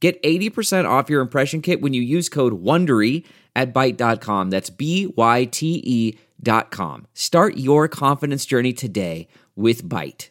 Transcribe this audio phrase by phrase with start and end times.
[0.00, 3.24] Get 80% off your impression kit when you use code WONDERY
[3.56, 4.50] at Byte.com.
[4.50, 7.06] That's B-Y-T-E dot com.
[7.14, 10.30] Start your confidence journey today with Byte.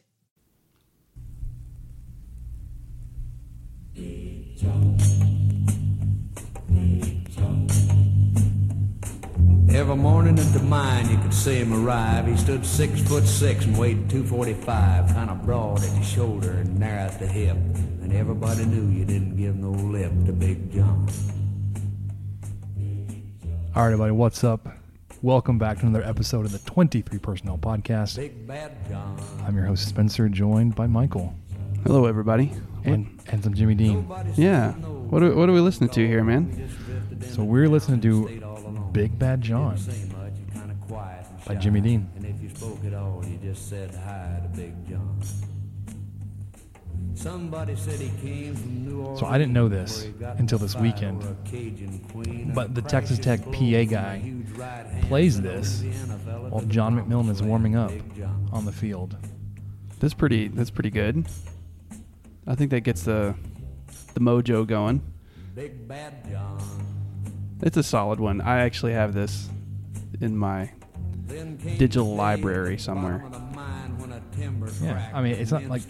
[9.69, 12.25] Every morning at the mine you could see him arrive.
[12.25, 16.79] He stood six foot six and weighed 245, kind of broad at the shoulder and
[16.79, 17.57] narrow at the hip.
[18.07, 21.09] And everybody knew you didn't give no lip to Big John.
[23.75, 24.65] All right, everybody, what's up?
[25.21, 28.15] Welcome back to another episode of the 23 Personnel Podcast.
[28.15, 29.21] Big Bad John.
[29.45, 31.35] I'm your host, Spencer, joined by Michael
[31.83, 32.53] Hello, everybody.
[32.85, 34.09] and, and some Jimmy Dean.
[34.37, 34.71] Yeah.
[34.71, 36.69] What are, what are we listening to here, man?
[37.31, 41.55] So we're listening to Big Bad John much, you kind of quiet by.
[41.55, 42.09] Jimmy Dean.
[42.15, 45.21] And if you spoke at all, you just said hi to Big John.
[49.17, 51.23] So I didn't know this where he got until this weekend.
[51.23, 55.83] over a Cajun queen But the Texas Tech PA guy huge right hand plays this
[56.49, 57.91] while John McMillon is warming up
[58.51, 59.17] on the field.
[59.99, 60.47] That's pretty.
[60.47, 61.27] That's pretty good.
[62.45, 63.35] I think that gets the
[64.13, 65.01] the mojo going.
[65.55, 66.61] Big Bad John.
[67.61, 68.41] It's a solid one.
[68.41, 69.49] I actually have this
[70.21, 70.69] in my
[71.27, 73.25] Digital library at the somewhere.
[74.81, 75.81] Yeah, I mean, it's not like-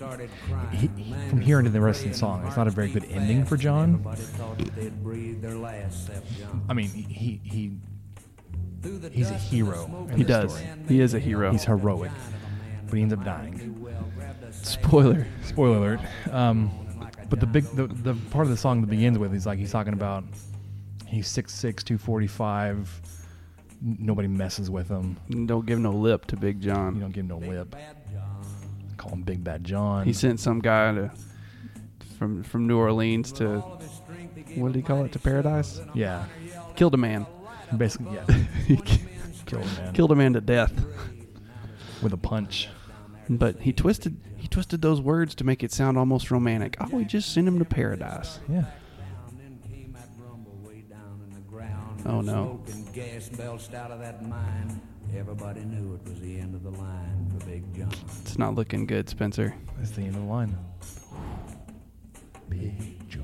[0.72, 3.06] he- he- from here into the rest of the song, it's not a very good
[3.12, 3.90] ending for John.
[3.96, 6.10] Everybody thought that they'd breathed their last.
[6.70, 7.72] I mean, he he
[9.12, 10.54] he's a hero the smoke in He does.
[10.56, 10.70] story.
[10.88, 11.52] He is a hero.
[11.52, 13.82] He's heroic, of a man but he ends up dying.
[13.82, 15.28] well, grabbed a sack Spoiler.
[15.44, 16.00] Spoiler alert.
[16.32, 16.72] Um,
[17.30, 19.72] but the big the, the part of the song that begins with, he's like he's
[19.72, 20.24] talking about
[21.06, 23.02] he's 6'6", 245.
[23.82, 25.18] Nobody messes with him.
[25.46, 26.96] Don't give no lip to Big John.
[26.96, 27.76] You don't give him no lip.
[29.08, 30.06] Bad Call him Big Bad John.
[30.06, 31.12] He sent some guy to
[32.18, 35.04] from from New Orleans to All of his strength he gave what did he call
[35.06, 35.82] it to paradise?
[35.94, 36.26] yeah,
[36.76, 37.26] Killed a man.
[37.78, 38.26] basically yeah.
[38.68, 38.78] he
[39.46, 40.74] Killed a man killed a man to death.
[42.02, 42.70] with a punch.
[43.30, 46.76] But he twisted he twisted those words to make it sound almost romantic.
[46.80, 48.40] Oh, we just sent him to paradise.
[48.50, 48.66] Yeah.
[49.30, 52.10] And then came that rumble way down in the.
[52.10, 52.62] Oh, no.
[55.12, 55.58] Smoke and gas belched out of that mine.
[55.58, 57.92] Everybody knew it was the end of the line for Big John.
[58.22, 59.54] It's not looking good, Spencer.
[59.78, 60.58] That's the end of the line.
[62.50, 63.24] Big John.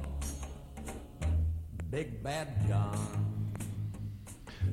[1.89, 3.53] Big Bad John.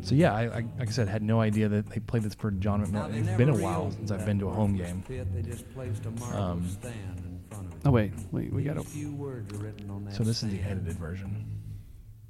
[0.03, 2.50] So yeah, I, I like I said, had no idea that they played this for
[2.53, 3.15] John McMillon.
[3.15, 5.04] It's been a while since I've been to a home game.
[5.09, 7.87] They just placed a Um, stand in front of.
[7.87, 8.81] Oh wait, wait, we got to.
[8.81, 11.44] These few words written on that So this is the edited version.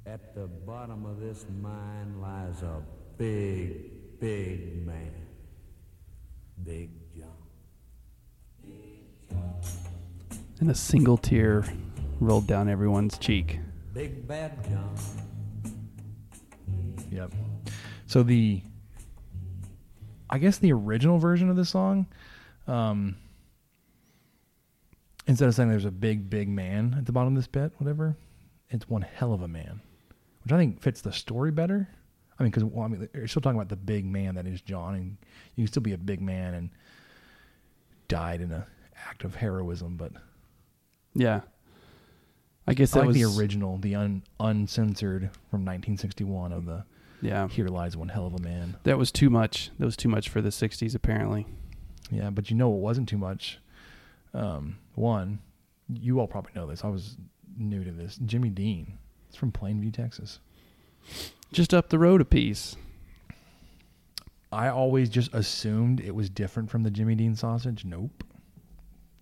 [0.05, 2.81] At the bottom of this mine lies a
[3.17, 3.91] big,
[4.21, 5.11] big man.
[6.63, 7.27] Big John.
[10.59, 11.65] And a single tear
[12.19, 13.59] rolled down everyone's cheek.
[13.93, 14.95] Big Bad John.
[17.11, 17.33] Yep.
[18.05, 18.61] So the,
[20.29, 22.05] I guess the original version of the song,
[22.67, 23.15] um,
[25.25, 28.15] instead of saying there's a big, big man at the bottom of this bit, whatever,
[28.69, 29.81] it's one hell of a man,
[30.43, 31.89] which I think fits the story better.
[32.41, 34.61] I mean, because well, I mean, you're still talking about the big man that is
[34.61, 35.17] John, and
[35.55, 36.69] you can still be a big man and
[38.07, 38.63] died in an
[39.07, 40.11] act of heroism, but
[41.13, 41.41] Yeah.
[42.65, 46.83] I guess I that like was the original, the un, uncensored from 1961 of the
[47.21, 47.47] Yeah.
[47.47, 49.69] "Here Lies One Hell of a Man." That was too much.
[49.77, 51.45] That was too much for the 60s apparently.
[52.09, 53.59] Yeah, but you know it wasn't too much.
[54.33, 55.41] Um, one,
[55.93, 56.83] you all probably know this.
[56.83, 57.17] I was
[57.55, 58.17] new to this.
[58.25, 58.97] Jimmy Dean.
[59.29, 60.39] It's from Plainview, Texas.
[61.51, 62.75] Just up the road a piece.
[64.51, 67.85] I always just assumed it was different from the Jimmy Dean sausage.
[67.85, 68.23] Nope.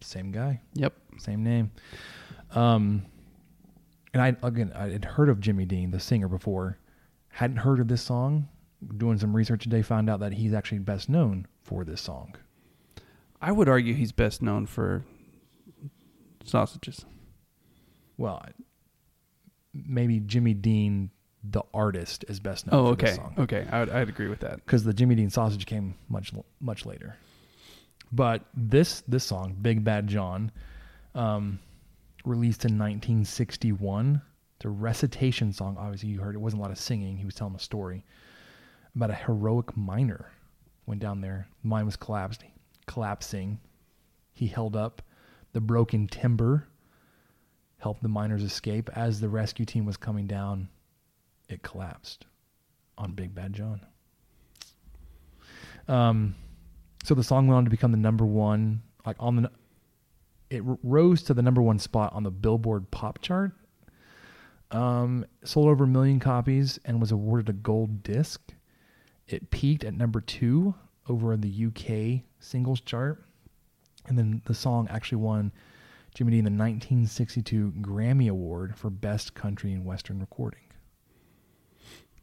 [0.01, 0.93] Same guy, Yep.
[1.17, 1.71] same name.
[2.51, 3.05] Um,
[4.13, 6.79] and I again I had heard of Jimmy Dean, the singer, before.
[7.29, 8.47] Hadn't heard of this song.
[8.97, 12.35] Doing some research today, found out that he's actually best known for this song.
[13.41, 15.03] I would argue he's best known for
[16.45, 17.05] sausages.
[18.17, 18.41] Well,
[19.73, 21.11] maybe Jimmy Dean,
[21.43, 23.15] the artist, is best known Oh, for this okay.
[23.17, 23.33] song.
[23.37, 23.67] Okay.
[23.71, 24.57] I would, I'd agree with that.
[24.57, 27.15] because the Jimmy Dean sausage came much much later.
[28.11, 30.51] But this this song, Big Bad John,
[31.15, 31.59] um,
[32.25, 34.21] released in 1961,
[34.57, 35.77] It's a recitation song.
[35.79, 37.17] Obviously, you heard it wasn't a lot of singing.
[37.17, 38.03] He was telling a story
[38.95, 40.31] about a heroic miner.
[40.87, 41.47] Went down there.
[41.63, 42.43] Mine was collapsed,
[42.87, 43.59] collapsing.
[44.33, 45.01] He held up
[45.53, 46.67] the broken timber,
[47.77, 48.89] helped the miners escape.
[48.95, 50.67] As the rescue team was coming down,
[51.49, 52.25] it collapsed
[52.97, 53.81] on Big Bad John.
[55.87, 56.35] Um,
[57.03, 59.51] so the song went on to become the number one, like on the,
[60.49, 63.51] it r- rose to the number one spot on the Billboard Pop chart.
[64.71, 68.53] Um, sold over a million copies and was awarded a gold disc.
[69.27, 70.75] It peaked at number two
[71.07, 73.23] over in the UK singles chart,
[74.07, 75.51] and then the song actually won
[76.13, 80.68] Jimmy Dean the 1962 Grammy Award for Best Country and Western Recording.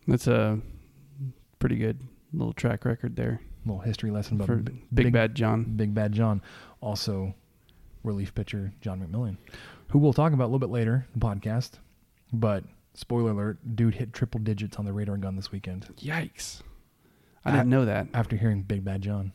[0.06, 0.61] That's a
[1.58, 1.99] pretty good
[2.32, 5.64] little track record there little history lesson about for B- Big, Bad John.
[5.64, 6.41] Big Bad John,
[6.81, 7.35] also
[8.05, 9.37] relief pitcher John McMillon,
[9.88, 11.73] who we'll talk about a little bit later in the podcast.
[12.32, 12.62] But
[12.94, 16.62] spoiler alert, dude hit triple digits on the radar gun this weekend Yikes!
[17.44, 18.06] I I- didn't know that.
[18.14, 19.32] after hearing Big Bad John.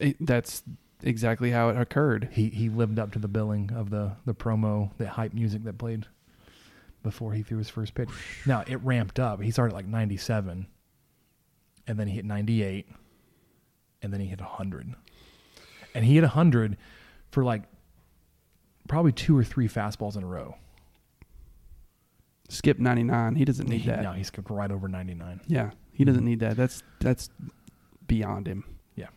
[0.00, 0.62] It- that's
[1.02, 2.30] exactly how it occurred.
[2.32, 5.76] He he lived up to the billing of the the promo, the hype music that
[5.76, 6.06] played
[7.02, 8.08] before he threw his first pitch.
[8.46, 9.40] Now it ramped up.
[9.40, 10.66] He started at like 97,
[11.86, 12.86] and then he hit 98,
[14.02, 14.94] and then he hit 100,
[15.94, 16.76] and he hit 100
[17.30, 17.62] for like
[18.88, 20.56] probably two or three fastballs in a row.
[22.48, 23.36] Skip 99.
[23.36, 24.02] He doesn't need He- that.
[24.02, 25.40] No, he skipped right over 99.
[25.46, 26.28] Yeah, he doesn't mm-hmm.
[26.28, 26.56] need that.
[26.56, 27.30] That's that's
[28.06, 28.64] beyond him.
[28.94, 29.08] Yeah.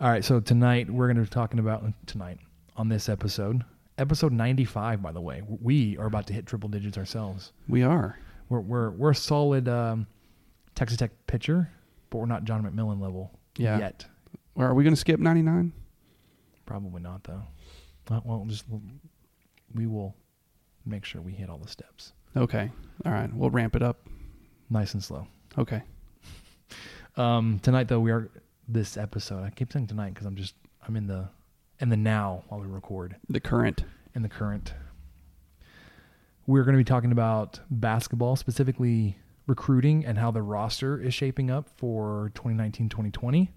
[0.00, 2.38] All right, so tonight we're going to be talking about tonight
[2.76, 3.64] on this episode,
[4.02, 5.00] episode 95.
[5.00, 7.52] By the way, we are about to hit triple digits ourselves.
[7.68, 8.18] We are.
[8.50, 10.06] We're we're we're a solid um,
[10.74, 11.70] Texas Tech pitcher,
[12.10, 13.78] but we're not John McMillon level Yeah.
[13.78, 14.04] yet.
[14.54, 15.72] Or are we going to skip 99?
[16.66, 17.42] Probably not though.
[18.10, 18.64] Well, well, just
[19.74, 20.14] we will
[20.84, 22.70] make sure we hit all the steps, Okay.
[23.06, 23.32] All right.
[23.32, 24.06] We'll ramp it up.
[24.68, 25.26] nice and slow.
[25.58, 25.82] Okay.
[27.16, 28.30] Um, tonight though, we are
[28.66, 29.44] this episode.
[29.44, 30.54] I keep saying tonight because I'm just
[30.88, 31.28] I'm in the
[31.82, 33.16] in the now while we record.
[33.28, 33.84] The current.
[34.14, 34.72] And the current.
[36.46, 39.16] We're going to be talking about basketball, specifically
[39.48, 43.50] recruiting and how the roster is shaping up for 2019 2020.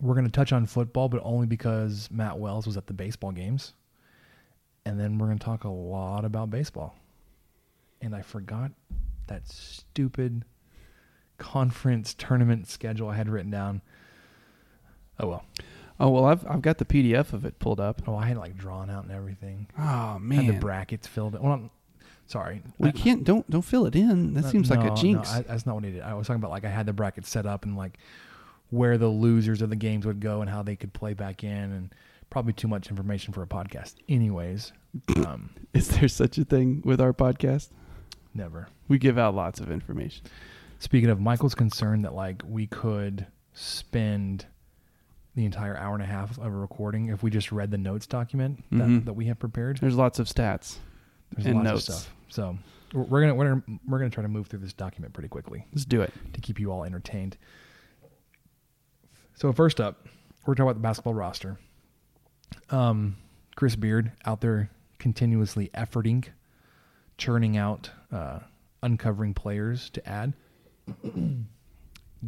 [0.00, 3.32] We're going to touch on football, but only because Matt Wells was at the baseball
[3.32, 3.74] games.
[4.86, 6.96] And then we're going to talk a lot about baseball.
[8.00, 8.72] And I forgot
[9.26, 10.44] that stupid
[11.36, 13.82] conference tournament schedule I had written down.
[15.20, 15.44] Oh, well.
[16.00, 18.02] Oh well, I've I've got the PDF of it pulled up.
[18.06, 19.68] Oh, I had it like drawn out and everything.
[19.78, 20.46] Oh Had man.
[20.46, 21.34] the brackets filled.
[21.36, 21.42] in.
[21.42, 21.70] Well, I'm,
[22.26, 22.62] sorry.
[22.78, 23.24] we I- can't.
[23.24, 24.34] Don't don't fill it in.
[24.34, 25.30] That no, seems like a jinx.
[25.32, 26.02] No, I, that's not what I did.
[26.02, 27.98] I was talking about like I had the brackets set up and like
[28.70, 31.50] where the losers of the games would go and how they could play back in
[31.72, 31.94] and
[32.28, 33.94] probably too much information for a podcast.
[34.08, 34.72] Anyways,
[35.18, 37.68] um, Is there such a thing with our podcast?
[38.34, 38.66] never.
[38.88, 40.24] We give out lots of information.
[40.80, 44.46] Speaking of, Michael's concern that like we could spend
[45.34, 48.06] the entire hour and a half of a recording if we just read the notes
[48.06, 49.04] document that, Mhm.
[49.06, 49.78] that we have prepared.
[49.78, 50.78] There's lots of stats.
[51.32, 51.88] There's and lots notes.
[51.88, 52.14] of stuff.
[52.28, 52.58] So
[52.92, 55.66] we're we're gonna we're gonna we're gonna try to move through this document pretty quickly.
[55.72, 56.12] Let's do it.
[56.34, 57.36] to keep you all entertained.
[59.34, 60.06] So first up,
[60.46, 61.58] we're talking about the basketball roster.
[62.70, 63.16] Um,
[63.56, 66.24] Chris Beard out there continuously efforting,
[67.18, 68.40] churning out, uh,
[68.82, 70.34] uncovering players to add.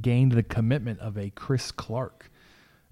[0.00, 2.30] Gained the commitment of a Chris Clarke,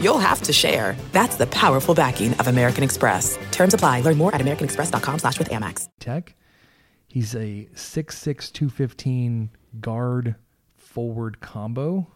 [0.00, 0.96] you'll have to share.
[1.12, 3.38] That's the powerful backing of American Express.
[3.50, 4.00] Terms apply.
[4.00, 5.88] Learn more at americanexpress.com slash with Amex.
[6.00, 6.34] Tech.
[7.08, 10.34] He's a 6'6", 215 guard
[10.76, 12.06] forward combo.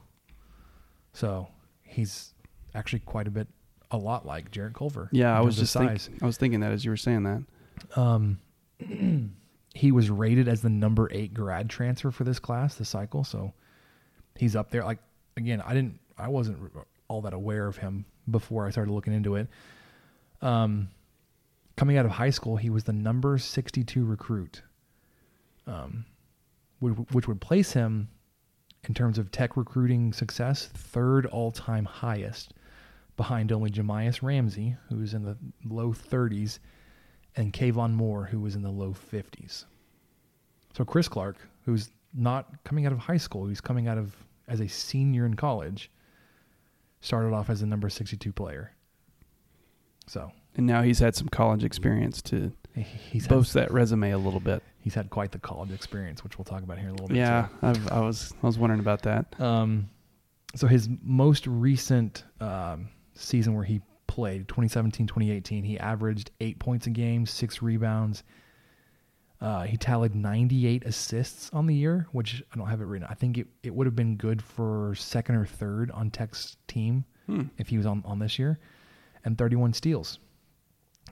[1.12, 1.48] So
[1.82, 2.34] he's
[2.74, 3.48] actually quite a bit,
[3.90, 5.08] a lot like Jarrett Culver.
[5.12, 6.22] Yeah, I was just of think.
[6.22, 7.98] I was thinking that as you were saying that.
[7.98, 8.38] Um,
[9.74, 13.22] He was rated as the number eight grad transfer for this class, the cycle.
[13.22, 13.52] So
[14.34, 14.82] he's up there.
[14.82, 14.98] Like
[15.36, 16.58] again, I didn't, I wasn't
[17.08, 19.48] all that aware of him before I started looking into it.
[20.40, 20.88] Um,
[21.76, 24.62] coming out of high school, he was the number 62 recruit,
[25.66, 26.04] um,
[26.80, 28.08] which, which would place him
[28.84, 32.54] in terms of tech recruiting success, third all time highest,
[33.16, 36.58] behind only Jahmius Ramsey, who was in the low 30s,
[37.36, 39.64] and Khavon Moore, who was in the low 50s.
[40.76, 44.14] So Chris Clarke, who's not coming out of high school, he's coming out of
[44.46, 45.90] as a senior in college,
[47.00, 48.72] started off as a number 62 player.
[50.06, 54.10] So And now he's had some college experience to he- he's had, boast that resume
[54.12, 54.62] a little bit.
[54.80, 57.16] he's had quite the college experience, which we'll talk about here in a little bit.
[57.18, 57.48] Yeah.
[57.62, 59.38] I've, I was I was wondering about that.
[59.40, 59.90] Um,
[60.54, 66.86] so his most recent um, season where he played, 2017 2018, he averaged eight points
[66.86, 68.22] a game, six rebounds.
[69.40, 73.06] Uh, he tallied 98 assists on the year, which I don't have it written.
[73.08, 77.04] I think it, it would have been good for second or third on Tech's team
[77.58, 78.58] if he was on, on this year,
[79.24, 80.18] and 31 steals.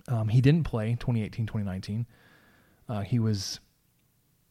[0.09, 2.07] Um, he didn't play 2018 2019.
[2.89, 3.61] Uh, he was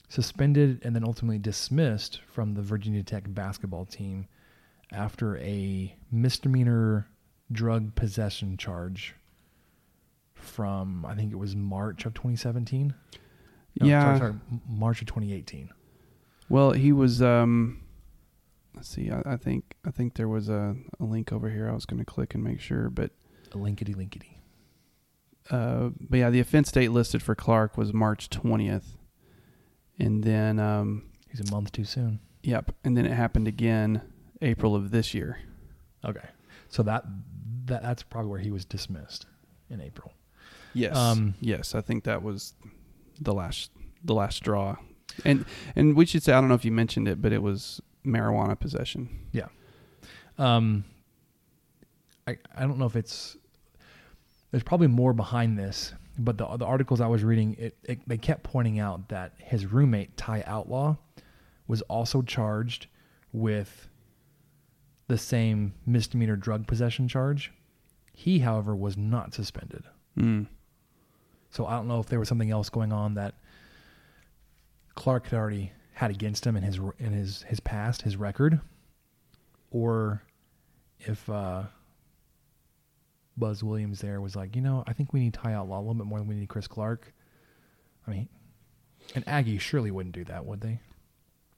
[0.10, 4.28] suspended and then ultimately dismissed from the Virginia Tech basketball team
[4.92, 7.08] after a misdemeanor
[7.52, 9.16] drug possession charge
[10.34, 12.94] from I think it was March of 2017.
[13.80, 14.02] No, Yeah.
[14.04, 14.34] sorry, sorry,
[14.70, 15.70] March of 2018.
[16.50, 17.22] Well, he was.
[17.22, 17.82] Um,
[18.76, 19.10] let's see.
[19.12, 21.70] I, I think I think there was a, a link over here.
[21.70, 23.12] I was going to click and make sure, but
[23.54, 24.40] A linkety linkety.
[25.50, 28.98] uh, but yeah, the offense date listed for Clarke was March twentieth,
[30.00, 32.20] and then um, He's a month too soon.
[32.44, 34.02] yep, and then it happened again
[34.42, 35.40] April of this year.
[36.06, 36.28] Okay,
[36.70, 37.04] so that
[37.66, 39.26] that that's probably where he was dismissed
[39.70, 40.14] in April.
[40.76, 40.96] Yes.
[40.96, 42.54] Um, yes, I think that was
[43.20, 43.72] the last
[44.04, 44.78] the last straw.
[45.24, 45.46] And
[45.76, 48.60] and we should say I don't know if you mentioned it, but it was marijuana
[48.60, 49.10] possession.
[49.32, 49.48] Yeah.
[50.38, 50.86] Um,
[52.28, 53.38] I I don't know if it's
[54.52, 58.18] there's probably more behind this, but the the articles I was reading, it, it they
[58.18, 60.98] kept pointing out that his roommate Ty Outlaw
[61.68, 62.88] was also charged
[63.32, 63.90] with
[65.08, 67.52] the same misdemeanor drug possession charge.
[68.14, 69.84] He, however, was not suspended.
[70.18, 70.48] Mm.
[71.56, 73.34] So I don't know if there was something else going on that
[74.96, 78.60] Clarke had already had against him in his in his his past, his record,
[79.72, 80.22] or
[81.00, 81.64] if uh,
[83.38, 85.94] Buzz Williams there was like, you know, I think we need Ty Outlaw a little
[85.94, 87.14] bit more than we need Chris Clarke.
[88.06, 88.28] I mean,
[89.16, 90.82] and Aggie surely wouldn't do that, would they?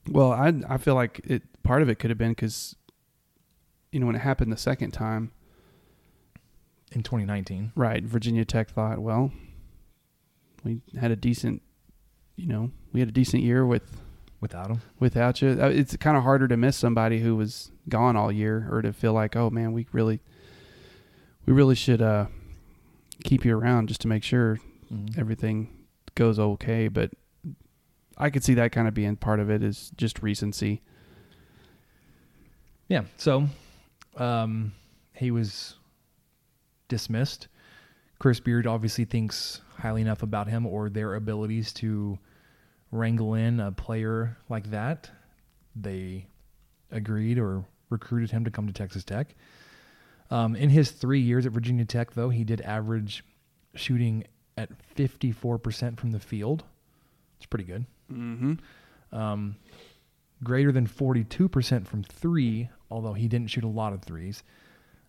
[0.07, 2.75] Well, I I feel like it part of it could have been because
[3.91, 5.31] you know when it happened the second time,
[6.91, 8.03] In 2019, right?
[8.03, 9.31] Virginia Tech thought, well,
[10.67, 11.61] we had a decent,
[12.35, 14.01] you know, we had a decent year with
[14.41, 15.49] without him, without you.
[15.59, 18.91] Uh, It's kind of harder to miss somebody who was gone all year, or to
[18.93, 20.19] feel like, oh man, we really,
[21.45, 22.25] we really should uh,
[23.23, 24.59] keep you around just to make sure
[24.93, 25.19] Mm-hmm.
[25.19, 25.69] everything
[26.15, 26.87] goes okay.
[26.87, 27.11] But
[28.17, 30.81] I could see that kind of being part of it is just recency.
[32.87, 33.03] Yeah.
[33.17, 33.49] So
[34.15, 34.71] um,
[35.13, 35.75] he was
[36.87, 37.49] dismissed.
[38.19, 42.17] Chris Beard obviously thinks highly enough about him or their abilities to
[42.91, 45.09] wrangle in a player like that.
[45.75, 46.25] They
[46.91, 49.35] agreed or recruited him to come to Texas Tech.
[50.31, 53.23] Um, in his three years at Virginia Tech, though, he did average
[53.75, 54.23] shooting
[54.57, 56.63] at 54% from the field.
[57.37, 58.53] It's pretty good Mm-hmm.
[59.15, 59.57] um,
[60.43, 64.43] greater than 42% from three, although he didn't shoot a lot of threes.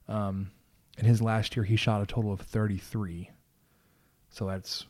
[0.08, 0.50] Um,
[0.98, 3.30] in his last year, he shot a total of 33.
[4.30, 4.86] So that's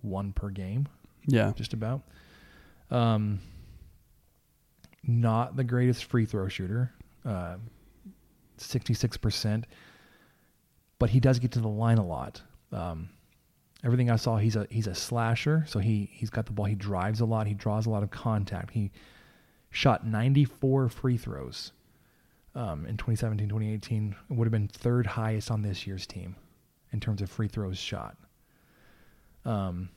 [0.00, 0.88] one per game,
[1.26, 1.52] Yeah.
[1.54, 2.02] just about.
[2.90, 3.40] Um,
[5.04, 6.92] not the greatest free throw shooter,
[7.24, 7.56] uh,
[8.58, 9.64] 66%,
[10.98, 12.42] but he does get to the line a lot.
[12.70, 13.08] Um,
[13.82, 15.64] everything I saw, he's a he's a slasher.
[15.68, 16.66] So he he's got the ball.
[16.66, 17.46] He drives a lot.
[17.46, 18.70] He draws a lot of contact.
[18.72, 18.92] He
[19.70, 21.72] shot 94 free throws
[22.54, 24.14] um, in 2017, 2018.
[24.30, 26.36] Would have been third highest on this year's team
[26.92, 28.16] in terms of free throws shot.
[29.44, 29.88] Um,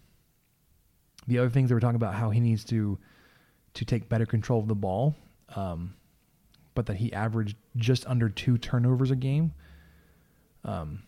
[1.27, 2.97] the other things they were talking about how he needs to
[3.73, 5.13] to take better control of the ball,
[5.55, 5.93] um,
[6.75, 9.53] but that he averaged just under two turnovers a game.
[10.63, 11.03] Um,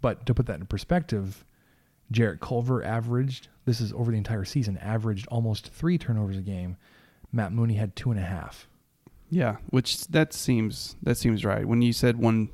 [0.00, 1.44] but to put that in perspective,
[2.10, 6.76] Jarrett Culver averaged, this is over the entire season, averaged almost three turnovers a game.
[7.30, 8.66] Matt Mooney had two and a half.
[9.30, 9.56] Yeah.
[9.70, 11.66] Which that seems that seems right.
[11.66, 12.50] When you said one,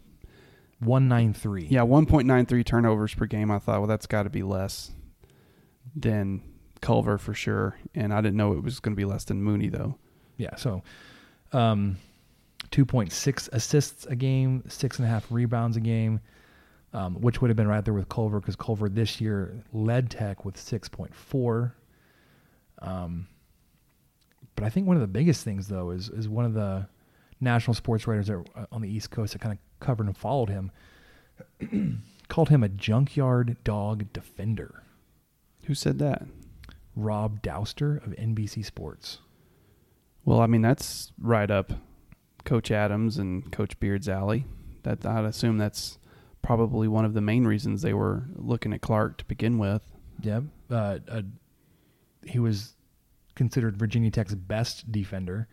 [0.81, 1.67] 193.
[1.67, 4.43] yeah, one point nine three turnovers per game, I thought, well, that's got to be
[4.43, 4.91] less
[5.95, 6.43] than
[6.81, 7.79] Culver for sure.
[7.95, 9.99] And I didn't know it was going to be less than Mooney though.
[10.37, 10.57] Yeah.
[10.57, 10.83] So,
[11.53, 11.99] um,
[12.71, 16.19] 2.6 assists a game, six and a half rebounds a game,
[16.93, 20.45] um, which would have been right there with Culver because Culver this year led Tech
[20.45, 21.73] with 6.4.
[22.83, 23.29] Um,
[24.55, 26.87] but I think one of the biggest things though is is one of the
[27.41, 30.49] national sports writers that, uh, on the East Coast that kind of covered and followed
[30.49, 30.71] him
[32.29, 34.83] called him a junkyard dog defender.
[35.65, 36.23] Who said that?
[36.97, 39.19] Rob Dauster of NBC Sports.
[40.25, 41.73] Well, I mean that's right up
[42.45, 44.47] Coach Adams and Coach Beard's alley.
[44.83, 45.99] That I'd assume that's
[46.43, 49.83] probably one of the main reasons they were looking at Clarke to begin with.
[50.21, 51.23] Yeah, uh, uh,
[52.25, 52.74] he was
[53.35, 55.49] considered Virginia Tech's best defender.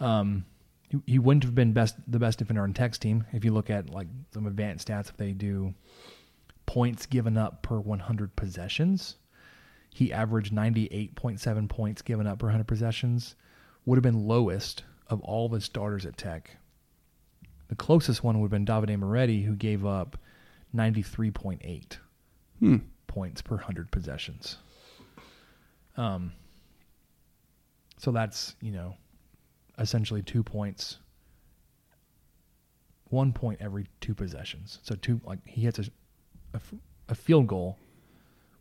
[0.00, 0.44] Um,
[0.88, 3.70] he, he wouldn't have been best the best defender on Tech's team if you look
[3.70, 5.10] at like some advanced stats.
[5.10, 5.74] If they do
[6.66, 9.16] points given up per 100 possessions,
[9.94, 13.34] he averaged 98.7 points given up per 100 possessions.
[13.86, 16.56] Would have been lowest of all the starters at Tech.
[17.68, 20.18] The closest one would have been Davide Moretti, who gave up
[20.74, 21.98] 93.8
[22.60, 22.76] Hmm.
[23.06, 24.58] points per 100 possessions.
[25.96, 26.32] Um,
[27.98, 28.96] so that's, you know,
[29.78, 30.98] essentially two points,
[33.10, 34.78] one point every two possessions.
[34.82, 36.60] So two, like he hits a,
[37.08, 37.78] a field goal,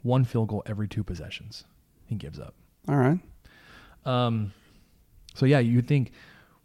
[0.02, 1.64] one field goal every two possessions.
[2.06, 2.56] He gives up.
[2.90, 3.20] All right.
[4.06, 4.54] Um,
[5.36, 6.12] so yeah, you think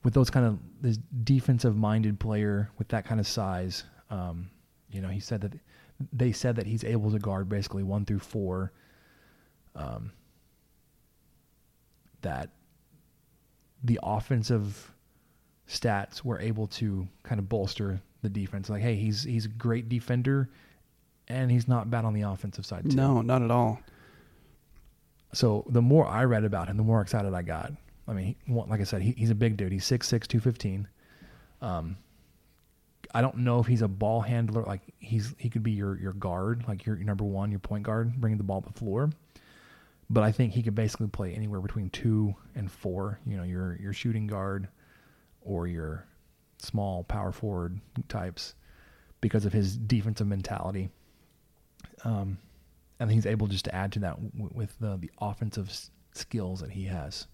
[0.02, 4.50] with those kind of this defensive minded player with that kind of size, um,
[4.90, 5.52] you know, he said that
[6.12, 8.72] they said that he's able to guard basically one through four.
[9.74, 10.12] Um,
[12.22, 12.50] that
[13.84, 14.92] the offensive
[15.68, 18.70] stats were able to kind of bolster the defense.
[18.70, 20.48] Like, hey, he's he's a great defender,
[21.28, 22.96] and he's not bad on the offensive side too.
[22.96, 23.80] No, not at all.
[25.34, 27.72] So the more I read about him, the more excited I got.
[28.06, 29.72] I mean, he, like I said, he, he's a big dude.
[29.72, 30.88] He's 6'6", 215.
[31.62, 31.96] Um,
[33.14, 34.62] I don't know if he's a ball handler.
[34.62, 37.84] Like he's he could be your your guard, like your, your number one, your point
[37.84, 39.10] guard, bringing the ball to the floor.
[40.12, 43.18] But I think he could basically play anywhere between two and four.
[43.26, 44.68] You know, your your shooting guard
[45.40, 46.06] or your
[46.58, 48.54] small power forward types
[49.22, 50.90] because of his defensive mentality.
[52.04, 52.36] Um,
[53.00, 56.60] and he's able just to add to that w- with the the offensive s- skills
[56.60, 57.26] that he has.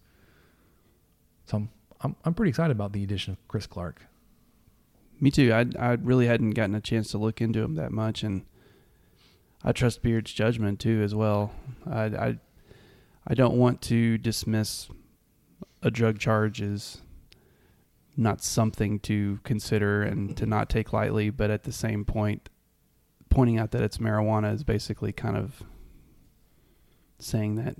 [1.46, 4.02] So I'm I'm, I'm pretty excited about the addition of Chris Clarke.
[5.20, 5.52] Me too.
[5.52, 8.46] I I really hadn't gotten a chance to look into him that much, and
[9.64, 11.50] I trust Beard's judgment too as well.
[11.84, 12.38] I I,
[13.28, 14.88] I don't want to dismiss
[15.82, 17.02] a drug charge as
[18.16, 22.48] not something to consider and to not take lightly, but at the same point,
[23.28, 25.62] pointing out that it's marijuana is basically kind of
[27.18, 27.76] saying that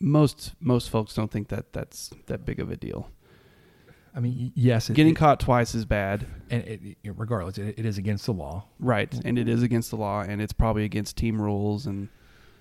[0.00, 3.10] most most folks don't think that that's that big of a deal.
[4.14, 6.26] I mean, yes, it, Getting it- caught twice is bad.
[6.50, 8.64] and it, regardless, it, it is against the law.
[8.78, 12.08] Right, and it is against the law, and it's probably against team rules and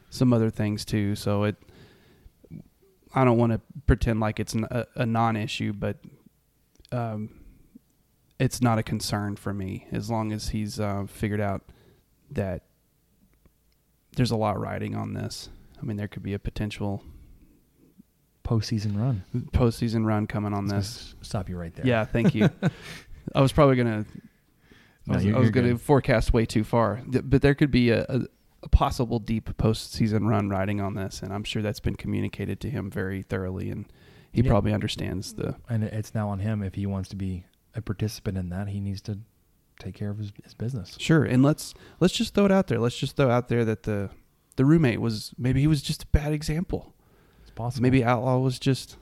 [0.09, 1.15] some other things too.
[1.15, 1.55] So it,
[3.13, 5.97] I don't want to pretend like it's a non-issue, but
[6.91, 7.29] um,
[8.39, 11.63] it's not a concern for me as long as he's uh, figured out
[12.31, 12.63] that
[14.15, 15.49] there's a lot riding on this.
[15.81, 17.03] I mean, there could be a potential
[18.45, 19.23] Postseason run.
[19.53, 21.15] postseason run coming on this.
[21.21, 21.85] stop you right there.
[21.85, 22.47] Yeah, thank you.
[23.35, 24.05] I was probably gonna.
[25.07, 28.05] No, I was, I was gonna forecast way too far, but there could be a,
[28.07, 28.21] a,
[28.65, 32.69] a possible deep postseason run riding on this, and I'm sure that's been communicated to
[32.69, 33.85] him very thoroughly, and
[34.31, 34.49] he Yeah.
[34.49, 35.55] probably understands the.
[35.69, 38.67] and it's now on him if he wants to be a participant in that.
[38.69, 39.19] He needs to
[39.79, 40.97] take care of his, his business.
[40.99, 42.79] Sure, and let's let's just throw it out there.
[42.79, 44.09] Let's just throw out there that the
[44.55, 46.93] the roommate was maybe he was just a bad example.
[47.43, 47.83] It's possible.
[47.83, 48.97] Maybe Outlaw was just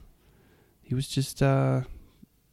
[0.81, 1.81] he was just uh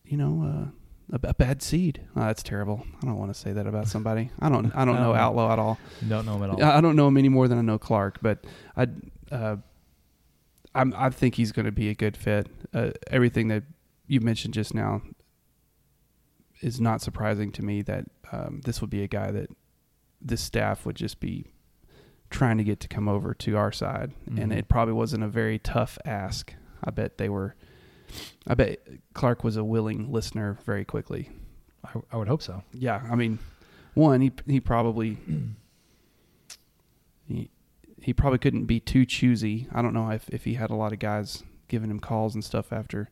[0.04, 0.70] you know uh,
[1.12, 2.02] a, a bad seed.
[2.16, 2.84] Oh, that's terrible.
[3.02, 4.30] I don't want to say that about somebody.
[4.40, 5.78] I don't I don't know Outlaw at all.
[6.08, 6.62] don't know him at all.
[6.62, 8.44] I don't know him any more than I know Clarke, but
[8.76, 8.86] I
[9.32, 9.56] uh
[10.74, 12.48] I'm I think he's going to be a good fit.
[12.72, 13.64] Uh, everything that
[14.06, 15.02] you mentioned just now
[16.60, 19.48] is not surprising to me that um, this would be a guy that
[20.20, 21.46] this staff would just be
[22.28, 24.56] trying to get to come over to our side, and Mhm.
[24.58, 26.54] it probably wasn't a very tough ask.
[26.84, 27.56] I bet they were.
[28.46, 28.80] I bet
[29.14, 31.30] Clarke was a willing listener very quickly.
[31.84, 32.62] I, I would hope so.
[32.72, 33.38] Yeah, I mean,
[33.94, 35.18] one he he probably
[37.28, 37.50] he
[38.02, 39.68] he probably couldn't be too choosy.
[39.72, 42.44] I don't know if if he had a lot of guys giving him calls and
[42.44, 43.10] stuff after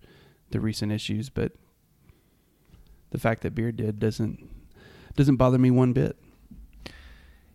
[0.50, 1.52] the recent issues, but
[3.10, 4.48] the fact that Beard did doesn't
[5.16, 6.16] doesn't bother me one bit.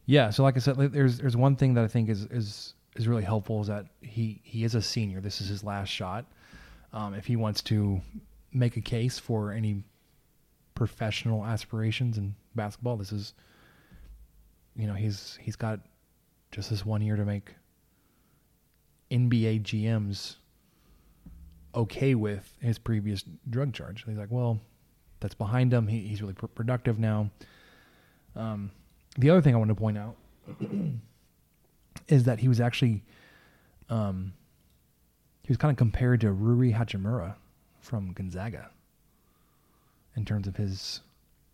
[0.05, 0.31] Yeah.
[0.31, 3.23] So like I said, there's there's one thing that I think is is is really
[3.23, 5.21] helpful is that he he is a senior.
[5.21, 6.25] This is his last shot.
[6.93, 8.01] Um, if he wants to
[8.51, 9.83] make a case for any
[10.75, 12.97] professional aspirations in basketball.
[12.97, 13.33] This is,
[14.75, 15.79] you know, he's he's got
[16.51, 17.55] just this one year to make
[19.11, 20.35] NBA GMs
[21.75, 24.05] okay with his previous drug charge.
[24.05, 24.59] He's like, well,
[25.19, 25.87] that's behind him.
[25.87, 27.31] He, he's really pr- productive now.
[28.35, 28.71] Um,
[29.17, 30.15] the other thing I want to point out
[32.07, 33.03] is that he was actually,
[33.89, 34.33] um,
[35.43, 37.35] he was kind of compared to Rui Hachimura
[37.79, 38.69] from Gonzaga
[40.15, 41.01] in terms of his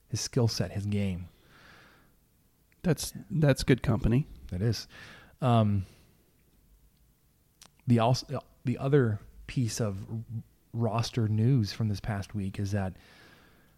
[0.10, 1.28] his skill set, his game.
[2.84, 4.28] That's that's good company.
[4.52, 4.88] That is.
[5.42, 5.86] Um,
[7.88, 9.98] the also the other piece of
[10.74, 12.94] roster news from this past week is that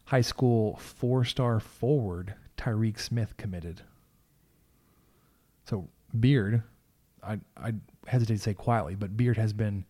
[0.06, 3.82] high school four-star forward Tyreek Smith committed.
[5.66, 5.88] So
[6.20, 6.64] Beard,
[7.24, 7.74] I I
[8.08, 9.86] hesitate to say quietly, but Beard has been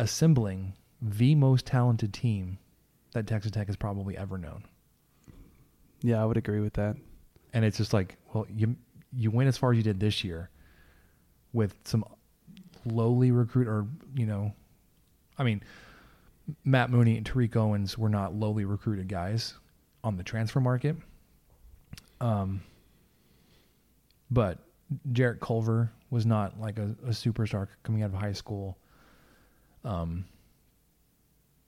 [0.00, 2.58] assembling the most talented team
[3.12, 4.64] that Texas Tech has probably ever known.
[6.02, 6.96] Yeah, I would agree with that.
[7.52, 8.76] and it's just like, well, you
[9.12, 10.50] you went as far as you did this year
[11.52, 12.04] with some
[12.84, 14.52] lowly recruit, or you know,
[15.36, 15.62] I mean,
[16.64, 19.54] Matt Mooney and Tariq Owens were not lowly recruited guys
[20.04, 20.96] on the transfer market.
[22.20, 22.60] Um,
[24.30, 24.58] but
[25.12, 28.78] Jarrett Culver was not like a, a superstar coming out of high school.
[29.84, 30.24] Um,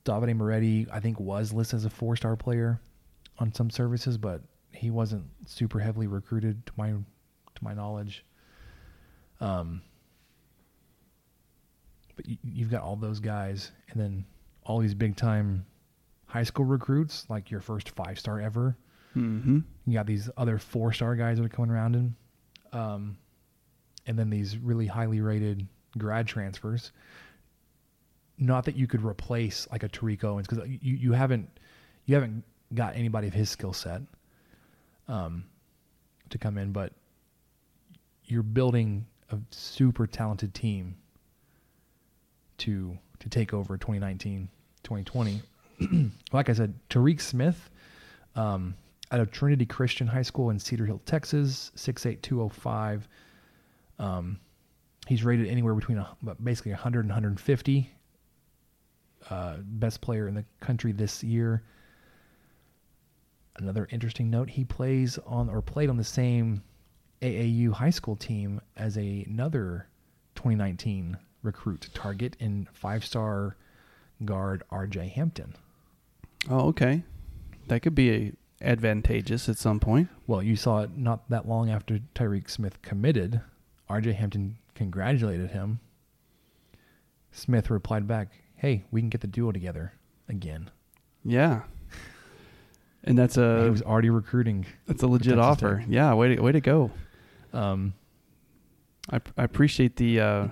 [0.05, 2.79] Davide Moretti, I think, was listed as a four-star player
[3.39, 8.25] on some services, but he wasn't super heavily recruited to my to my knowledge.
[9.39, 9.81] Um,
[12.15, 14.25] but you, you've got all those guys, and then
[14.63, 15.65] all these big time
[16.25, 18.75] high school recruits, like your first five star ever.
[19.15, 19.59] Mm-hmm.
[19.85, 22.15] You got these other four star guys that are coming around in,
[22.71, 23.17] um,
[24.07, 26.91] and then these really highly rated grad transfers.
[28.37, 31.49] Not that you could replace like a Tariq Owens because you, you haven't
[32.05, 32.43] you haven't
[32.73, 34.01] got anybody of his skill set
[35.07, 35.45] um,
[36.29, 36.93] to come in, but
[38.25, 40.95] you're building a super talented team
[42.57, 44.49] to to take over 2019
[44.83, 45.41] 2020
[46.31, 47.69] like i said tariq smith
[48.35, 48.75] um,
[49.11, 53.07] out of trinity christian high school in cedar hill texas 68205
[53.99, 54.39] um,
[55.07, 57.91] he's rated anywhere between a, basically 100 and 150
[59.29, 61.63] uh, best player in the country this year
[63.57, 66.63] another interesting note he plays on or played on the same
[67.21, 69.87] AAU high school team as a, another
[70.35, 73.55] 2019 recruit target in five star
[74.25, 75.55] guard RJ Hampton.
[76.49, 77.03] Oh, okay.
[77.67, 80.09] That could be a advantageous at some point.
[80.25, 83.41] Well, you saw it not that long after Tyreek Smith committed.
[83.89, 85.79] RJ Hampton congratulated him.
[87.31, 88.29] Smith replied back,
[88.63, 89.91] Hey, we can get the duo together
[90.29, 90.71] again.
[91.25, 91.63] Yeah.
[93.03, 94.65] And that's a he was already recruiting.
[94.87, 95.79] that's a legit offer.
[95.79, 95.87] Tech.
[95.89, 96.89] Yeah, way to way to go.
[97.51, 97.93] Um,
[99.11, 100.47] I I appreciate the uh,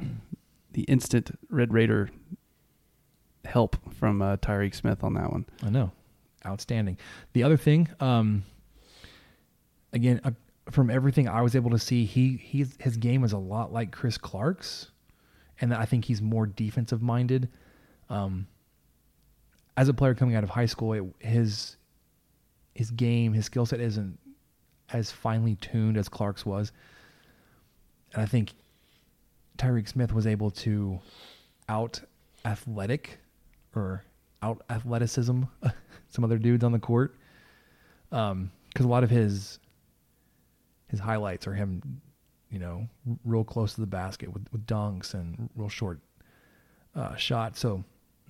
[0.74, 2.10] the instant Red Raider
[3.46, 5.46] help from uh, Tyreek Smith on that one.
[5.64, 5.94] I know.
[6.46, 6.98] Outstanding.
[7.32, 8.44] The other thing, um,
[9.94, 10.32] again, uh,
[10.70, 13.94] from everything I was able to see, he he's, his game is a lot like
[13.94, 14.92] Chris Clarke's,
[15.62, 17.48] and I think he's more defensive minded.
[18.12, 18.46] Um,
[19.78, 21.78] as a player coming out of high school, it, his
[22.76, 24.20] his game, his skill set isn't
[24.92, 26.74] as finely tuned as Clarke's was,
[28.14, 28.52] and I think
[29.58, 31.00] Tyreek Smith was able to
[31.70, 32.02] out
[32.44, 33.20] athletic
[33.74, 34.04] or
[34.42, 35.44] out athleticism
[36.10, 37.16] some other dudes on the court.
[38.12, 39.60] Um, because a lot of his
[40.90, 42.02] his highlights are him,
[42.50, 42.90] you know,
[43.24, 46.00] real close to the basket with, with dunks and real short
[46.94, 47.62] uh, shots.
[47.62, 47.86] So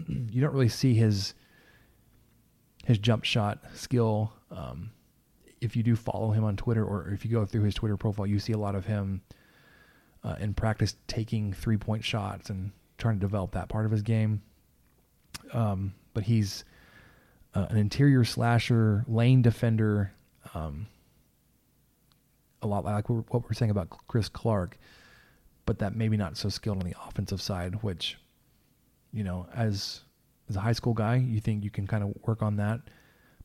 [0.07, 1.33] you don't really see his
[2.85, 4.33] his jump shot skill.
[4.49, 4.91] Um,
[5.61, 8.25] if you do follow him on Twitter or if you go through his Twitter profile,
[8.25, 9.21] you see a lot of him
[10.23, 14.01] uh, in practice taking three point shots and trying to develop that part of his
[14.01, 14.41] game.
[15.53, 16.63] Um, but he's
[17.53, 20.11] uh, an interior slasher, lane defender,
[20.55, 20.87] um,
[22.61, 24.77] a lot like what we're- what we're saying about Chris Clarke,
[25.65, 28.17] but that maybe not so skilled on the offensive side, which,
[29.13, 30.01] you know, as
[30.49, 32.79] as a high school guy, you think you can kind of work on that,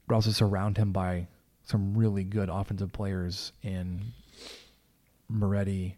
[0.07, 1.27] but also surround him by
[1.65, 4.01] some really good offensive players in
[5.29, 5.97] Moretti,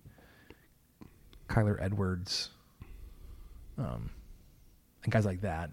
[1.48, 2.50] Kyler Edwards,
[3.76, 4.10] um,
[5.04, 5.70] and guys like that.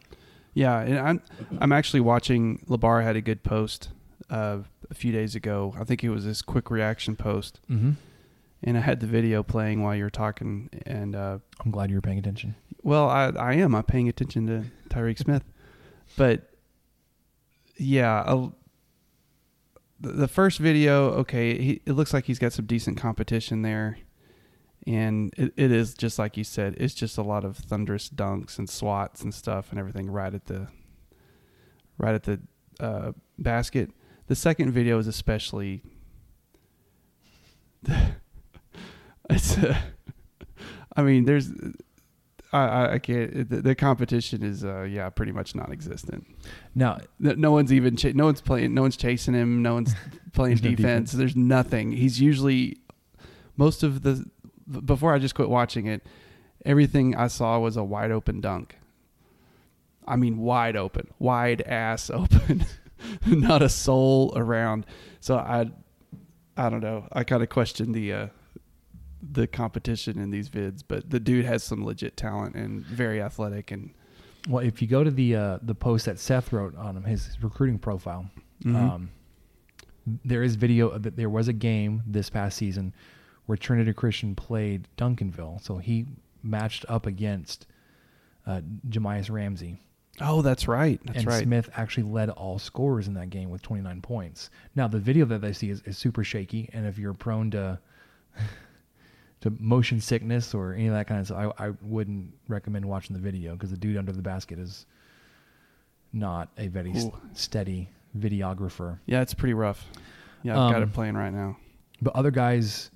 [0.54, 1.22] Yeah, and I'm
[1.60, 2.64] I'm actually watching.
[2.70, 3.90] Labar had a good post
[4.30, 5.74] uh, a few days ago.
[5.80, 7.92] I think it was this quick reaction post, Mm-hmm.
[8.64, 10.70] and I had the video playing while you were talking.
[10.86, 12.56] And uh, I'm glad you were paying attention.
[12.86, 13.74] Well, I I am.
[13.74, 15.44] I'm paying attention to Tyreek Smith.
[16.16, 16.52] but
[17.78, 18.48] yeah,
[20.00, 23.98] the first video, okay, he, it looks like he's got some decent competition there,
[24.86, 28.60] and it, it is just like you said, it's just a lot of thunderous dunks
[28.60, 30.68] and swats and stuff and everything right at the
[31.98, 32.40] right at the
[32.80, 33.90] uh, basket.
[34.28, 35.82] The second video is especially.
[39.30, 39.58] it's.
[39.58, 39.76] Uh,
[40.96, 41.50] I mean, there's.
[42.58, 43.50] I, I, can't.
[43.50, 46.26] The, the competition is, uh, yeah, pretty much non-existent.
[46.74, 47.96] Now, No, no one's even.
[47.98, 48.74] Ch- no one's playing.
[48.74, 49.62] No one's chasing him.
[49.62, 49.94] No one's
[50.34, 51.12] playing There's no defense.
[51.12, 51.12] defense.
[51.14, 51.92] There's nothing.
[51.92, 52.78] He's usually
[53.58, 54.26] most of the.
[54.86, 56.06] Before I just quit watching it,
[56.66, 58.78] everything I saw was a wide open dunk.
[60.08, 62.66] I mean, wide open, wide ass open,
[63.26, 64.86] not a soul around.
[65.20, 65.70] So I,
[66.58, 67.08] I don't know.
[67.12, 68.28] I kind of question the, uh,
[69.32, 73.72] the competition in these vids, but the dude has some legit talent and very athletic
[73.72, 73.92] and
[74.48, 77.36] well, if you go to the uh, the post that Seth wrote on him, his
[77.42, 78.30] recruiting profile,
[78.64, 78.76] Mhm.
[78.76, 79.10] um,
[80.24, 82.94] there is video that there was a game this past season
[83.48, 86.06] where Trinity Christian played Duncanville, so he
[86.44, 87.66] matched up against
[88.46, 89.80] uh, Jahmius Ramsey,
[90.22, 91.02] Oh, that's right.
[91.06, 91.44] That's and right.
[91.44, 94.50] Smith actually led all scorers in that game with 29 points.
[94.76, 97.80] Now the video that they see is, is super shaky, and if you're prone to
[99.46, 103.16] to motion sickness or any of that kind of stuff, I, I wouldn't recommend watching
[103.16, 104.86] the video because the dude under the basket is
[106.12, 109.00] not a very s- steady videographer.
[109.06, 109.86] Yeah, it's pretty rough.
[110.44, 111.58] Yeah, I've got Um, it playing right now.
[112.02, 112.92] But other guys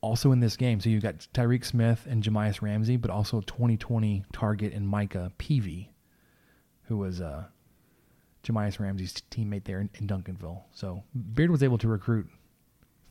[0.00, 4.24] also in this game, so you've got Tyreek Smith and Jahmius Ramsey, but also 2020
[4.32, 5.90] target and Micah Peavy,
[6.84, 7.44] who was uh,
[8.42, 10.62] Jahmius Ramsey's teammate there in, in Duncanville.
[10.72, 11.02] So
[11.34, 12.28] Beard was able to recruit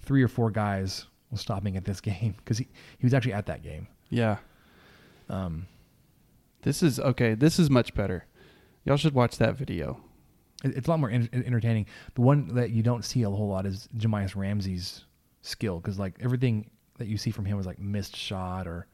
[0.02, 2.68] three or four guys while stopping at this game because he,
[3.00, 3.88] he was actually at that game.
[4.10, 4.38] Yeah.
[5.30, 5.68] Um,
[6.62, 7.34] This is okay.
[7.34, 8.26] This is much better.
[8.86, 10.00] Y'all should watch that video.
[10.64, 11.86] it- it's a lot more en- entertaining.
[12.16, 15.06] The one that you don't see a whole lot is Jahmius Ramsey's
[15.42, 16.70] skill because like everything
[17.00, 18.88] that you see from him was like missed shot or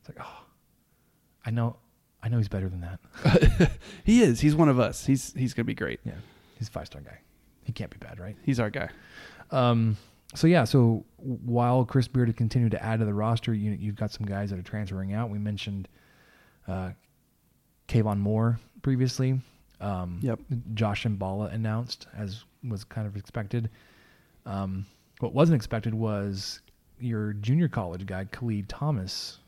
[0.00, 0.44] it's like oh,
[1.44, 1.76] I know,
[2.22, 3.70] I know he's better than that.
[4.04, 4.40] He is.
[4.40, 5.04] He's one of us.
[5.06, 6.00] He's he's gonna be great.
[6.04, 6.14] yeah,
[6.58, 7.18] he's a five star guy.
[7.64, 8.36] He can't be bad, right?
[8.44, 8.88] He's our guy.
[9.52, 9.96] Um,
[10.34, 13.96] so yeah, so while Chris Beard had continued to add to the roster, you, you've
[13.96, 15.30] got some guys that are transferring out.
[15.30, 15.88] We mentioned
[16.68, 16.90] uh,
[17.88, 19.40] Khavon Moore previously.
[19.80, 20.40] Um, Yep.
[20.74, 23.68] Josh Mballa announced, as was kind of expected.
[24.46, 24.86] Um,
[25.20, 26.60] what wasn't expected was
[27.00, 29.38] your junior college guy, Khalid Thomas,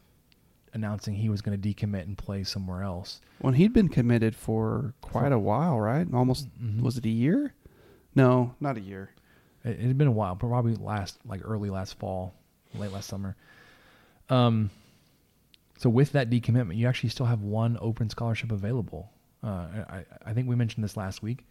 [0.72, 3.20] announcing he was going to decommit and play somewhere else.
[3.40, 6.06] Well, he'd been committed for quite a while, right?
[6.12, 6.80] Almost Mhm.
[6.80, 7.54] was it a year?
[8.16, 9.10] No, not a year.
[9.64, 12.34] It, it had been a while, probably last like early last fall,
[12.74, 13.36] late last summer.
[14.28, 14.70] Um,
[15.78, 19.10] so with that decommitment, you actually still have one open scholarship available.
[19.42, 21.44] Uh, I, I think we mentioned this last week,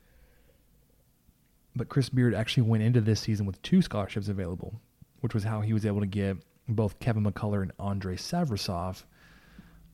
[1.76, 4.74] but Chris Beard actually went into this season with two scholarships available,
[5.22, 9.04] which was how he was able to get both Kevin McCullar and Andre Savrasov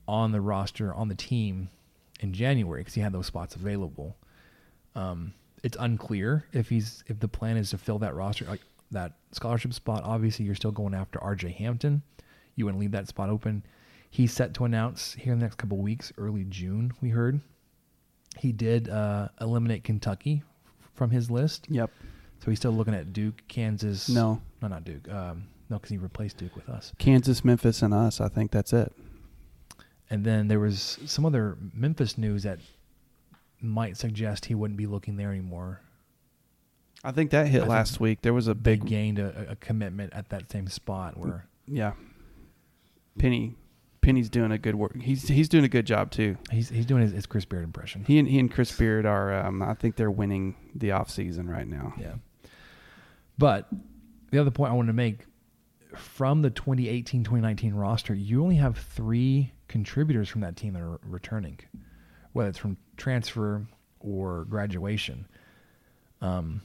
[0.08, 1.70] on the roster on the team
[2.20, 4.16] in January because he had those spots available.
[4.96, 9.14] Um, it's unclear if he's if the plan is to fill that roster like that
[9.32, 10.04] scholarship spot.
[10.04, 11.50] Obviously, you're still going after R.J.
[11.52, 12.02] Hampton.
[12.56, 13.64] You want to leave that spot open.
[14.10, 16.92] He's set to announce here in the next couple of weeks, early June.
[17.02, 17.40] We heard
[18.38, 20.42] he did uh, eliminate Kentucky
[20.96, 21.92] from his list, Yep.
[22.44, 24.10] so he's still looking at Duke, Kansas.
[24.10, 24.42] No.
[24.62, 25.08] no, not Duke.
[25.10, 26.92] Um, no, because he replaced Duke with us.
[26.98, 28.20] Kansas, Memphis, and us.
[28.20, 28.92] I think that's it.
[30.10, 32.58] And then there was some other Memphis news that
[33.62, 35.82] might suggest he wouldn't be looking there anymore.
[37.04, 38.22] I think that hit think last week.
[38.22, 41.94] There was a big gained a, a commitment at that same spot where yeah.
[43.18, 43.56] Penny,
[44.02, 45.02] Penny's doing a good work.
[45.02, 46.38] He's he's doing a good job too.
[46.52, 48.04] he's he's doing his, his Chris Beard impression.
[48.06, 49.46] He and he and Chris Beard are.
[49.46, 51.94] Um, I think they're winning the off season right now.
[52.00, 52.16] Yeah.
[53.38, 53.70] But
[54.32, 55.26] the other point I wanted to make
[55.96, 61.60] from the 2018-2019 roster, you only have three contributors from that team that are returning,
[62.40, 63.66] whether it's from transfer
[64.00, 65.28] or graduation.
[66.22, 66.62] Um,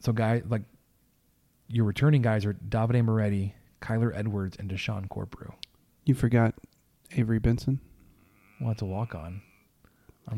[0.00, 0.62] so guy like
[1.68, 5.52] your returning guys are Davide Moretti, Kyler Edwards, and Deshawn Corprew.
[6.06, 6.54] You forgot
[7.12, 7.80] Avery Benson.
[8.60, 9.42] Well, it's a walk on.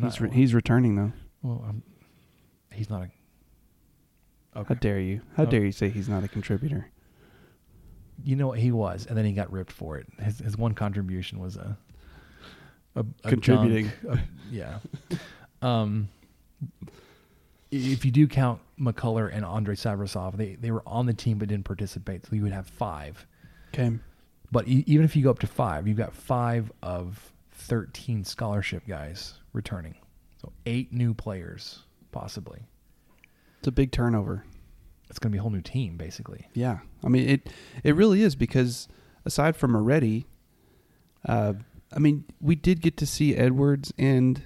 [0.02, 1.12] He's re- he's returning though.
[1.42, 1.82] well, I'm,
[2.72, 4.64] he's not a.
[4.64, 5.20] How dare you?
[5.36, 5.46] How Oh.
[5.46, 6.90] dare you say he's not a contributor?
[8.22, 10.06] you know what he was, and then he got ripped for it.
[10.18, 11.78] His his one contribution was a,
[12.96, 13.90] a, a Contributing.
[14.04, 14.78] dunk, a- yeah.
[15.62, 16.08] um,
[17.70, 21.48] if you do count McCullar and Andre Savrasov, they they were on the team but
[21.48, 23.26] didn't participate, so you would have five.
[23.72, 23.92] Okay.
[24.50, 28.82] But e- even if you go up to five, you've got five of thirteen scholarship
[28.88, 29.94] guys returning.
[30.42, 31.80] So eight new players,
[32.12, 32.60] possibly.
[33.58, 34.44] It's a big turnover.
[35.10, 36.48] It's going to be a whole new team, basically.
[36.54, 37.50] Yeah, I mean it.
[37.84, 38.88] It really is because
[39.24, 40.26] aside from Moretti,
[41.28, 41.52] uh,
[41.94, 44.42] I mean we did get to see Edwards and,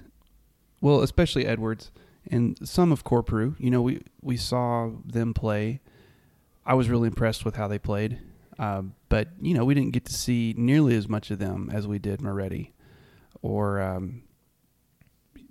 [0.81, 1.91] well, especially Edwards
[2.29, 3.55] and some of Corprew.
[3.59, 5.81] You know, we we saw them play.
[6.65, 8.19] I was really impressed with how they played,
[8.57, 11.87] uh, but you know we didn't get to see nearly as much of them as
[11.87, 12.73] we did Moretti,
[13.41, 14.23] or um,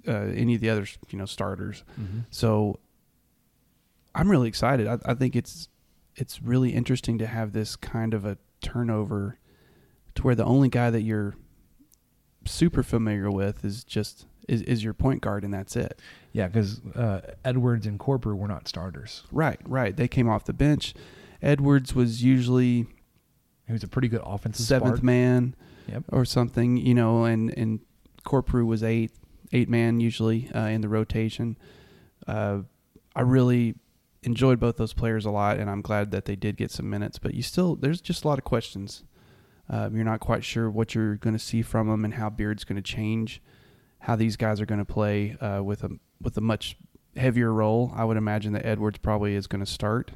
[0.09, 1.85] uh, any of the other you know starters.
[2.31, 2.81] So
[4.15, 4.87] I'm really excited.
[4.89, 5.69] I, I think it's
[6.17, 9.39] it's really interesting to have this kind of a turnover
[10.17, 11.35] to where the only guy that you're
[12.47, 16.01] super familiar with is just is, is your point guard and that's it.
[16.33, 19.23] Yeah, because uh, Edwards and Corprew were not starters.
[19.33, 19.97] Right, right.
[19.97, 20.95] They came off the bench.
[21.41, 22.87] Edwards was usually
[23.67, 25.03] He was a pretty good offensive seventh spark.
[25.05, 25.55] man
[25.87, 26.05] Yep.
[26.13, 27.81] or something, you know, and and
[28.25, 29.13] Corprew was eight
[29.53, 31.57] eight man usually uh, in the rotation.
[32.27, 32.61] Uh,
[33.15, 33.75] I really
[34.23, 37.19] enjoyed both those players a lot, and I'm glad that they did get some minutes.
[37.19, 39.05] But you still, there's just a lot of questions.
[39.69, 42.65] Um, you're not quite sure what you're going to see from them and how Beard's
[42.65, 43.43] going to change,
[44.01, 46.77] how these guys are going to play uh, with a with a much
[47.17, 47.93] heavier role.
[47.95, 50.13] I would imagine that Edwards probably is going to start.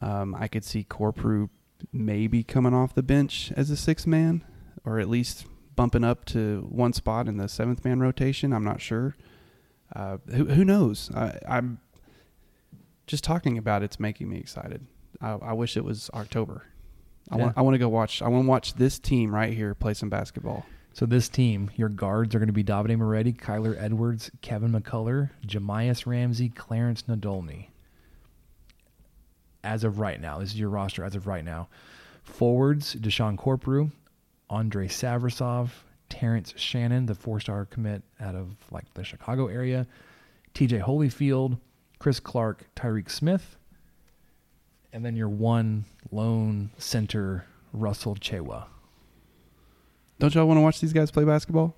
[0.00, 1.50] Um, I could see Corprew
[1.92, 4.44] maybe coming off the bench as a sixth man,
[4.84, 8.52] or at least bumping up to one spot in the seventh man rotation.
[8.52, 9.16] I'm not sure.
[9.94, 11.10] Uh, who, who knows?
[11.14, 11.80] I, I'm
[13.06, 14.86] just talking about it's making me excited.
[15.20, 16.64] I, I wish it was October.
[17.30, 17.44] I Yeah.
[17.44, 18.20] want I want to go watch.
[18.22, 20.66] I want to watch this team right here play some basketball.
[20.94, 25.30] So this team, your guards are going to be Davide Moretti, Kyler Edwards, Kevin McCullar,
[25.46, 27.68] Jahmius Ramsey, Clarence Nadolny.
[29.64, 31.68] As of right now, this is your roster as of right now.
[32.24, 33.90] Forwards, Deshawn Corprew,
[34.50, 35.70] Andre Savrasov,
[36.08, 39.86] Terrence Shannon, the four-star commit out of like the Chicago area,
[40.54, 41.58] TJ Holyfield,
[41.98, 43.56] Chris Clarke, Tyreek Smith,
[44.92, 48.64] and then your one lone center, Russell Tchewa.
[50.18, 51.74] Don't y'all want to watch these guys play basketball?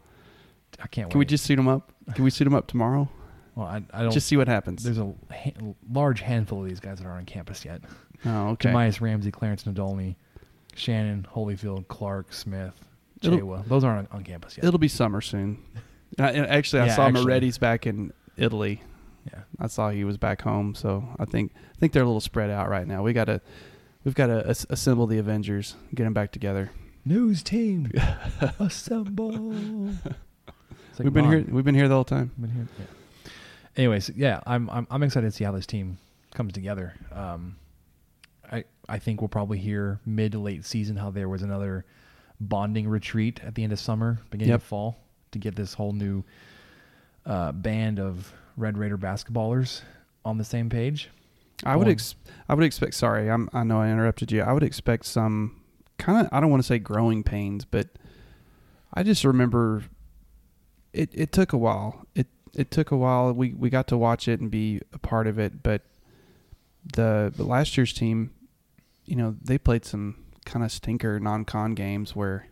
[0.83, 1.93] I can't Can we just suit them up?
[2.15, 3.09] Can we suit them up tomorrow?
[3.55, 4.11] Well, I, I don't.
[4.11, 4.83] Just see what happens.
[4.83, 5.53] there's a ha-
[5.91, 7.81] large handful of these guys that aren't on campus yet.
[8.27, 8.71] Oh, okay.
[8.71, 10.17] Jahmius Ramsey, Clarence Nadolny,
[10.75, 12.75] Shannon, Holyfield, Clarke, Smith,
[13.21, 13.67] Tchewa.
[13.69, 14.65] Those aren't on, on campus yet.
[14.67, 15.63] It'll be summer soon.
[16.19, 17.25] I, actually, I Yeah, saw actually.
[17.25, 18.83] Moretti's back in Italy.
[19.33, 19.41] Yeah.
[19.59, 22.51] I saw he was back home, so I think I think they're a little spread
[22.51, 23.03] out right now.
[23.03, 23.41] We got to
[24.05, 26.71] we've got to as- assemble the Avengers, get them back together.
[27.05, 27.91] News team,
[28.59, 29.31] assemble.
[29.33, 31.45] Like, we've been Mom, here.
[31.51, 32.31] We've been here the whole time.
[32.39, 32.69] Been here.
[32.79, 32.85] Yeah.
[33.77, 35.99] Anyways, yeah, I'm, I'm I'm excited to see how this team
[36.33, 36.95] comes together.
[37.13, 37.57] Um,
[38.51, 41.85] I I think we'll probably hear mid to late season how there was another
[42.41, 44.61] bonding retreat at the end of summer, beginning Yep.
[44.61, 44.99] of fall,
[45.33, 46.25] to get this whole new
[47.27, 49.83] uh, band of Red Raider basketballers
[50.25, 51.11] on the same page.
[51.65, 52.15] I would ex-
[52.49, 52.95] I would expect.
[52.95, 53.49] Sorry, I'm.
[53.53, 54.43] I know I interrupted you.
[54.43, 55.61] I would expect some
[55.99, 56.33] kind of.
[56.33, 57.89] I don't want to say growing pains, but
[58.93, 59.85] I just remember
[60.93, 61.11] it.
[61.13, 62.07] It took a while.
[62.15, 63.33] It it took a while.
[63.33, 65.83] We we got to watch it and be a part of it, but
[66.93, 68.33] the but last year's team,
[69.05, 72.49] you know, they played some kind of stinker non-con games where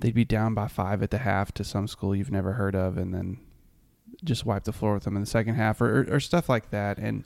[0.00, 2.96] they'd be down by five at the half to some school you've never heard of,
[2.96, 3.38] and then
[4.24, 6.70] just wipe the floor with them in the second half, or, or, or stuff like
[6.70, 6.98] that.
[6.98, 7.24] And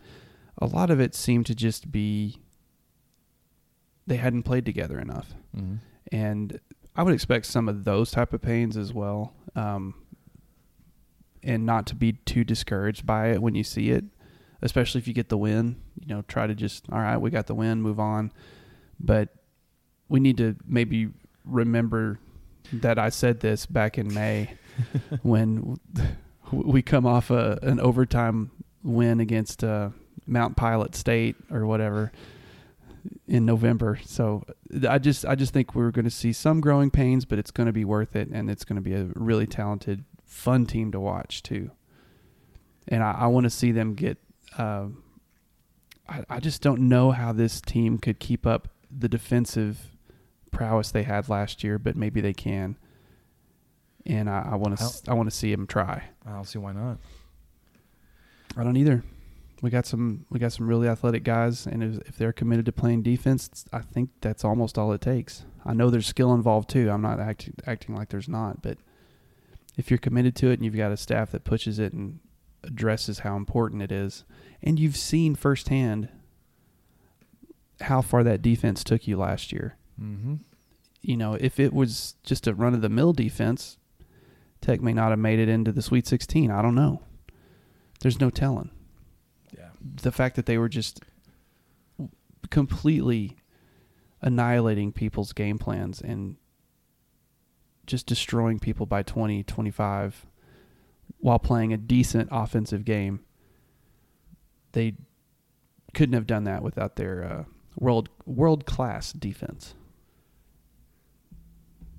[0.59, 2.39] a lot of it seemed to just be
[4.07, 5.77] they hadn't played together enough, Mm-hmm.
[6.13, 6.61] and
[6.97, 9.95] I would expect some of those type of pains as well, um,
[11.43, 14.05] and not to be too discouraged by it when you see it,
[14.63, 15.77] especially if you get the win.
[15.99, 18.33] You know, try to just all right, we got the win, move on,
[18.99, 19.29] but
[20.09, 21.09] we need to maybe
[21.45, 22.19] remember
[22.73, 24.51] that I said this back in May
[25.23, 25.79] when
[26.53, 28.51] we come off a, an overtime
[28.83, 29.91] win against uh,
[30.27, 32.13] Mount Pilot State or whatever
[33.27, 33.99] in November.
[34.05, 34.45] So
[34.89, 37.67] I just I just think we're going to see some growing pains, but it's going
[37.67, 41.01] to be worth it, and it's going to be a really talented, fun team to
[41.01, 41.71] watch too.
[42.89, 44.19] And I, I want to see them get.
[44.59, 44.87] Uh,
[46.09, 49.97] I, I just don't know how this team could keep up the defensive
[50.51, 52.77] prowess they had last year, but maybe they can.
[54.07, 56.03] And I, I want to I want to see him try.
[56.27, 56.99] I don't see why not.
[58.57, 59.05] I don't either.
[59.63, 62.73] We got some we got some really athletic guys, and if, if they're committed to
[62.73, 65.45] playing defense, I think that's almost all it takes.
[65.65, 66.91] I know there's skill involved too.
[66.91, 68.79] I'm not acting acting like there's not, but
[69.77, 72.21] if you're committed to it and you've got a staff that pushes it and
[72.63, 74.25] addresses how important it is,
[74.63, 76.09] and you've seen firsthand
[77.83, 79.77] how far that defense took you last year.
[80.01, 80.37] Mm-hmm.
[81.03, 83.79] You know, if it was just a run of the mill defense,
[84.61, 86.51] Tech may not have made it into the Sweet 16.
[86.51, 87.03] I don't know.
[88.01, 88.71] There's no telling.
[89.57, 89.71] Yeah.
[90.03, 91.01] The fact that they were just
[92.51, 93.37] completely
[94.23, 96.37] annihilating people's game plans and
[97.87, 100.27] just destroying people by 20, 25
[101.19, 103.21] while playing a decent offensive game.
[104.73, 104.95] They
[105.95, 107.45] couldn't have done that without their uh,
[107.77, 109.75] world world class defense.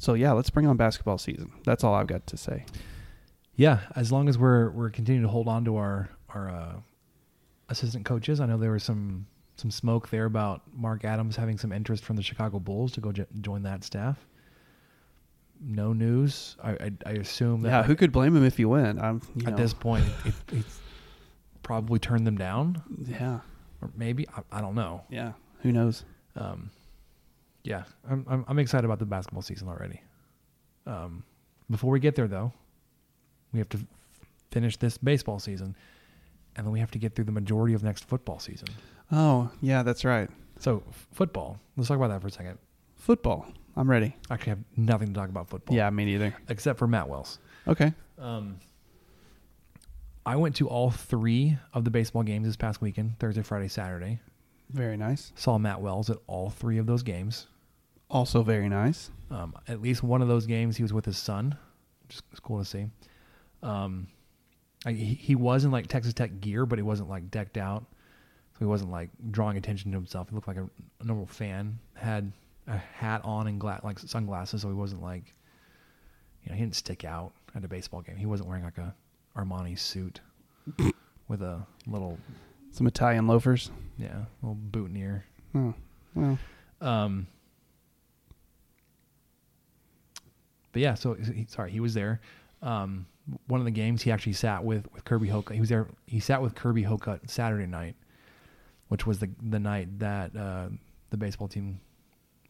[0.01, 1.51] So yeah, let's bring on basketball season.
[1.63, 2.65] That's all I've got to say.
[3.55, 6.73] Yeah, as long as we're we're continuing to hold on to our our uh,
[7.69, 8.39] assistant coaches.
[8.39, 9.27] I know there was some
[9.57, 13.11] some smoke there about Mark Adams having some interest from the Chicago Bulls to go
[13.11, 14.17] jo- join that staff.
[15.63, 16.55] No news.
[16.63, 18.99] I I, I assume that Yeah, who could blame him if he went?
[18.99, 20.79] I'm at know, this point it, it's
[21.61, 23.41] probably turned them down, Yeah,
[23.83, 25.03] or maybe I, I don't know.
[25.11, 25.33] yeah.
[25.59, 26.05] Who knows?
[26.35, 26.71] Um,
[27.63, 30.01] yeah, I'm, I'm I'm excited about the basketball season already.
[30.85, 31.23] Um,
[31.69, 32.51] before we get there, though,
[33.53, 33.83] we have to f-
[34.51, 35.75] finish this baseball season,
[36.55, 38.67] and then we have to get through the majority of next football season.
[39.11, 40.29] Oh yeah, that's right.
[40.59, 41.59] So f- football.
[41.77, 42.57] Let's talk about that for a second.
[42.95, 43.45] Football.
[43.75, 44.15] I'm ready.
[44.29, 45.75] I actually have nothing to talk about football.
[45.75, 46.35] Yeah, me neither.
[46.49, 47.39] except for Matt Wells.
[47.67, 47.93] Okay.
[48.19, 48.57] Um,
[50.25, 54.19] I went to all three of the baseball games this past weekend: Thursday, Friday, Saturday.
[54.73, 55.31] Very nice.
[55.35, 57.47] Saw Matt Wells at all three of those games.
[58.09, 59.09] Also very nice.
[59.29, 61.57] Um, at least one of those games, he was with his son,
[62.07, 62.87] which is cool to see.
[63.63, 64.07] Um,
[64.85, 67.83] I, he, he was in like Texas Tech gear, but he wasn't like decked out,
[68.53, 70.29] so he wasn't like drawing attention to himself.
[70.29, 70.69] He looked like a,
[70.99, 71.79] a normal fan.
[71.93, 72.31] Had
[72.67, 75.33] a hat on and gla- like sunglasses, so he wasn't like,
[76.43, 78.17] you know, he didn't stick out at a baseball game.
[78.17, 78.93] He wasn't wearing like a
[79.37, 80.19] Armani suit
[81.27, 82.17] with a little
[82.71, 83.69] Some Italian loafers.
[83.97, 85.25] yeah little boutonniere.
[85.53, 85.73] Oh,
[86.15, 86.39] well.
[86.79, 87.27] Um,
[90.71, 92.21] but yeah, so he, sorry, he was there.
[92.61, 93.05] Um,
[93.47, 95.53] one of the games he actually sat with with Kirby Hocutt.
[95.55, 95.87] He was there.
[96.05, 97.95] He sat with Kirby Hocutt Saturday night,
[98.87, 100.69] which was the the night that uh,
[101.09, 101.79] the baseball team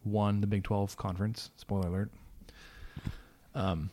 [0.06, 1.50] won the Big Twelve conference.
[1.58, 2.12] Spoiler alert.
[3.54, 3.90] Um,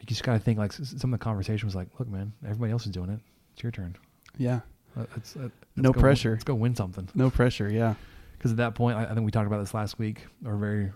[0.00, 2.84] you just gotta think like some of the conversation was like, "Look, man, everybody else
[2.86, 3.20] is doing it.
[3.54, 3.96] It's your turn.
[4.38, 4.60] Yeah.
[4.96, 6.32] Let's, let's No go- pressure.
[6.32, 7.70] Let's go win something." No pressure.
[7.70, 7.94] Yeah.
[8.36, 10.90] because at that point, I, I think we talked about this last week, or very,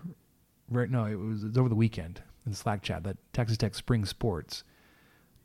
[0.69, 3.57] very no, it was, it was over the weekend in the Slack chat that Texas
[3.57, 4.63] Tech spring sports,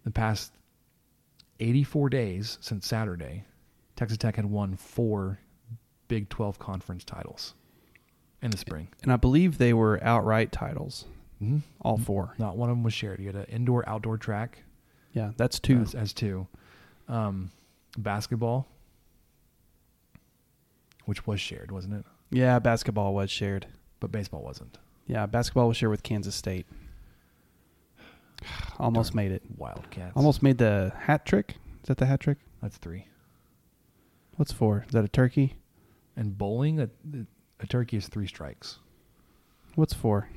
[0.05, 0.53] the past
[1.61, 3.45] 84 days since Saturday,
[3.97, 5.39] Texas Tech had won four
[6.09, 7.55] Big 12 conference titles
[8.41, 8.89] in the spring.
[9.03, 11.05] And I believe they were outright titles.
[11.43, 11.59] Mm-hmm.
[11.83, 12.35] All four.
[12.39, 13.21] Not one of them was shared.
[13.21, 14.59] You had an indoor outdoor track
[15.13, 15.81] Yeah, that's two.
[15.81, 16.47] as, as two,
[17.09, 17.51] um,
[18.03, 18.67] basketball,
[21.05, 22.05] which was shared, wasn't it?
[22.31, 23.67] Yeah, basketball was shared.
[24.01, 24.79] But baseball wasn't.
[25.07, 26.67] Yeah, basketball was shared with Kansas State.
[28.79, 29.43] Almost Darn made it.
[29.57, 30.17] Wildcats.
[30.17, 31.57] Almost made the hat trick.
[31.83, 32.39] Is that the hat trick?
[32.63, 33.07] That's three.
[34.37, 34.85] What's four?
[34.87, 35.57] Is that a turkey?
[36.17, 36.89] And bowling, a,
[37.61, 38.79] a turkey is three strikes.
[39.75, 40.29] What's four?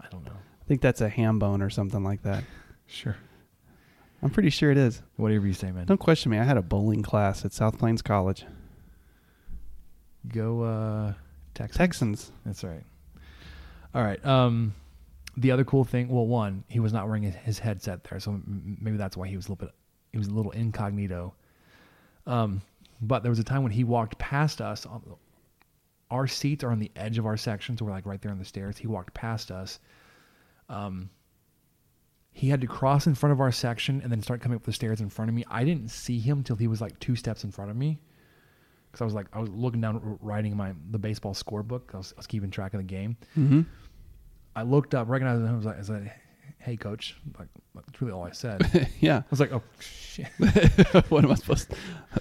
[0.00, 0.32] I don't know.
[0.32, 2.44] I think that's a ham bone or something like that.
[2.92, 3.14] Sure.
[4.22, 5.02] I'm pretty sure it is.
[5.16, 5.86] Whatever you say, man.
[5.86, 6.38] Don't question me.
[6.38, 8.44] I had a bowling class at South Plains College.
[10.28, 11.14] Go uh,
[11.54, 11.76] Texans.
[11.76, 12.32] Texans.
[12.44, 12.84] That's right.
[13.94, 14.24] All right.
[14.24, 14.74] Um,
[15.36, 18.32] the other cool thing, well, one, he was not wearing his, his headset there, so
[18.32, 19.74] m- maybe that's why he was a little bit,
[20.12, 21.34] he was a little incognito.
[22.26, 22.60] Um,
[23.00, 24.84] but there was a time when he walked past us.
[24.84, 25.02] On,
[26.10, 28.38] our seats are on the edge of our section, so we're like right there on
[28.38, 28.76] the stairs.
[28.76, 29.80] He walked past us.
[30.68, 31.08] Um,
[32.32, 34.72] he had to cross in front of our section and then start coming up the
[34.72, 35.44] stairs in front of me.
[35.48, 38.00] I didn't see him till he was like two steps in front of me
[38.90, 41.94] because I was like I was looking down, writing my the baseball scorebook.
[41.94, 43.16] I was, I was keeping track of the game.
[43.36, 43.62] Mm-hmm.
[44.56, 45.52] I looked up, recognized him.
[45.52, 46.12] I was like, I said,
[46.58, 48.88] "Hey, coach." Like that's really all I said.
[49.00, 50.28] Yeah, I was like, "Oh shit."
[51.08, 51.76] what am I supposed to?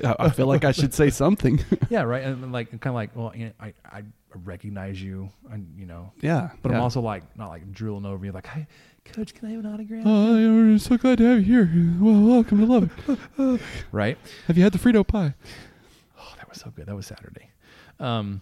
[0.08, 1.64] I I feel like I should say something.
[1.90, 2.24] yeah, right.
[2.24, 4.04] And like kind of like, well, you know, I I
[4.44, 6.52] recognize you, and you know, yeah.
[6.62, 8.68] but I'm also like not like drooling over you, like, "Hey,
[9.14, 11.96] coach, can I have an autograph?" Oh, I'm so glad to have you here.
[12.00, 13.62] Well, welcome to Lubbock.
[13.92, 14.18] right.
[14.48, 15.34] Have you had the Frito pie?
[16.20, 16.86] Oh, that was so good.
[16.88, 17.50] That was Saturday.
[18.00, 18.42] Um,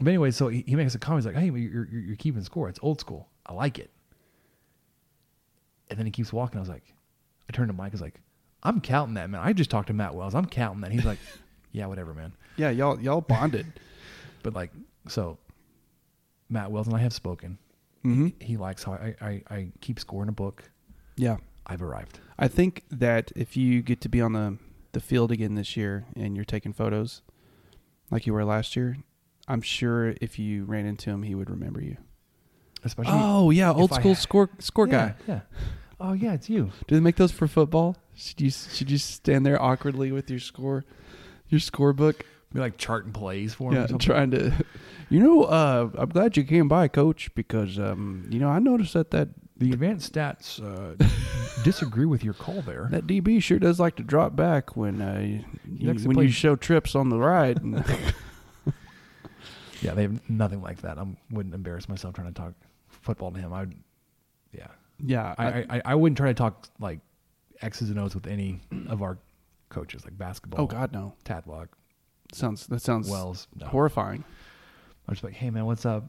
[0.00, 1.24] but anyway, so he, he makes a comment.
[1.24, 2.68] He's like, "Hey, you're, you're you're keeping score.
[2.68, 3.28] It's old school.
[3.46, 3.90] I like it."
[5.90, 6.58] And then he keeps walking.
[6.58, 6.84] I was like,
[7.48, 7.92] I turned to Mike.
[7.92, 8.20] I was like,
[8.62, 9.40] "I'm counting that, man.
[9.42, 10.34] I just talked to Matt Wells.
[10.34, 11.18] I'm counting that." He's like,
[11.72, 13.66] "Yeah, whatever, man." Yeah, y'all y'all bonded.
[14.44, 14.70] But like,
[15.08, 15.36] so
[16.48, 17.58] Matt Wells and I have spoken.
[18.08, 18.28] Mm-hmm.
[18.40, 20.70] He likes how I, I, I keep score in a book.
[21.16, 21.36] Yeah.
[21.66, 22.20] I've arrived.
[22.38, 24.58] I think that if you get to be on the
[24.92, 27.20] the field again this year and you're taking photos
[28.10, 28.96] like you were last year,
[29.46, 31.98] I'm sure if you ran into him, he would remember you.
[32.84, 33.12] especially.
[33.14, 35.14] Oh yeah, old if I school score score yeah, guy.
[35.26, 35.40] Yeah.
[36.00, 36.70] Oh yeah, it's you.
[36.86, 37.96] Do they make those for football?
[38.14, 40.84] Should you should you stand there awkwardly with your score,
[41.48, 42.22] your scorebook?
[42.52, 43.76] Be like charting plays for him.
[43.76, 43.98] Yeah, or something.
[44.06, 44.52] trying to.
[45.10, 48.92] You know, uh, I'm glad you came by, Coach, because um, you know I noticed
[48.92, 51.02] that that The advanced stats uh,
[51.64, 52.88] disagree with your call there.
[52.90, 55.18] that DB sure does like to drop back when uh,
[55.66, 57.62] you, when play- you show trips on the ride.
[57.62, 57.82] And
[59.80, 60.98] Yeah, they have nothing like that.
[60.98, 62.52] I wouldn't embarrass myself trying to talk
[62.88, 63.52] football to him.
[63.52, 63.74] I would,
[64.52, 64.66] yeah,
[65.02, 66.98] yeah, I, I, I, I wouldn't try to talk like
[67.62, 69.16] X's and O's with any of our
[69.70, 70.62] coaches, like basketball.
[70.64, 71.14] oh God, no.
[71.24, 71.68] Tadlock,
[72.32, 73.46] Sounds that sounds Wells.
[73.56, 73.66] No.
[73.66, 74.24] horrifying.
[75.06, 76.04] I'm just like, hey man, what's up?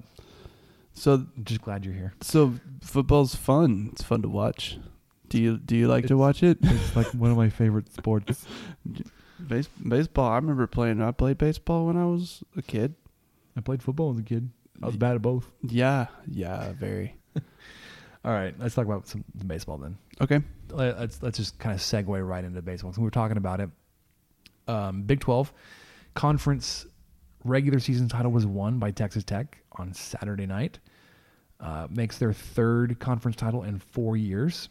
[0.94, 2.14] So I'm just glad you're here.
[2.22, 3.90] so football's fun.
[3.94, 4.78] It's fun to watch.
[5.30, 6.58] Do you do you like to watch it?
[6.64, 8.46] It's like one of my favorite sports.
[9.48, 10.30] Base, baseball.
[10.30, 11.02] I remember playing.
[11.02, 12.96] I played baseball when I was a kid.
[13.56, 14.50] I played football as a kid.
[14.84, 15.50] I was bad at both.
[15.64, 17.16] Yeah, yeah, very.
[18.26, 19.98] All right, let's talk about some baseball then.
[20.20, 20.42] Okay.
[20.72, 22.92] Let- Let's let's just kind of segue right into baseball.
[22.92, 23.70] So we were talking about it.
[24.68, 25.54] Um, Big Twelve
[26.14, 26.86] conference
[27.44, 30.80] regular season title was won by Texas Tech on Saturday night.
[31.60, 34.70] Uh, makes their third conference title in four years.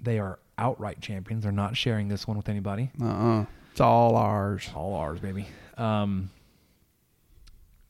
[0.00, 1.44] They are outright champions.
[1.44, 2.90] They're not sharing this one with anybody.
[3.00, 3.06] Uh.
[3.06, 4.68] uh It's all ours.
[4.74, 5.46] All ours, baby.
[5.76, 6.30] Um,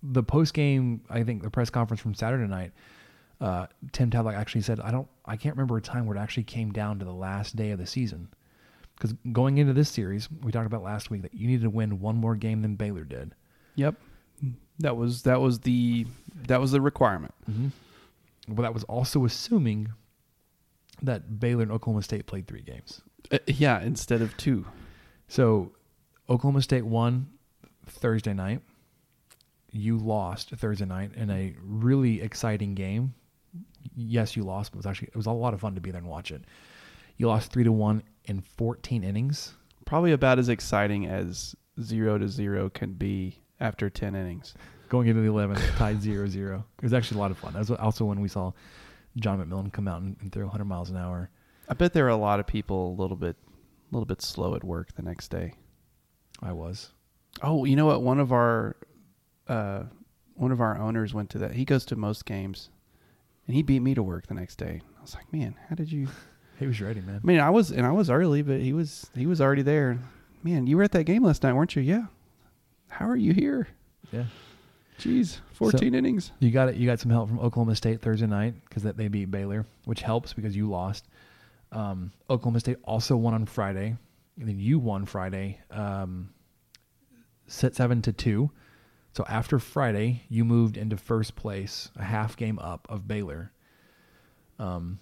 [0.02, 2.72] the post game, I think the press conference from Saturday night,
[3.40, 6.44] uh, Tim Tadlock actually said, "I don't, I can't remember a time where it actually
[6.44, 8.28] came down to the last day of the season."
[9.00, 12.00] Because going into this series, we talked about last week that you needed to win
[12.00, 13.34] one more game than Baylor did.
[13.76, 13.94] Yep.
[14.80, 16.06] That was that was the
[16.48, 17.34] that was the requirement.
[18.46, 19.88] But that was also assuming
[21.02, 23.00] that Baylor and Oklahoma State played three games.
[23.32, 24.66] Uh, yeah, instead of two.
[25.28, 25.72] So
[26.28, 27.28] Oklahoma State won
[27.86, 28.60] Thursday night.
[29.72, 33.14] You lost Thursday night in a really exciting game.
[33.94, 35.90] Yes, you lost, but it was actually it was a lot of fun to be
[35.90, 36.42] there and watch it.
[37.16, 39.54] You lost three to one in 14 innings.
[39.84, 44.54] Probably about as exciting as zero to zero can be after ten innings.
[44.88, 46.64] Going into the 11th, tied 0 0.
[46.78, 47.52] It was actually a lot of fun.
[47.52, 48.52] That was also when we saw
[49.16, 51.30] John McMillon come out and, and throw 100 miles an hour.
[51.68, 53.36] I bet there were a lot of people a little bit
[53.90, 55.54] a little bit slow at work the next day.
[56.42, 56.90] I was.
[57.42, 58.02] Oh, you know what?
[58.02, 58.76] One of our
[59.48, 59.84] uh,
[60.34, 61.52] one of our owners went to that.
[61.52, 62.70] He goes to most games,
[63.46, 64.80] and he beat me to work the next day.
[64.98, 66.08] I was like, man, how did you?
[66.60, 67.20] He was ready, man.
[67.24, 69.98] I mean, I was and I was early, but he was he was already there.
[70.44, 71.80] Man, you were at that game last night, weren't you?
[71.80, 72.04] Yeah.
[72.88, 73.66] How are you here?
[74.12, 74.24] Yeah.
[74.98, 76.32] Jeez, fourteen innings.
[76.38, 76.76] You got it.
[76.76, 80.02] You got some help from Oklahoma State Thursday night because that they beat Baylor, which
[80.02, 81.08] helps because you lost.
[81.72, 83.96] Um, Oklahoma State also won on Friday,
[84.38, 86.28] and then you won Friday, um,
[87.46, 88.50] set seven to two.
[89.14, 93.50] So after Friday, you moved into first place, a half game up of Baylor.
[94.58, 94.98] Um,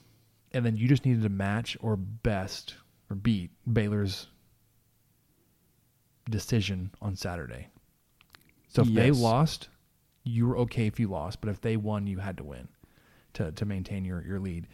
[0.53, 2.75] and then you just needed to match or best
[3.11, 4.27] or beat Baylor's
[6.29, 7.69] decision on Saturday.
[8.69, 9.69] So if they lost,
[10.25, 12.69] you were okay if you lost, but if they won, you had to win
[13.35, 14.67] to to maintain your your lead.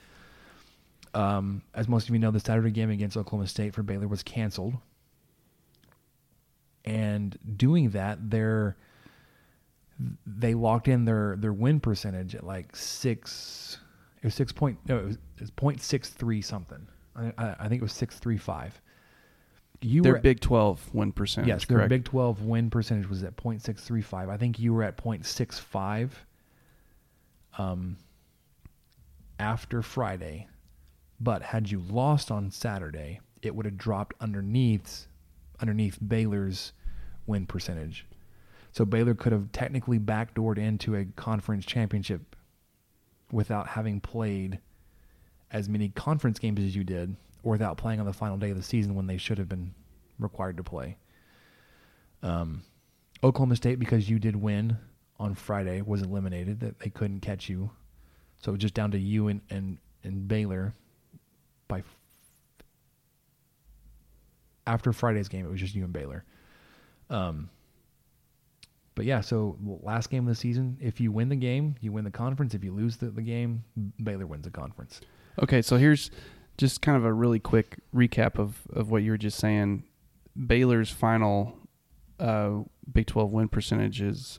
[1.15, 4.25] Um, as most of you know, the Saturday game against Oklahoma State for Baylor was
[4.25, 4.75] canceled,
[6.85, 8.77] and doing that, they're
[10.27, 13.79] they locked in their their win percentage at like six.
[14.25, 16.87] It was six point no, it was, it was point six three something.
[17.15, 18.81] I, I, I think it was six three five.
[19.83, 21.49] You Their were Big Twelve win percentage.
[21.49, 21.91] Yes, their correct.
[21.91, 24.31] Big 12 win percentage was at .635.
[24.31, 26.09] I think you were at .65
[27.59, 27.99] um,
[29.39, 30.49] after Friday.
[31.21, 35.07] But had you lost on Saturday, it would have dropped underneath
[35.61, 36.73] underneath Baylor's
[37.27, 38.07] win percentage.
[38.73, 42.35] So Baylor could have technically backdoored into a conference championship
[43.35, 44.61] without having played
[45.51, 48.57] as many conference games as you did, or without playing on the final day of
[48.57, 49.75] the season when they should have been
[50.19, 50.97] required to play.
[52.23, 52.63] Um,
[53.23, 54.77] Oklahoma State, because you did win
[55.19, 56.61] on Friday, was eliminated.
[56.61, 57.71] That they couldn't catch you,
[58.41, 60.73] so it was just down to you and and, and Baylor.
[61.67, 61.99] By f-
[64.67, 66.25] after Friday's game, it was just you and Baylor.
[67.11, 67.51] Um,
[68.95, 72.05] but yeah, so last game of the season, if you win the game, you win
[72.05, 72.55] the conference.
[72.55, 73.65] If you lose the, the game,
[74.03, 75.01] Baylor wins the conference.
[75.43, 76.11] Okay, so here's
[76.57, 79.85] just kind of a really quick recap of, of what you were just saying.
[80.47, 81.57] Baylor's final
[82.21, 82.61] uh,
[82.93, 84.39] Big 12 win percentages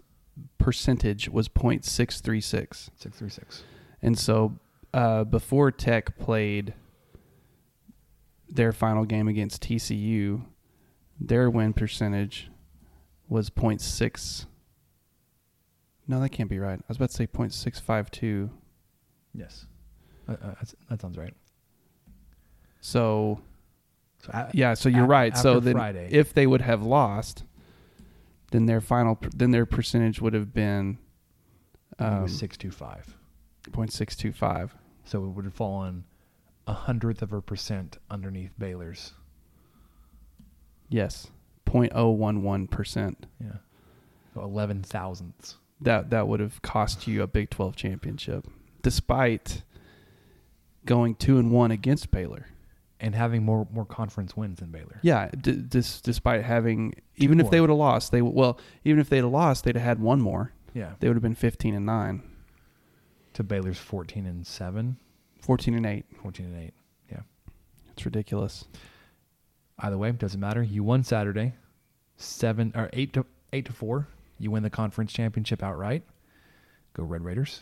[0.57, 1.83] percentage was .636.
[1.83, 3.63] Six three six.
[4.01, 4.59] And so
[4.93, 6.73] uh, before Tech played
[8.49, 10.45] their final game against TCU,
[11.19, 12.49] their win percentage
[13.29, 14.45] was .6.
[16.07, 16.77] No, that can't be right.
[16.79, 18.49] I was about to say .652.
[19.33, 19.65] Yes,
[20.29, 21.33] uh, uh, that's, that sounds right.
[22.79, 23.41] So
[24.19, 25.35] So yeah, so you're a- right.
[25.37, 27.43] So then Friday, if they would have lost,
[28.51, 30.99] then their final then their percentage would have been
[31.99, 33.17] um, was six two five,
[33.71, 34.69] 0.625.
[35.03, 36.03] so it would have fallen
[36.67, 39.13] a hundredth of a percent underneath Baylor's.
[40.89, 41.27] Yes.
[41.65, 43.15] 0.011%.
[43.41, 43.47] Yeah,
[44.33, 45.55] so eleven thousandths.
[45.81, 48.47] That that would have cost you a Big 12 championship
[48.81, 49.63] despite
[50.85, 52.47] going 2 and 1 against Baylor.
[52.99, 54.99] and having more more conference wins than Baylor.
[55.01, 58.99] Yeah, d- dis- despite having even if they would have lost, they w- well, even
[59.01, 60.53] if they'd have lost, they'd have had one more.
[60.73, 62.21] Yeah, They would have been 15 and 9,
[63.33, 64.97] to Baylor's fourteen and seven,
[65.41, 66.05] 14 and 8.
[66.21, 66.73] 14 and eight.
[67.11, 67.21] Yeah.
[67.91, 68.65] It's ridiculous.
[69.79, 70.63] Either way, doesn't matter.
[70.63, 71.53] You won Saturday,
[72.17, 74.07] seven or eight to eight to four.
[74.39, 76.03] You win the conference championship outright.
[76.93, 77.61] Go Red Raiders.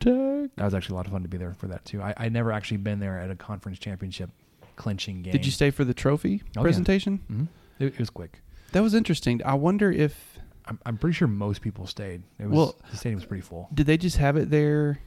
[0.00, 0.50] Tag.
[0.56, 2.00] That was actually a lot of fun to be there for that too.
[2.02, 4.30] I I never actually been there at a conference championship
[4.76, 5.32] clinching game.
[5.32, 6.62] Did you stay for the trophy Oh, yeah.
[6.62, 7.18] presentation?
[7.28, 7.44] hmm
[7.78, 8.40] It, it was quick.
[8.72, 9.42] That was interesting.
[9.44, 12.22] I wonder if I'm I'm pretty sure most people stayed.
[12.38, 13.68] It was Well- the stadium was pretty full.
[13.74, 15.00] did they just have it there.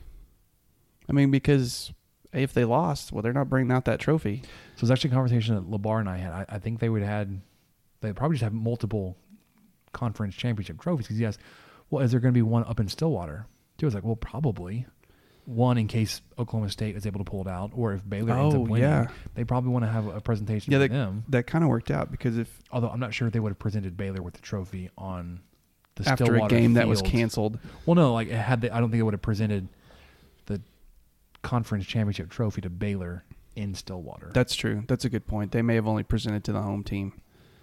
[1.09, 1.91] I mean, because
[2.33, 4.41] if they lost, well, they're not bringing out that trophy.
[4.43, 6.31] So it was actually a conversation that Labar and I had.
[6.31, 7.41] I, I think they would have had,
[8.01, 9.17] they probably just have multiple
[9.93, 11.05] conference championship trophies.
[11.07, 11.39] Because he asked,
[11.89, 13.45] well, is there going to be one up in Stillwater?
[13.77, 14.85] Dude was like, well, probably.
[15.45, 18.53] One in case Oklahoma State is able to pull it out, or if Baylor ends
[18.55, 19.07] Oh, up winning, yeah.
[19.33, 21.23] they probably want to have a presentation Yeah, that, them.
[21.29, 23.57] that kind of worked out because if Although I'm not sure if they would have
[23.59, 25.41] presented Baylor with the trophy on
[25.95, 27.57] the after Stillwater a game that was canceled,
[27.87, 29.67] Well, no, like had they, I don't think it would have presented
[31.41, 33.23] conference championship trophy to Baylor
[33.55, 34.31] in Stillwater.
[34.33, 34.83] that's true.
[34.87, 35.51] That's a good point.
[35.51, 37.13] They may have only presented to the home team,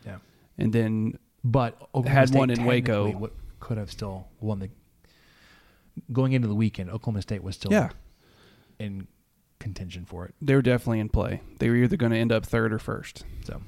[0.05, 0.18] yeah.
[0.59, 3.11] and then but Oklahoma Had State one in Waco.
[3.16, 4.70] would- could have still won the.
[6.12, 7.91] Going into the weekend, Oklahoma State was still yeah,
[8.79, 9.09] in
[9.59, 10.35] contention for it.
[10.41, 11.41] they were definitely in play.
[11.59, 13.24] They were either going to end up third or first.
[13.45, 13.61] So,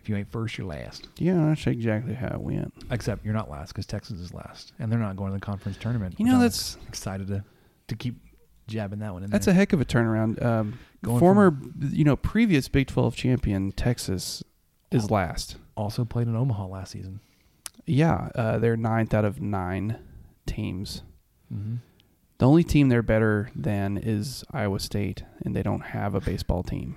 [0.00, 1.06] if you ain't first, you're last.
[1.18, 2.72] Yeah, that's exactly how it went.
[2.90, 5.76] Except you're not last because Texas is last, and they're not going to the conference
[5.78, 6.16] tournament.
[6.18, 7.44] You know, I'm that's- excited to
[7.88, 8.16] to keep
[8.70, 9.30] jabbing that one in.
[9.30, 9.52] That's there.
[9.52, 10.42] a heck of a turnaround.
[10.44, 14.42] Um, former, you know, previous Big 12 champion Texas
[14.90, 15.14] is Oh.
[15.14, 15.56] last.
[15.76, 17.20] also played in Omaha last season.
[17.86, 19.98] Yeah, uh, they're ninth out of nine
[20.46, 21.02] teams.
[21.52, 21.76] Mm-hmm.
[22.38, 26.62] The only team they're better than is Iowa State, and they don't have a baseball
[26.62, 26.96] team.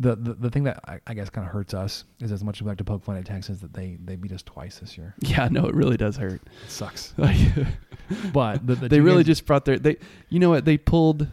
[0.00, 2.58] The, the the thing that I, I guess kind of hurts us is as much
[2.58, 4.96] as we like to poke fun at Texas that they they beat us twice this
[4.96, 5.14] year.
[5.20, 6.40] Yeah, no, it really does hurt.
[6.64, 7.14] It sucks.
[8.32, 9.96] But the, the they really just brought their they.
[10.28, 10.64] You know what?
[10.64, 11.26] They pulled.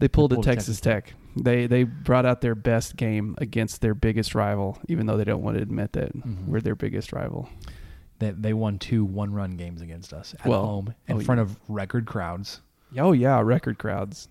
[0.00, 1.14] They pulled, pulled a Texas, Texas Tech.
[1.36, 5.42] They they brought out their best game against their biggest rival, even though they don't
[5.42, 6.46] want to admit that Mhm.
[6.46, 7.48] we're their biggest rival.
[8.18, 11.38] they, they won two one run games against us at Well, home in oh, front
[11.38, 11.42] yeah.
[11.42, 12.60] of record crowds.
[12.96, 14.28] Oh yeah, record crowds.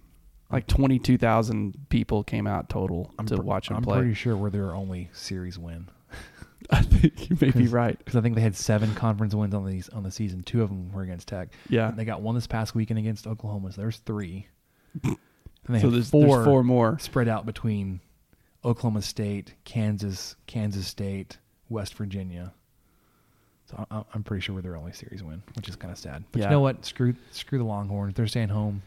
[0.52, 3.78] Like twenty two thousand people came out total to pre- watch them play.
[3.78, 3.98] I'm play.
[4.00, 5.90] pretty sure we're their only series win
[6.72, 7.98] I think you may be right.
[7.98, 10.44] because I think they had seven conference wins on these on the season.
[10.44, 11.50] Two of them were against Tech.
[11.70, 11.90] Yeah.
[11.90, 13.72] And they got one this past weekend against Oklahoma.
[13.74, 14.48] So there's three.
[15.04, 16.98] And they So there's four, there's four more.
[16.98, 18.00] spread out between
[18.64, 22.54] Oklahoma State, Kansas, Kansas State, West Virginia.
[23.70, 26.24] So I- I'm pretty sure we're their only series win, which is kind of sad.
[26.32, 26.46] But Yeah.
[26.46, 26.86] you know what?
[26.86, 28.14] Screw screw the Longhorns.
[28.16, 28.82] They're staying home.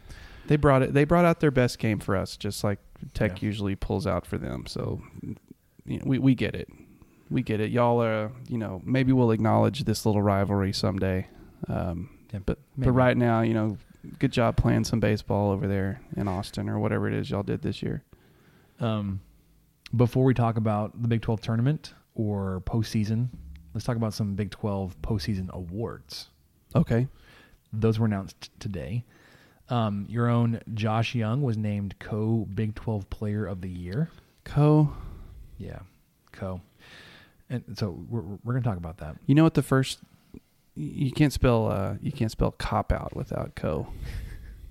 [0.51, 0.93] They brought it.
[0.93, 2.79] They brought out their best game for us, just like
[3.13, 3.47] Tech Yeah.
[3.47, 4.65] usually pulls out for them.
[4.67, 5.01] So,
[5.85, 6.67] you know, we we get it.
[7.29, 7.71] We get it.
[7.71, 11.27] Y'all are, you know, maybe we'll acknowledge this little rivalry someday.
[11.69, 12.87] Um, Yeah, but maybe.
[12.87, 13.77] but right now, you know,
[14.19, 17.61] good job playing some baseball over there in Austin or whatever it is y'all did
[17.61, 18.03] this year.
[18.81, 19.21] Um,
[19.95, 23.29] before we talk about the Big 12 tournament or postseason,
[23.73, 26.27] let's talk about some Big 12 postseason awards.
[26.75, 27.07] Okay.
[27.71, 29.05] Those were announced today.
[29.71, 34.09] Um, your own Josh Young was named co Big 12 Player of the Year.
[34.43, 34.93] Co.
[35.57, 35.79] Yeah,
[36.33, 36.61] co.
[37.49, 39.15] And so we're, we're going to talk about that.
[39.25, 39.99] You know what the first
[40.75, 43.87] you can't spell uh you can't spell cop out without co.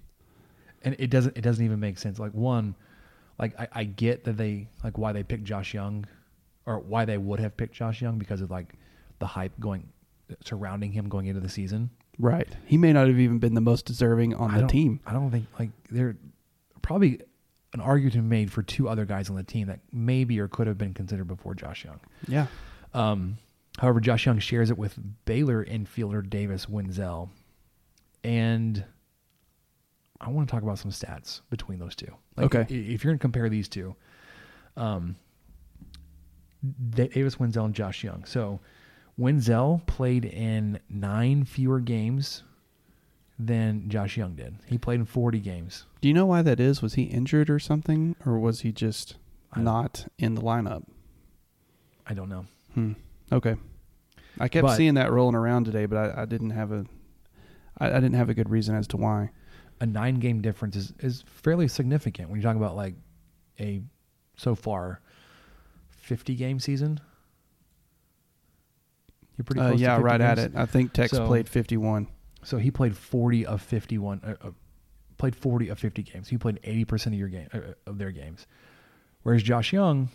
[0.83, 2.75] and it doesn't it doesn't even make sense like one
[3.39, 6.07] like I, I get that they like why they picked josh young
[6.67, 8.75] or why they would have picked josh young because of like
[9.19, 9.89] the hype going
[10.45, 11.91] surrounding him going into the season
[12.21, 12.49] Right.
[12.67, 15.01] He may not have even been the most deserving on I the don't- team.
[15.07, 16.17] i don't think like there
[16.83, 17.21] probably
[17.73, 20.49] an argument to be made for two other guys on the team that maybe or
[20.49, 22.47] could have been considered before josh young Yeah.
[22.95, 23.39] um,
[23.79, 27.31] however, Josh Young shares it with Baylor infielder Davis Wenzel,
[28.25, 28.85] and
[30.21, 32.13] I want to talk about some stats between those two.
[32.37, 32.67] Like, Okay.
[32.69, 33.95] i- if you're going to compare these two,
[34.77, 35.17] um,
[36.91, 38.25] Da- Davis Wenzel and Josh Young.
[38.27, 38.61] So
[39.21, 42.43] Wenzel played in nine fewer games
[43.39, 44.57] than Josh Young did.
[44.67, 45.85] He played in 40 games.
[46.01, 46.81] Do you know why that is?
[46.81, 49.17] Was he injured or something, or was he just
[49.55, 50.85] don't- in the lineup?
[52.07, 52.47] I don't know.
[52.75, 52.93] Hmm.
[53.31, 53.57] Okay.
[54.39, 56.87] I kept But- seeing that rolling around today, but I, I didn't have a
[57.79, 59.31] I, I didn't have a good reason as to why.
[59.81, 62.95] A nine game difference is, is fairly significant when you talk about like
[63.59, 63.83] a
[64.37, 65.01] so far
[65.91, 67.01] 50 game season.
[69.41, 70.53] You're pretty Uh, close to yeah, 50 right at it.
[70.55, 72.09] I think Tex So- played 51.
[72.43, 74.51] So he played 40 of 51, uh, uh,
[75.17, 76.29] played 40 of 50 games.
[76.29, 78.47] He played 80% of your game uh, of their games,
[79.23, 80.11] whereas Josh Young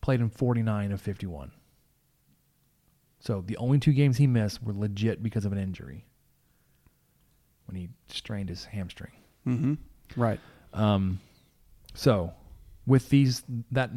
[0.00, 1.52] played in 49 of 51.
[3.20, 6.04] So the only two games he missed were legit because of an injury
[7.66, 9.12] when he strained his hamstring.
[9.46, 9.74] Mm-hmm.
[10.16, 10.40] Right.
[10.72, 11.20] Um,
[11.94, 12.32] so
[12.86, 13.90] with these that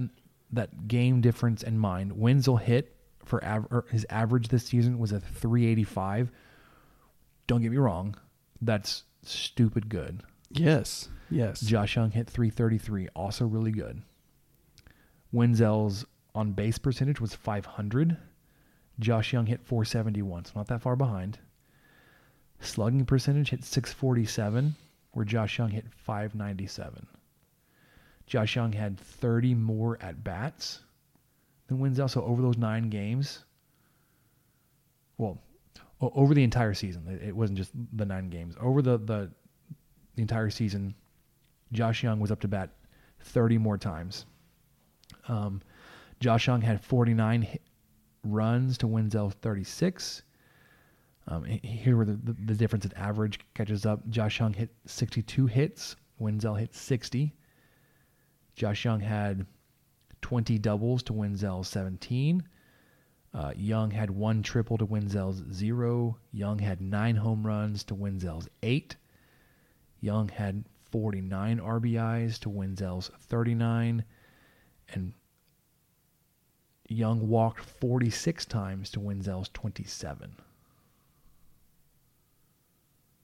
[0.51, 2.95] that game difference in mind, Wenzel hit
[3.27, 6.31] for av- his average this season was a 385.
[7.47, 8.15] Don't get me wrong,
[8.61, 10.23] that's stupid good.
[10.49, 11.09] Yes.
[11.29, 11.59] Yes.
[11.61, 14.01] Josh Young hit 333, also really good.
[15.31, 18.17] Wenzel's on base percentage was 500.
[18.99, 21.39] Josh Young hit 471, so not that far behind.
[22.59, 24.75] Slugging percentage hit 647,
[25.11, 27.07] where Josh Young hit 597.
[28.25, 30.81] Josh Young had 30 more at bats
[31.67, 33.43] than Wenzel, so over those nine games,
[35.17, 35.41] well,
[36.01, 38.55] over the entire season, it- wasn't just the nine games.
[38.59, 39.31] Over the, the
[40.15, 40.95] the entire season,
[41.71, 42.71] Josh Young was up to bat
[43.19, 44.25] 30 more times.
[45.27, 45.61] Um,
[46.19, 47.61] Josh Young had 49 hit
[48.23, 50.23] runs to Wenzel's 36.
[51.27, 54.07] Um, here where the, the, the difference in average catches up.
[54.09, 55.95] Josh Young hit 62 hits.
[56.19, 57.33] Wenzel hit 60.
[58.55, 59.45] Josh Young had
[60.21, 62.43] 20 doubles to Wenzel's 17.
[63.33, 66.17] Uh, Young had one triple to Wenzel's zero.
[66.31, 68.95] Young had nine home runs to Wenzel's eight.
[69.99, 74.03] Young had 49 RBIs to Wenzel's 39.
[74.89, 75.13] And
[76.87, 80.35] Young walked 46 times to Wenzel's 27.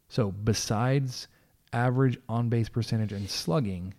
[0.09, 1.27] So besides
[1.71, 3.95] average on base percentage and slugging,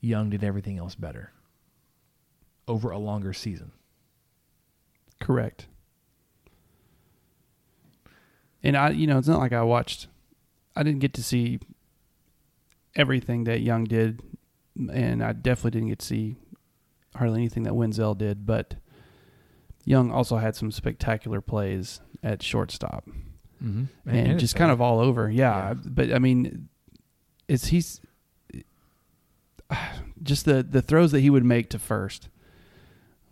[0.00, 1.32] Young did everything else better
[2.68, 3.72] over a longer season.
[5.20, 5.66] Correct.
[8.62, 10.06] And I, you know, it's not like I watched.
[10.74, 11.60] I didn't get to see
[12.96, 14.20] everything that Young did,
[14.92, 16.36] and I definitely didn't get to see
[17.16, 18.46] hardly anything that Wenzel did.
[18.46, 18.76] But
[19.84, 23.06] Young also had some spectacular plays at shortstop,
[23.62, 24.08] Mm-hmm.
[24.10, 25.30] and, just kind of all over.
[25.30, 25.74] Yeah, Yeah.
[25.74, 26.68] but I mean,
[27.48, 28.00] it's he's
[30.22, 32.28] just the the throws that he would make to first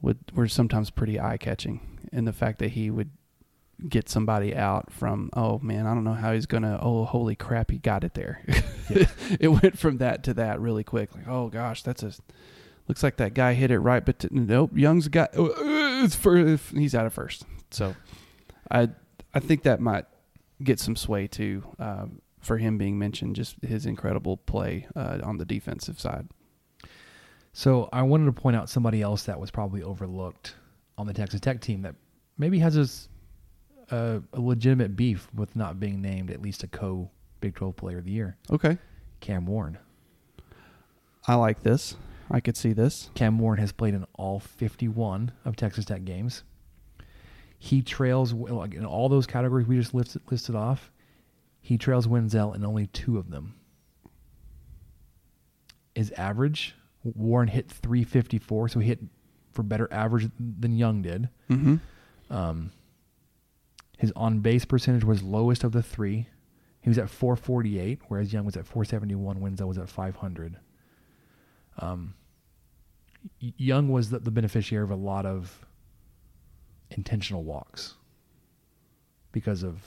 [0.03, 1.81] would were sometimes pretty eye catching,
[2.13, 3.11] and the fact that he would
[3.89, 7.71] get somebody out from oh man I don't know how he's gonna oh holy crap
[7.71, 8.45] he got it there.
[9.41, 12.13] It went from that to that really quick like oh gosh that's a
[12.87, 16.15] looks like that guy hit it right but t- nope Young's got oh, uh, it's
[16.15, 17.45] for he's out of first.
[17.71, 17.97] So
[18.71, 18.91] I
[19.35, 20.05] I think that might
[20.63, 22.07] get some sway too uh,
[22.41, 26.29] for him being mentioned just his incredible play uh, on the defensive side
[27.53, 30.55] So I wanted to point out somebody else that was probably overlooked
[30.97, 31.95] on the Texas Tech team that
[32.39, 33.09] maybe has this,
[33.91, 37.99] uh, a legitimate beef with not being named at least a co Big 12 Player
[37.99, 38.37] of the Year.
[38.51, 38.79] okay
[39.21, 39.79] Cam Warren.
[41.27, 41.97] I like this
[42.31, 46.45] I could see this Cam Warren has played in all 51 of Texas Tech games.
[47.59, 50.91] He trails like in all those categories we just listed, listed off.
[51.61, 53.55] He trails Wenzel in only two of them.
[55.95, 56.75] His average,
[57.05, 59.01] Warren hit 354, so he hit
[59.53, 61.29] for better average than Young did.
[61.51, 61.77] mm-hmm.
[62.31, 62.73] Um,
[63.99, 66.27] his on base percentage was lowest of the three.
[66.81, 69.41] He was at 448, whereas Young was at 471.
[69.41, 70.57] Wenzel was at 500.
[71.79, 72.15] Um,
[73.39, 75.65] Young was the, the beneficiary of a lot of
[76.91, 77.95] intentional walks
[79.31, 79.81] because of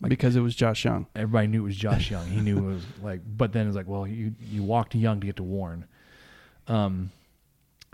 [0.00, 2.26] Like- because it was Josh Young everybody knew it was Josh Young.
[2.26, 5.26] He knew it was like, but then it's like, well, you you walked Young to
[5.26, 5.86] get to Warren.
[6.72, 7.10] Um,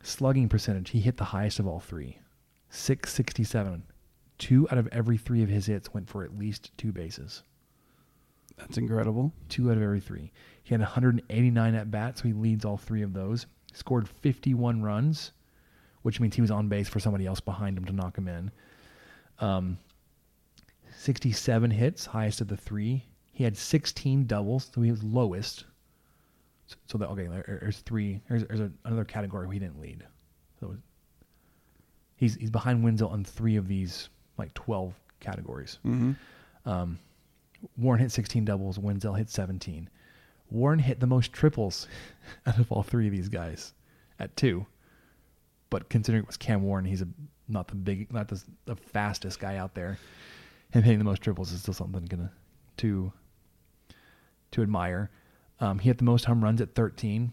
[0.05, 2.19] slugging percentage, he hit the highest of all three,
[2.71, 3.83] six sixty seven.
[4.39, 7.43] Two out of every three of his hits went for at least two bases.
[8.57, 10.31] that's incredible Two out of every three.
[10.63, 13.47] He had 189 at bats, so he leads all three of those.
[13.73, 15.33] Scored 51 runs,
[16.03, 18.53] which means he was on base for somebody else behind him to knock him in.
[19.41, 19.79] Um,
[20.97, 23.07] 67 hits, highest of the three.
[23.33, 25.65] He had 16 doubles, so he was lowest.
[26.87, 28.21] So, that okay, there- there's three.
[28.29, 30.05] There's, there's a, another category where he didn't lead.
[30.61, 30.77] So
[32.17, 35.79] he's he's behind Wenzel on three of these like 12 categories.
[35.85, 36.13] mm-hmm.
[36.69, 36.99] Um,
[37.77, 38.79] Warren hit 16 doubles.
[38.79, 39.89] Wenzel hit 17.
[40.51, 41.89] Warren hit the most triples
[42.47, 43.73] out of all three of these guys
[44.19, 44.67] at two.
[45.71, 47.09] But considering it was Cam Warren, he's a
[47.49, 49.99] not the big, not the, the fastest guy out there.
[50.73, 52.31] Him hitting the most triples is still something gonna
[52.79, 53.13] to
[54.53, 55.11] to admire.
[55.61, 57.33] Um, he hit the most home runs at 13.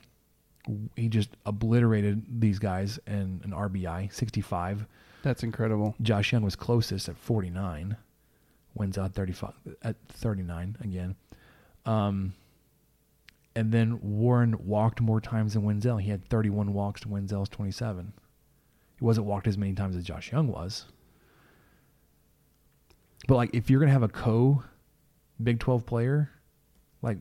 [0.96, 4.86] He just obliterated these guys in an RBI, 65.
[5.22, 5.96] That's incredible.
[6.02, 7.98] Josh Young was closest at 49.
[8.74, 9.54] Wins out 35
[9.84, 11.16] at 39 again.
[11.86, 12.34] Um,
[13.56, 15.98] and then Warren walked more times than Wenzel.
[15.98, 18.12] He had 31 walks to Wenzel's 27.
[19.00, 20.86] He wasn't walked as many times as Josh Young was.
[23.28, 24.64] But like, if you're gonna have a co
[25.42, 26.30] Big 12 player,
[27.02, 27.18] like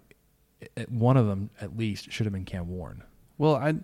[0.88, 3.02] one of them at least should have been Cam Warren.
[3.38, 3.74] Well, I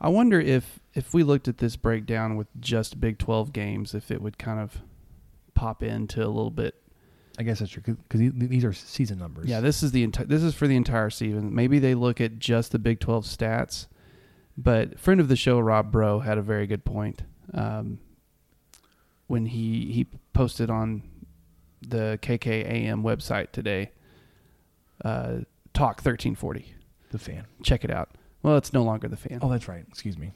[0.00, 4.10] I wonder if if we looked at this breakdown with just Big 12 games, if
[4.10, 4.82] it would kind of
[5.54, 6.74] pop into a little bit.
[7.38, 9.46] I guess that's true because these are season numbers.
[9.46, 10.26] Yeah, this is the entire.
[10.26, 11.54] this is for the entire season.
[11.54, 13.86] Maybe they look at just the Big 12 stats,
[14.58, 17.22] but friend of the show Rob Bro had a very good point
[17.54, 17.98] um,
[19.26, 21.02] when he he posted on
[21.80, 23.92] the KKAM website today.
[25.04, 25.40] Uh,
[25.80, 26.74] Talk 1340.
[27.10, 27.46] the fan.
[27.62, 28.10] Check it out.
[28.42, 29.84] Well, it's no longer the fan, Oh, that's right.
[29.88, 30.32] Excuse me.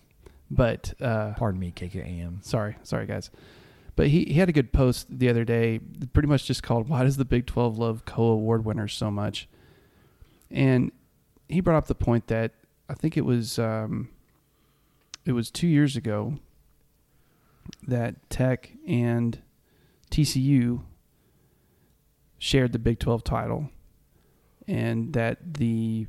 [0.51, 2.43] but uh, Pardon me, KKAM.
[2.45, 3.31] Sorry, sorry guys.
[3.97, 5.79] But he, he had a good post the other day,
[6.13, 9.49] pretty much just called "Why does the Big Twelve love co-award winners so much?"
[10.51, 10.91] And
[11.49, 12.53] he brought up the point that
[12.89, 14.09] I think it was um,
[15.25, 16.35] it was two years ago
[17.87, 19.39] that Tech and
[20.11, 20.83] TCU
[22.39, 23.71] shared the Big Twelve title,
[24.67, 26.07] and that the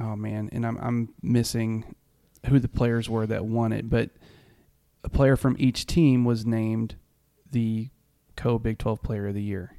[0.00, 1.94] oh man, and I'm I'm missing
[2.46, 4.10] who the players were that won it, but
[5.04, 6.96] a player from each team was named
[7.50, 7.90] the
[8.36, 9.76] co Big 12 player of the year.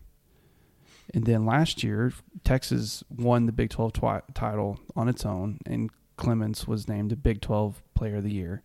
[1.14, 5.89] And then last year, Texas won the Big 12 twi- title on its own, and
[6.16, 8.64] Clemens was named the Big 12 player of the year.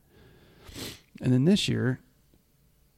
[1.21, 2.01] And then this year,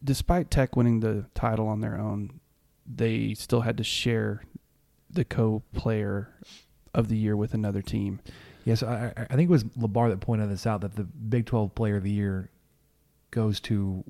[0.03, 2.41] despite Tech winning the title on their own,
[2.87, 4.43] they still had to share
[5.11, 6.29] the co player
[6.95, 8.21] of the year with another team.
[8.65, 11.47] Yes, I, I I think it was Labar that pointed this out that the Big
[11.47, 12.51] 12 Player of the Year
[13.31, 14.05] goes to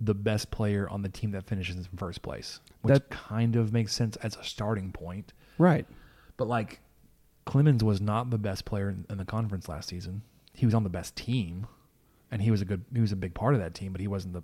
[0.00, 3.72] the best player on the team that finishes in first place, which That- kind of
[3.72, 5.32] makes sense as a starting point.
[5.58, 5.86] Right.
[6.36, 6.80] But like,
[7.46, 10.22] Clemens was not the best player in, in the conference last season.
[10.52, 11.66] He was on the best team,
[12.30, 13.92] and he was a good, he was a big part of that team.
[13.92, 14.42] But he wasn't the,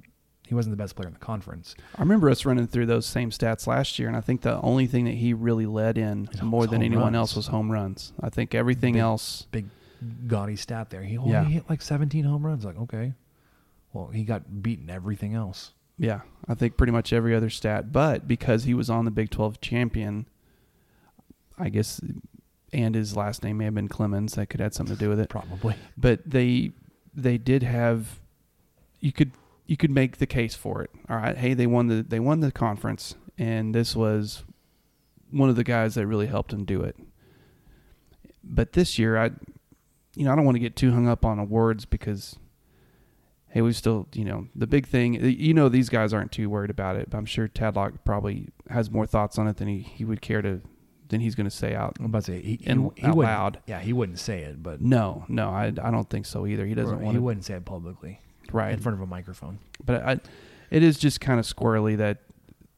[0.53, 1.74] he wasn't the best player in the conference.
[1.96, 4.86] I remember us running through those same stats last year, and I think the only
[4.86, 7.16] thing that he really led in more than anyone runs.
[7.16, 8.12] else was home runs.
[8.20, 9.64] I think everything Big- else, Big,
[10.26, 11.03] gaudy stat there.
[11.05, 11.44] He only Yeah.
[11.44, 12.66] hit like 17 home runs.
[12.66, 13.14] Like, okay,
[13.94, 15.72] well, he got beaten everything else.
[15.96, 17.90] yeah, I think pretty much every other stat.
[17.90, 20.26] But because he was on the Big 12 champion,
[21.59, 21.98] I guess,
[22.74, 25.18] and his last name may have been Clemens, that could have something to do with
[25.20, 25.30] it.
[25.30, 25.76] Probably.
[25.96, 26.72] But they
[27.14, 28.20] they did have,
[29.00, 29.30] you could
[29.66, 30.90] you could make the case for it.
[31.08, 34.44] All right, hey, they won the they won the conference, and this was
[35.30, 36.96] one of the guys that really helped them do it.
[38.44, 39.30] But this year, I,
[40.16, 42.36] you know, I don't want to get too hung up on awards because,
[43.48, 46.70] hey, we still, you know, the big thing, you know, these guys aren't too worried
[46.70, 47.08] about it.
[47.10, 50.42] But I'm sure Tadlock probably has more thoughts on it than he, he would care
[50.42, 50.60] to,
[51.08, 51.96] than he's going to say out.
[52.00, 53.58] I'm about to say he, he, And he out wouldn't- loud.
[53.66, 56.66] Yeah, he wouldn't say it, but No, no, I, I don't think so either.
[56.66, 58.20] He doesn't want he to, wouldn't say it publicly
[58.51, 58.72] right?
[58.72, 59.59] in front of a microphone.
[59.84, 60.20] but I,
[60.70, 62.18] it is just kind of squirrely that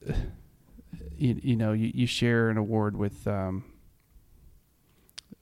[1.17, 3.65] you, you know you, you share an award with um,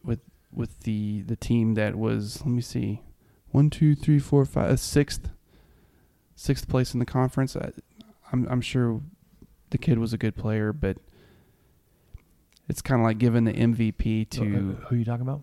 [0.04, 0.20] with
[0.52, 3.00] with the the team that was let me see
[3.50, 5.30] one two three four five uh, sixth
[6.34, 7.56] sixth place in the conference.
[7.56, 7.70] I,
[8.32, 9.00] I'm I'm sure
[9.70, 10.98] the kid was a good player, but
[12.68, 15.42] it's kind of like giving the MVP to Uh, who are you talking about?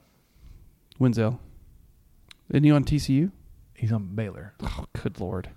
[0.99, 1.39] Wenzel.
[2.49, 3.31] Isn't he on TCU?
[3.79, 5.49] He's on Baylor, Oh, good lord,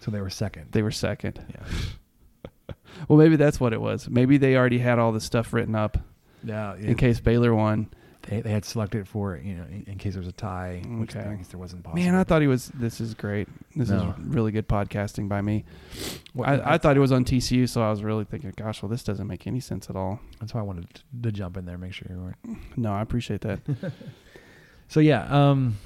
[0.00, 0.68] so they were second.
[0.72, 1.40] they were second.
[1.50, 2.74] yeah,
[3.08, 4.08] Well, maybe that's what it was.
[4.10, 5.96] Maybe they already had all the stuff written up
[6.44, 6.74] yeah.
[6.76, 7.88] in case Baylor won.
[8.28, 11.16] they, they had selected for you know in, in case there was a tie, which
[11.16, 11.26] Okay.
[11.28, 12.02] I guess there wasn't possible.
[12.04, 12.68] Man, I thought he was.
[12.74, 13.48] This is great.
[13.74, 14.14] This No.
[14.18, 15.64] is really good podcasting by me.
[16.34, 18.90] Well, I, I thought he was on TCU, so I was really thinking, gosh, well,
[18.90, 20.20] this doesn't make any sense at all.
[20.38, 22.76] that's why I wanted to, to jump in there, make sure you weren't.
[22.78, 23.60] No, I appreciate that.
[24.88, 25.78] So yeah, um,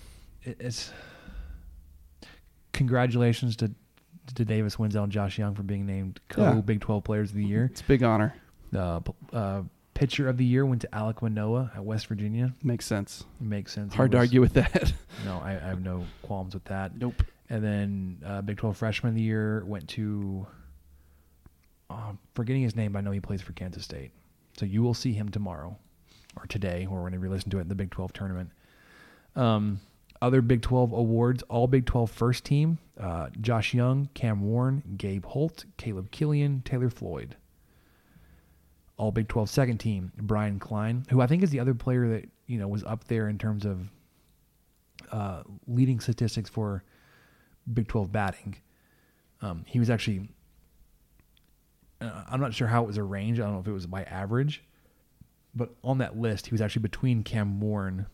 [0.42, 0.90] it, it's
[2.76, 3.72] congratulations to
[4.34, 6.60] to Davis Wenzel and Josh Young for being named co Yeah.
[6.60, 7.68] Big Twelve Players of the Year.
[7.70, 8.34] It's a big honor.
[8.74, 9.00] Uh,
[9.32, 9.62] uh,
[9.94, 12.52] pitcher of the year went to Alek Manoah at West Virginia.
[12.62, 13.24] Makes sense.
[13.40, 13.94] It makes sense.
[13.94, 14.92] Hard to argue with that.
[15.24, 16.96] No, I, I have no qualms with that.
[16.98, 17.22] nope.
[17.48, 20.46] And then uh, Big 12 Freshman of the Year went to,
[21.88, 24.10] oh, forgetting his name, but I know he plays for Kansas State.
[24.58, 25.76] So you will see him tomorrow
[26.36, 28.50] or today, or whenever you listen to it in the Big 12 tournament.
[29.36, 29.80] Um,
[30.20, 35.24] other Big 12 awards, all Big 12 first team uh, Josh Young, Cam Warren, Gabe
[35.24, 37.36] Holt, Caleb Killian, Taylor Floyd.
[38.96, 42.28] All Big 12 second team, Brian Klein, who I think is the other player that,
[42.46, 43.90] you know, was up there in terms of
[45.12, 46.82] uh, leading statistics for
[47.72, 48.56] Big 12 batting.
[49.42, 50.30] Um, he was actually,
[52.00, 53.38] uh, I'm not sure how it was arranged.
[53.40, 54.64] I don't know if it was by average,
[55.54, 58.06] but on that list, he was actually between Cam Warren,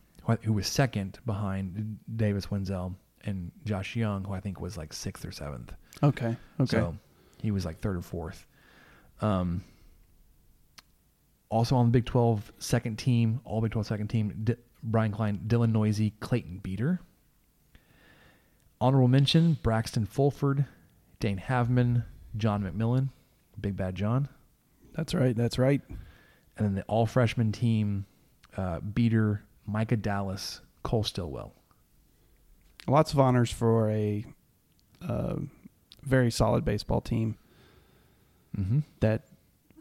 [0.43, 2.95] who, was second behind Davis Wendzel,
[3.25, 5.73] and Josh Young, who I think was like sixth or seventh.
[6.01, 6.35] Okay.
[6.59, 6.77] Okay.
[6.77, 6.95] So
[7.41, 8.45] he was like third or fourth.
[9.21, 9.63] Um,
[11.49, 15.39] also on the Big 12 second team, all Big 12 second team, D- Brian Klein,
[15.47, 16.99] Dylan Neuse, Clayton Beeter.
[18.81, 20.65] Honorable mention Braxton Fulford,
[21.19, 22.03] Dane Haveman,
[22.35, 23.09] John McMillon,
[23.61, 24.27] Big Bad John.
[24.93, 25.35] that's right.
[25.35, 25.81] That's right.
[26.57, 28.05] And then the all freshman team,
[28.57, 31.53] uh, Beeter, Micah Dallas, Cole Stillwell.
[32.87, 34.25] Lots of honors for a
[35.07, 35.35] uh,
[36.03, 37.37] very solid baseball team
[38.57, 38.79] Mm-hmm.
[38.99, 39.23] that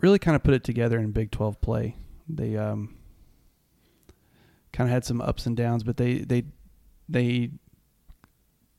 [0.00, 1.94] really kind of put it together in Big 12 play.
[2.26, 2.96] They um,
[4.72, 6.44] kind of had some ups and downs, but they they
[7.06, 7.50] they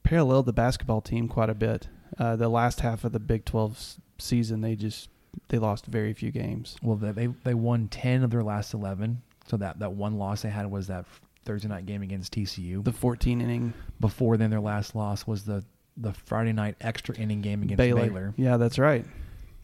[0.02, 1.90] paralleled the basketball team quite a bit.
[2.18, 5.10] Uh, the last half of the Big 12 season, they just
[5.50, 6.76] they lost very few games.
[6.82, 9.22] Well, they, they they won ten of their last eleven.
[9.46, 11.06] So that that one loss they had was that
[11.46, 12.84] Thursday night game against TCU.
[12.84, 15.64] The 14 inning Before then, their last loss was the
[15.98, 18.02] the Friday night extra inning game against Baylor.
[18.02, 18.34] Baylor.
[18.38, 19.06] Yeah, that's right.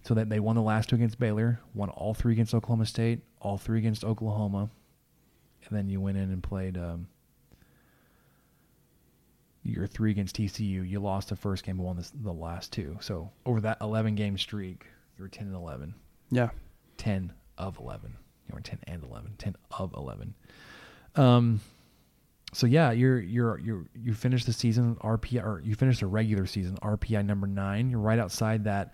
[0.04, 3.22] So that they won the last two against Baylor, won all three against Oklahoma State,
[3.42, 4.70] all three against Oklahoma,
[5.68, 7.08] and then you went in and played um,
[9.64, 10.88] your three against TCU.
[10.88, 12.98] You lost the first game, but won this, the last two.
[13.02, 14.86] So over that eleven game streak,
[15.18, 15.94] you were ten and eleven.
[16.32, 16.50] Yeah.
[16.98, 18.14] 10 of 11.
[18.50, 19.36] You were 10 and 11.
[19.38, 20.34] 10 of 11.
[21.16, 21.62] Um,
[22.54, 26.48] so yeah, you're you're you're you finished the season RPI or you finished the regular
[26.48, 27.90] season RPI number nine.
[27.90, 28.94] You're right outside that.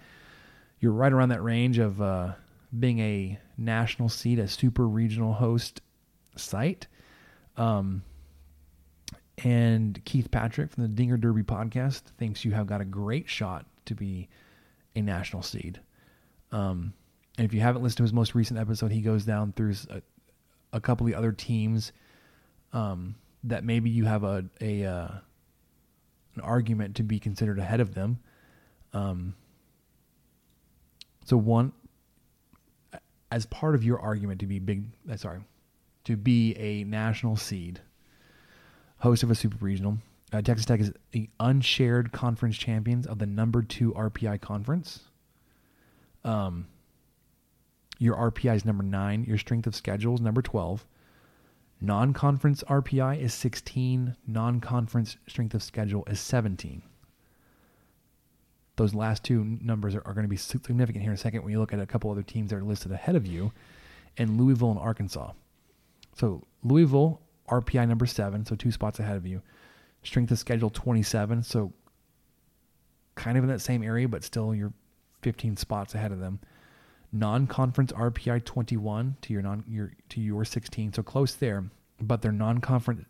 [0.79, 2.33] You're right around that range of uh,
[2.77, 5.81] being a national seed, a super regional host
[6.35, 6.87] site.
[7.55, 8.03] Um,
[9.43, 13.65] and Keith Patrick from the Dinger Derby podcast thinks you have got a great shot
[13.85, 14.29] to be
[14.95, 15.79] a national seed.
[16.51, 16.93] Um,
[17.37, 20.01] and if you haven't listened to his most recent episode, he goes down through a,
[20.73, 21.91] a couple of the other teams
[22.73, 25.07] um, that maybe you have a a uh,
[26.35, 28.19] an argument to be considered ahead of them.
[28.93, 29.35] Um,
[31.25, 31.73] so one,
[33.31, 35.39] as part of your argument to be big, uh, sorry,
[36.05, 37.81] to be a national seed,
[38.99, 39.97] host of a super regional,
[40.31, 45.01] uh, Texas Tech is the unshared conference champions of the number two RPI conference.
[46.23, 46.67] Um,
[47.97, 49.23] your RPI is number nine.
[49.23, 50.85] Your strength of schedule is number 12.
[51.81, 54.15] Non conference RPI is 16.
[54.27, 56.81] Non conference strength of schedule is 17.
[58.77, 61.51] Those last two numbers are, are going to be significant here in a second when
[61.51, 63.53] you look at a couple other teams that are listed ahead of you
[64.17, 65.31] in Louisville and Arkansas.
[66.17, 69.41] So, Louisville, RPI number seven, so two spots ahead of you.
[70.03, 71.73] Strength of schedule 27, so
[73.15, 74.73] kind of in that same area, but still you're
[75.21, 76.39] 15 spots ahead of them
[77.11, 81.65] non-conference RPI 21 to your non your to your 16, so close there,
[82.01, 83.05] but their non-conference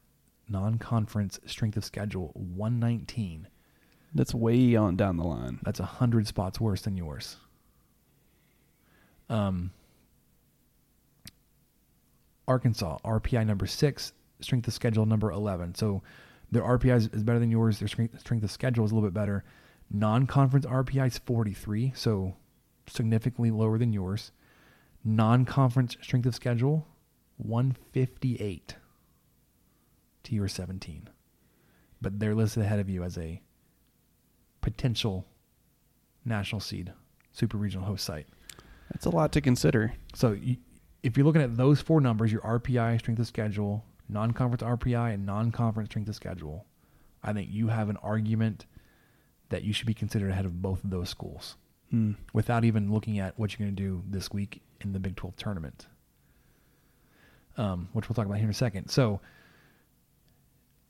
[0.47, 3.47] non-conference strength of schedule 119.
[4.13, 5.59] That's way on down the line.
[5.63, 7.37] That's a 100 spots worse than yours.
[9.29, 9.71] Um
[12.47, 15.75] Arkansas RPI number 6, strength of schedule number 11.
[15.75, 16.03] So
[16.51, 19.09] their RPI is, is better than yours, their strength, strength of schedule is a little
[19.09, 19.43] bit better.
[19.91, 22.35] Non-conference RPI is 43, so
[22.87, 24.31] significantly lower than yours.
[25.03, 26.87] Non-conference strength of schedule
[27.37, 28.75] 158
[30.23, 31.09] to your 17.
[32.01, 33.41] But they're listed ahead of you as a
[34.61, 35.25] potential
[36.23, 36.91] national seed
[37.31, 38.27] super regional host site.
[38.91, 39.93] That's a lot to consider.
[40.13, 40.57] So you,
[41.03, 45.25] if you're looking at those four numbers, your RPI strength of schedule, non-conference RPI and
[45.25, 46.65] non-conference strength of schedule,
[47.23, 48.65] I think you have an argument
[49.49, 51.57] that you should be considered ahead of both of those schools
[51.91, 52.13] Hmm.
[52.33, 55.35] without even looking at what you're going to do this week in the Big 12
[55.37, 55.85] tournament,
[57.57, 58.89] um, which we'll talk about here in a second.
[58.89, 59.21] So,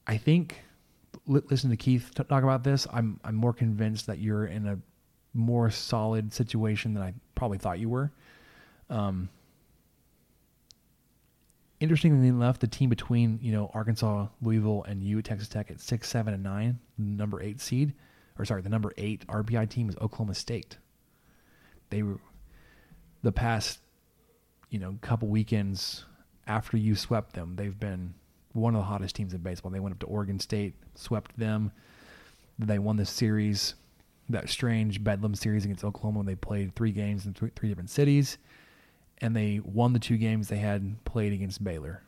[0.08, 0.64] I think
[1.28, 2.88] li- listen to Keith talk about this.
[2.92, 4.80] I'm I'm more convinced that you're in a
[5.34, 8.12] more solid situation than I probably thought you were.
[8.90, 9.30] Um,
[11.80, 16.10] interestingly enough, the team between you know Arkansas, Louisville, and you, Texas Tech, at six,
[16.10, 17.94] seven, and nine, number eight seed,
[18.38, 20.78] or sorry, the number eight RPI team is Oklahoma State.
[21.90, 22.20] They were
[23.24, 23.80] the past,
[24.70, 26.06] you know, couple weekends
[26.48, 28.14] after you swept them, they've been
[28.54, 29.72] one of the hottest teams in baseball.
[29.72, 31.72] They went up to Oregon State, swept them.
[32.58, 33.76] They won the series,
[34.30, 36.24] that strange Bedlam series against Oklahoma.
[36.24, 38.38] They played three games in th- three different cities,
[39.18, 42.02] and they won the two games they had played against Baylor.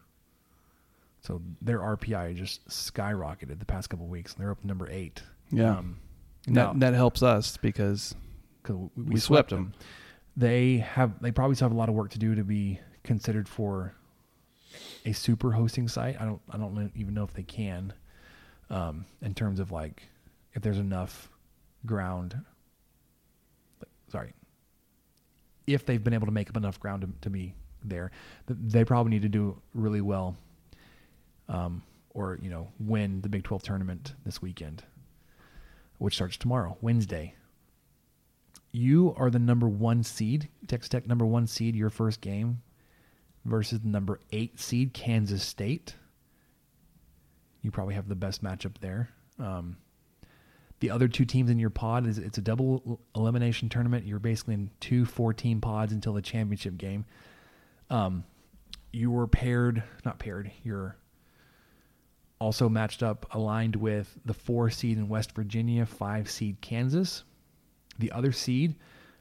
[1.22, 4.34] So their RPI just skyrocketed the past couple weeks.
[4.34, 5.22] And they're up to number eight.
[5.52, 5.78] Yeah.
[5.78, 5.98] Um,
[6.46, 8.16] now, that that helps us because
[8.68, 9.74] 'cause we, we swept them.
[10.36, 13.48] They have they probably still have a lot of work to do to be considered
[13.48, 13.94] for
[15.06, 16.20] a super hosting site.
[16.22, 17.94] I don't I don't even know if they can,
[18.70, 20.04] um, in terms of like
[20.54, 21.30] if there's enough
[21.86, 22.40] ground.
[24.10, 24.34] Sorry,
[25.66, 27.54] if they've been able to make up enough ground to, to be
[27.84, 28.12] there,
[28.48, 30.38] they probably need to do really well,
[31.50, 34.84] um, or you know win the Big Twelve tournament this weekend,
[35.98, 37.34] which starts tomorrow, Wednesday.
[38.78, 42.62] You are the number one seed, Texas Tech number one seed, your first game
[43.44, 45.96] versus the number eight seed, Kansas State.
[47.64, 49.10] You probably have the best matchup there.
[49.40, 49.78] Um,
[50.80, 54.06] the other two teams in your pod is it's a double elimination tournament.
[54.06, 57.06] You're basically in two four team pods until the championship game.
[57.90, 58.26] Um,
[58.94, 60.52] you were paired, not paired.
[60.64, 60.96] You're
[62.40, 67.24] also matched up, aligned with the four seed in West Virginia, five seed Kansas.
[68.00, 68.76] The other seed,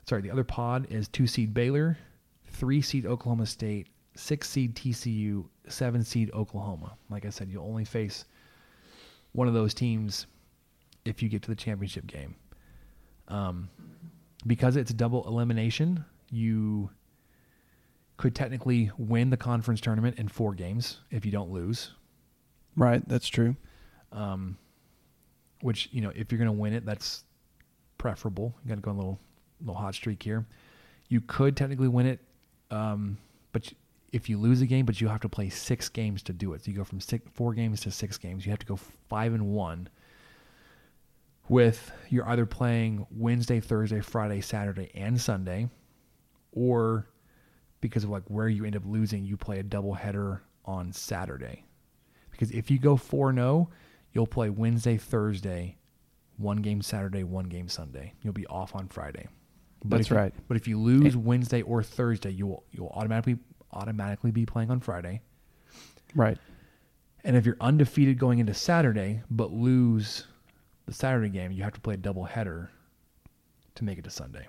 [0.09, 1.99] sorry, the other pod is two seed Baylor,
[2.47, 6.97] three seed Oklahoma State, six seed TCU, seven seed Oklahoma.
[7.11, 8.25] Like I said, you'll only face
[9.33, 10.27] one of those teams
[11.05, 12.35] if you get to the championship game.
[13.29, 13.69] Um,
[14.47, 16.91] because it's double elimination, you
[18.17, 21.93] could technically win the conference tournament in four games if you don't lose.
[22.77, 23.57] Right, that's true.
[24.13, 24.57] Um,
[25.61, 27.25] which you know, if you're going to win it, that's
[28.07, 28.55] preferable.
[28.63, 29.19] You got to go on a little
[29.61, 30.47] little hot streak here.
[31.09, 32.21] You could technically win it,
[32.71, 33.19] um,
[33.51, 33.73] but
[34.13, 36.65] if you lose a game, but you have to play six games to do it.
[36.65, 38.47] So you go from six, four games to six games.
[38.47, 38.77] You have to go
[39.09, 39.89] five and one.
[41.49, 45.69] With you're either playing Wednesday, Thursday, Friday, Saturday, and Sunday,
[46.53, 47.09] or
[47.81, 51.65] because of like where you end up losing, you play a double header on Saturday.
[52.31, 53.69] Because if you go 4 0,
[54.13, 55.77] you'll play Wednesday, Thursday,
[56.39, 58.13] one game Saturday, one game Sunday.
[58.23, 59.27] You'll be off on Friday.
[59.85, 60.35] But That's you- right.
[60.49, 63.39] but if you lose Wednesday or Thursday, you'll you'll automatically
[63.73, 65.21] automatically be playing on Friday.
[66.15, 66.39] Right.
[67.25, 70.27] And if you're undefeated going into Saturday but lose
[70.87, 72.71] the Saturday game, you have to play a double header
[73.75, 74.47] to make it to Sunday.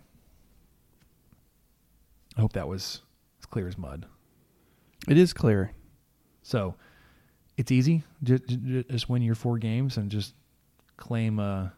[2.38, 3.01] I hope that was
[3.39, 4.05] as clear as mud.
[5.07, 5.71] It is clear.
[6.43, 6.75] So
[7.57, 8.03] it's easy.
[8.23, 8.43] Just,
[8.89, 10.35] just win your four games and just
[10.97, 11.69] claim uh,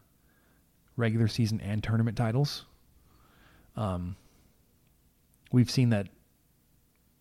[0.96, 2.64] regular season and tournament titles.
[3.76, 4.16] Um,
[5.52, 6.08] we've seen that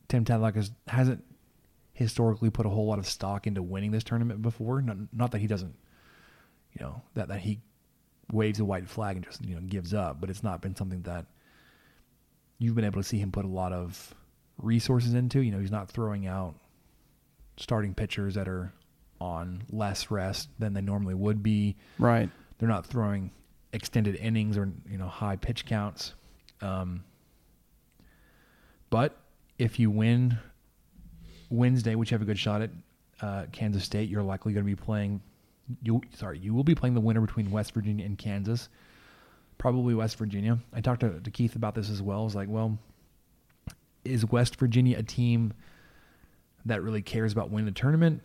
[0.07, 1.23] Tim Tadlock has, hasn't
[1.93, 4.81] historically put a whole lot of stock into winning this tournament before.
[4.81, 5.75] Not, not that he doesn't,
[6.73, 7.59] you know, that, that he
[8.31, 11.01] waves a white flag and just, you know, gives up, but it's not been something
[11.03, 11.25] that
[12.57, 14.13] you've been able to see him put a lot of
[14.57, 15.41] resources into.
[15.41, 16.55] You know, he's not throwing out
[17.57, 18.71] starting pitchers that are
[19.21, 21.75] on less rest than they normally would be.
[21.97, 22.29] Right.
[22.57, 23.31] They're not throwing
[23.73, 26.13] extended innings or you know high pitch counts.
[26.61, 27.03] Um,
[28.89, 29.17] but
[29.57, 30.37] if you win
[31.49, 32.71] Wednesday, which you have a good shot at
[33.21, 35.21] uh, Kansas State, you're likely going to be playing.
[35.83, 38.69] You sorry, you will be playing the winner between West Virginia and Kansas.
[39.57, 40.57] Probably West Virginia.
[40.73, 42.21] I talked to, to Keith about this as well.
[42.21, 42.79] I was like, well,
[44.05, 45.53] is West Virginia a team
[46.65, 48.21] that really cares about winning the tournament?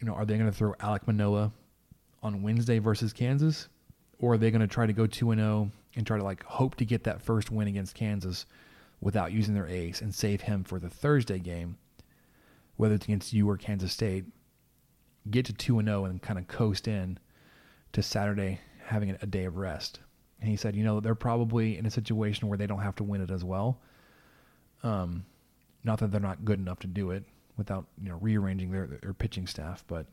[0.00, 1.52] You know, are they going to throw Alek Manoah
[2.22, 3.68] on Wednesday versus Kansas,
[4.18, 6.44] or are they going to try to go two and zero and try to like
[6.44, 8.46] hope to get that first win against Kansas
[9.00, 11.76] without using their ace and save him for the Thursday game,
[12.76, 14.24] whether it's against you or Kansas State?
[15.30, 17.18] Get to two and zero and kind of coast in
[17.92, 20.00] to Saturday having a day of rest.
[20.40, 23.04] And he said, you know, they're probably in a situation where they don't have to
[23.04, 23.80] win it as well.
[24.84, 25.24] Um,
[25.82, 27.24] not that they're not good enough to do it
[27.58, 30.06] without you know rearranging their their pitching staff, but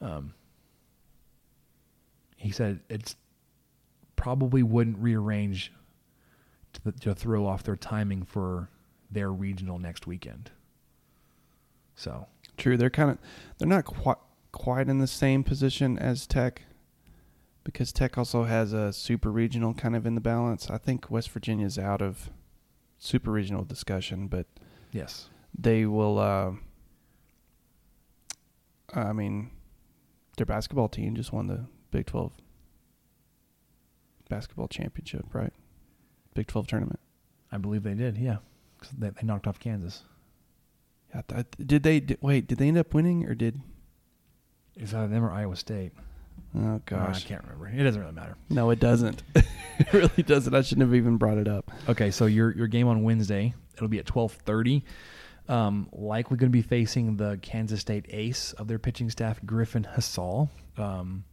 [0.00, 0.34] um,
[2.36, 3.16] he said it's
[4.14, 5.72] probably wouldn't rearrange
[6.72, 8.68] to, to throw off their timing for
[9.10, 10.52] their regional next weekend.
[11.96, 12.26] So
[12.56, 12.76] True.
[12.76, 13.18] They're kind of
[13.58, 14.18] they're not quite
[14.52, 16.62] quite in the same position as Tech
[17.64, 20.70] because Tech also has a super regional kind of in the balance.
[20.70, 22.30] I think West Virginia's out of
[22.98, 24.46] super regional discussion, but
[24.92, 26.52] yes, they will uh,
[28.94, 29.50] I mean
[30.36, 32.32] their basketball team just won the Big 12
[34.28, 35.52] basketball championship, right?
[36.34, 36.98] Big 12 tournament.
[37.52, 38.18] I believe they did.
[38.18, 38.38] Yeah,
[38.98, 40.02] they, they knocked off Kansas.
[41.14, 42.48] I thought, did they did, wait?
[42.48, 43.60] Did they end up winning or did?
[44.76, 45.92] Is that them or Iowa State?
[46.56, 47.68] Oh Uh, I can't remember.
[47.68, 48.36] It doesn't really matter.
[48.50, 49.22] no, it doesn't.
[49.34, 50.52] it really doesn't.
[50.54, 51.70] I shouldn't have even brought it up.
[51.88, 54.84] Okay, so your your game on Wednesday, it'll be at twelve thirty.
[55.46, 59.84] Um, likely going to be facing the Kansas State ace of their pitching staff, Griffin
[59.84, 60.48] Hassall.
[60.78, 61.24] Um,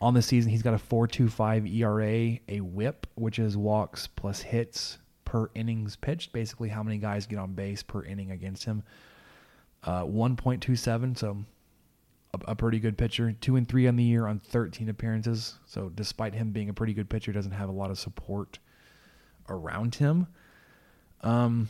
[0.00, 4.06] on the season, he's got a four two five ERA, a WHIP, which is walks
[4.06, 6.32] plus hits per innings pitched.
[6.32, 8.82] Basically, how many guys get on base per inning against him.
[9.82, 11.38] Uh, one point two seven, so
[12.34, 13.32] a, a pretty good pitcher.
[13.40, 15.54] Two and three on the year on 13 appearances.
[15.66, 18.58] So despite him being a pretty good pitcher, doesn't have a lot of support
[19.48, 20.26] around him.
[21.22, 21.68] Um,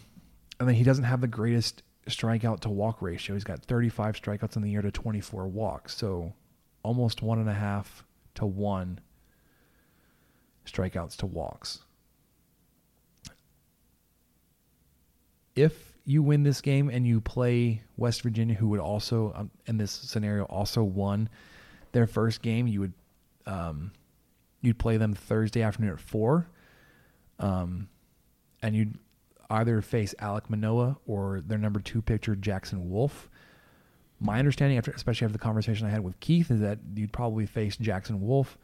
[0.58, 3.34] and then he doesn't have the greatest strikeout to walk ratio.
[3.34, 5.96] He's got 35 strikeouts in the year to 24 walks.
[5.96, 6.32] So
[6.82, 8.04] almost one and a half
[8.34, 9.00] to one
[10.66, 11.80] strikeouts to walks.
[15.54, 19.76] If you win this game and you play West Virginia, who would also, um, in
[19.76, 21.28] this scenario, also won
[21.92, 22.92] their first game, you would
[23.46, 23.92] um,
[24.60, 26.48] you'd play them Thursday afternoon at four,
[27.38, 27.88] um,
[28.62, 28.98] and you'd
[29.50, 33.28] either face Alek Manoah or their number two pitcher Jackson Wolf.
[34.20, 37.46] My understanding, after especially after the conversation I had with Keith, is that you'd probably
[37.46, 38.58] face Jackson Wolf,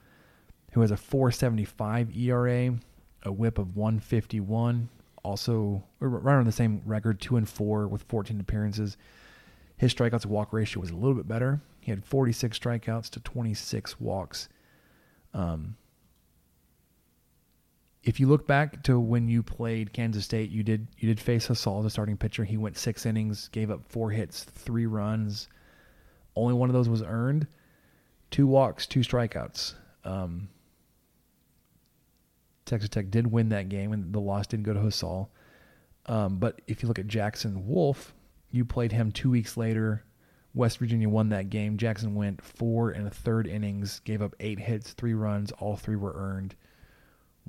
[0.73, 2.75] who has a 4.75 ERA,
[3.23, 4.89] a WHIP of 151,
[5.23, 8.97] also right on the same record, two and four with 14 appearances.
[9.77, 11.61] His strikeouts to walk ratio was a little bit better.
[11.81, 14.49] He had 46 strikeouts to 26 walks.
[15.33, 15.77] Um,
[18.05, 21.49] if you look back to when you played Kansas State, you did you did face
[21.49, 22.45] Hassall as a starting pitcher.
[22.45, 25.49] He went six innings, gave up four hits, three runs.
[26.37, 27.47] Only one of those was earned.
[28.31, 29.75] Two walks, two strikeouts.
[30.05, 30.49] Um,
[32.67, 35.29] Texas Tech did win that game, and the loss didn't go to Hassall.
[36.07, 38.15] Um, but if you look at Jackson Wolf,
[38.51, 40.05] you played him two weeks later.
[40.55, 41.77] West Virginia won that game.
[41.79, 45.53] Jackson went four and a third innings, gave up eight hits, three runs.
[45.53, 46.55] All three were earned,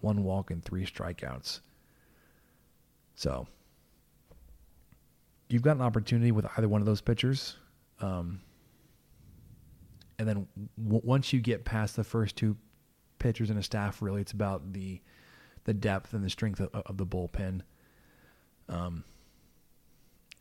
[0.02, 1.62] one walk and three strikeouts.
[3.16, 3.48] So
[5.50, 7.56] you've got an opportunity with either one of those pitchers.
[8.00, 8.42] Um,
[10.20, 10.48] and then
[10.84, 12.58] w- once you get past the first two
[13.20, 15.02] pitchers and a staff, really, it's about the
[15.64, 17.62] the depth and the strength of, of the bullpen.
[18.70, 19.04] Um,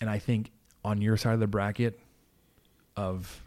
[0.01, 0.51] and I think
[0.85, 1.99] on your side of the bracket
[2.97, 3.43] of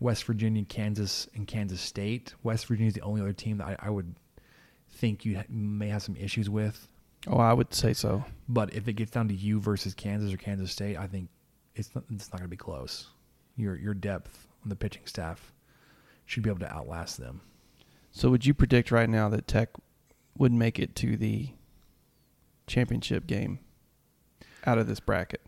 [0.00, 3.76] West Virginia, Kansas, and Kansas State, West Virginia is the only other team that I,
[3.86, 4.14] I would
[4.88, 6.88] think you ha- may have some issues with.
[7.26, 8.24] Oh, I would say so.
[8.48, 11.28] But if it gets down to you versus Kansas or Kansas State, I think
[11.76, 13.08] it's not, it's not going to be close.
[13.56, 15.52] Your your depth on the pitching staff
[16.24, 17.42] should be able to outlast them.
[18.10, 19.68] So would you predict right now that Tech
[20.38, 21.50] would make it to the
[22.66, 23.58] championship game
[24.64, 25.42] out of this bracket?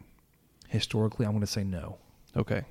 [0.68, 1.98] Historically, I'm going to say no,
[2.36, 2.62] Okay.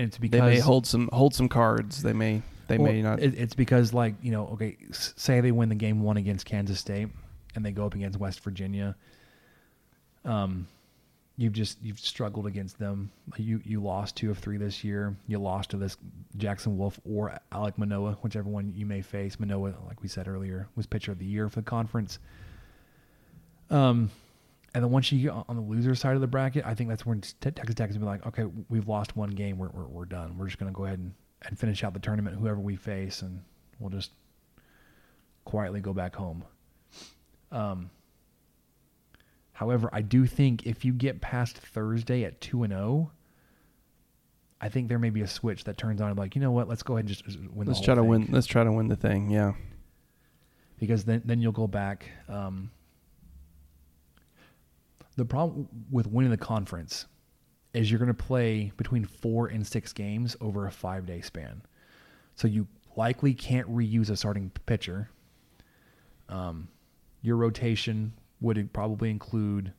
[0.00, 2.02] And it's They may hold some hold some cards.
[2.02, 3.20] They may they Well, may not.
[3.20, 6.80] It, it's because, like you know, okay, say they win the game one against Kansas
[6.80, 7.08] State,
[7.54, 8.96] and they go up against West Virginia.
[10.24, 10.66] Um,
[11.36, 13.10] you've just you've struggled against them.
[13.36, 15.14] You you lost two of three this year.
[15.26, 15.98] You lost to this
[16.38, 19.38] Jackson Wolf or Alek Manoah, whichever one you may face.
[19.38, 22.18] Manoah, like we said earlier, was pitcher of the year for the conference.
[23.68, 24.10] Um,
[24.74, 27.04] and then once you get on the loser side of the bracket, I think that's
[27.04, 30.38] when Texas Tech is be like, okay, we've lost one game, we're we're, we're done.
[30.38, 33.42] We're just gonna go ahead and, and finish out the tournament, whoever we face, and
[33.78, 34.12] we'll just
[35.44, 36.44] quietly go back home.
[37.50, 37.90] Um.
[39.52, 43.10] However, I do think if you get past Thursday at two and zero,
[44.58, 46.16] I think there may be a switch that turns on.
[46.16, 46.66] Like, you know what?
[46.66, 47.66] Let's go ahead and just win.
[47.66, 48.08] the let's try to thing.
[48.08, 48.28] win.
[48.30, 49.28] Let's try to win the thing.
[49.30, 49.52] Yeah.
[50.78, 52.06] because then then you'll go back.
[52.28, 52.70] Um,
[55.20, 57.04] the problem with winning the conference
[57.74, 61.60] is you're going to play between four and six games over a five day span,
[62.36, 62.66] so you
[62.96, 65.10] likely can't reuse a starting pitcher.
[66.30, 66.68] Um,
[67.20, 69.74] your rotation would probably include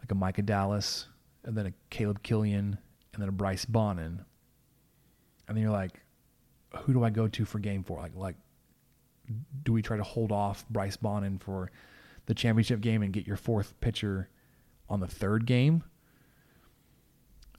[0.00, 1.06] like a Micah Dallas,
[1.44, 2.76] and then a Caleb Killian,
[3.14, 4.22] and then a Bryce Bonnin,
[5.48, 6.02] and then you're like,
[6.80, 8.00] who do I go to for game four?
[8.00, 8.36] Like like
[9.64, 11.70] do we try to hold off Bryce Bonnin for
[12.26, 14.28] the championship game and get your fourth pitcher
[14.88, 15.82] on the third game?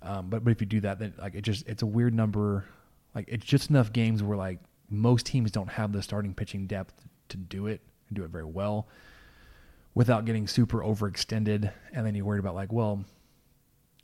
[0.02, 2.66] Um, but but if you do that, then like it just it's a weird number.
[3.14, 6.94] Like it's just enough games where like most teams don't have the starting pitching depth
[7.30, 8.88] to do it and do it very well
[9.94, 11.72] without getting super overextended.
[11.94, 13.04] And then you're worried about like, well,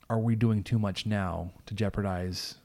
[0.10, 2.56] are we doing too much now to jeopardize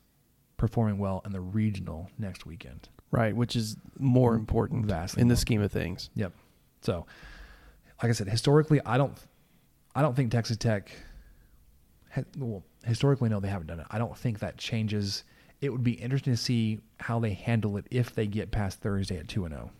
[0.56, 2.88] performing well in the regional next weekend?
[3.12, 6.10] Right, which is more important Vastly in the scheme of things.
[6.14, 6.32] Yep.
[6.82, 7.06] So
[8.02, 9.16] like I said, historically, I don't,
[9.94, 10.90] I don't think Texas Tech.
[12.38, 13.86] Well, historically, no, they haven't done it.
[13.90, 15.24] I don't think that changes.
[15.60, 19.18] It would be interesting to see how they handle it if they get past Thursday
[19.18, 19.56] at two and oh.
[19.56, 19.70] zero.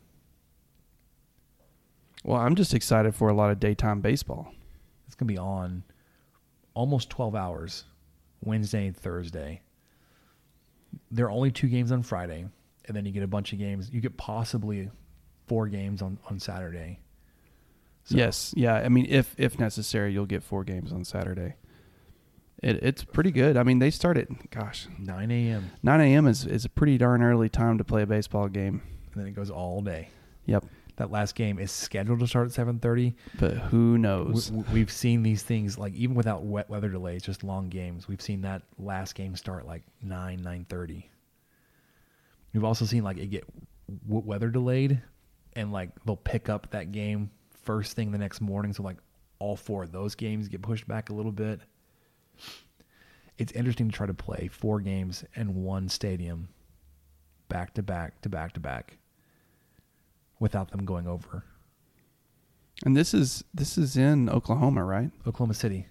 [2.25, 4.53] Well, I'm just excited for a lot of daytime baseball.
[5.07, 5.83] It's gonna be on
[6.75, 7.85] almost twelve hours,
[8.43, 9.63] Wednesday and Thursday.
[11.11, 12.47] There are only two games on Friday,
[12.87, 13.91] and then you get a bunch of games.
[13.91, 14.91] You get possibly
[15.47, 17.01] four games on on Saturday.
[18.11, 18.75] So- Yes, yeah.
[18.75, 21.55] I mean, if if necessary, you'll get four games on Saturday.
[22.63, 23.57] It, it's pretty good.
[23.57, 25.71] I mean, they start at gosh, Nine a.m.
[25.83, 26.27] 9 a.m.
[26.27, 28.83] is is a pretty darn early time to play a baseball game.
[29.13, 30.09] and then it goes all day.
[30.47, 30.65] Yep.
[30.97, 33.15] That last game is scheduled to start at seven thirty.
[33.39, 34.53] But who We, knows?
[34.53, 38.07] we've seen these things like even without wet weather delays, just long games.
[38.07, 41.09] We've seen that last game start like nine nine thirty.
[42.53, 43.45] We've also seen like it get
[44.07, 45.01] w- weather delayed,
[45.55, 47.31] and like they'll pick up that game
[47.71, 48.73] first thing the next morning.
[48.73, 48.97] So like
[49.39, 51.61] all four of those games get pushed back a little bit.
[53.39, 56.49] It's interesting to try to play four games in one stadium,
[57.49, 58.99] back to back to back to back,
[60.39, 61.45] without them going over.
[62.85, 65.11] And this is this is in Oklahoma, right?
[65.27, 65.87] Oklahoma City.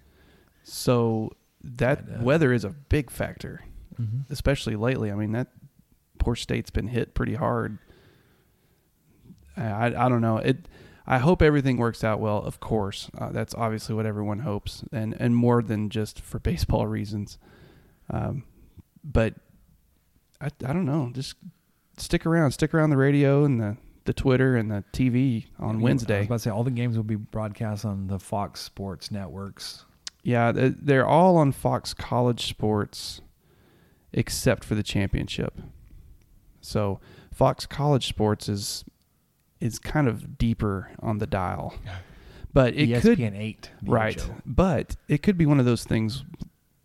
[0.62, 1.32] So
[1.64, 3.64] that And, uh, weather is a big factor,
[4.00, 4.32] Mm-hmm.
[4.32, 5.10] especially lately.
[5.12, 5.48] I mean, that
[6.18, 7.78] poor state's been hit pretty hard.
[9.56, 10.38] I I, I don't know.
[10.38, 10.66] It.
[11.12, 12.38] I hope everything works out well.
[12.38, 16.86] Of course, uh, that's obviously what everyone hopes, and and more than just for baseball
[16.86, 17.36] reasons.
[18.08, 18.44] Um,
[19.02, 19.34] but
[20.40, 21.10] I I don't know.
[21.12, 21.34] Just
[21.96, 22.52] stick around.
[22.52, 26.18] Stick around the radio and the the Twitter and the TV on I Wednesday.
[26.20, 29.84] was about to say all the games will be broadcast on the Fox Sports networks.
[30.22, 33.20] Yeah, they're all on Fox College Sports
[34.12, 35.60] except for the championship.
[36.60, 37.00] So
[37.34, 38.84] Fox College Sports is
[39.60, 41.74] is kind of deeper on the dial.
[42.52, 44.18] But it ESPN could eight, right.
[44.20, 44.34] show.
[44.44, 46.24] But it could be one of those things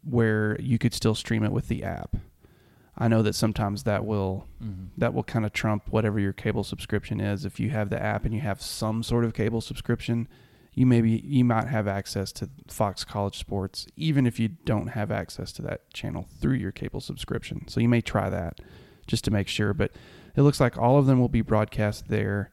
[0.04, 2.16] where you could still stream it with the app.
[2.98, 4.90] I know that sometimes that will Mhm.
[4.98, 7.44] that will kind of trump whatever your cable subscription is.
[7.46, 10.28] If you have the app and you have some sort of cable subscription,
[10.74, 15.10] you maybe you might have access to Fox College Sports, even if you don't have
[15.12, 17.68] access to that channel through your cable subscription.
[17.68, 18.60] So you may try that
[19.08, 19.74] just to make sure.
[19.74, 19.92] But
[20.36, 22.52] it looks like all of them will be broadcast there,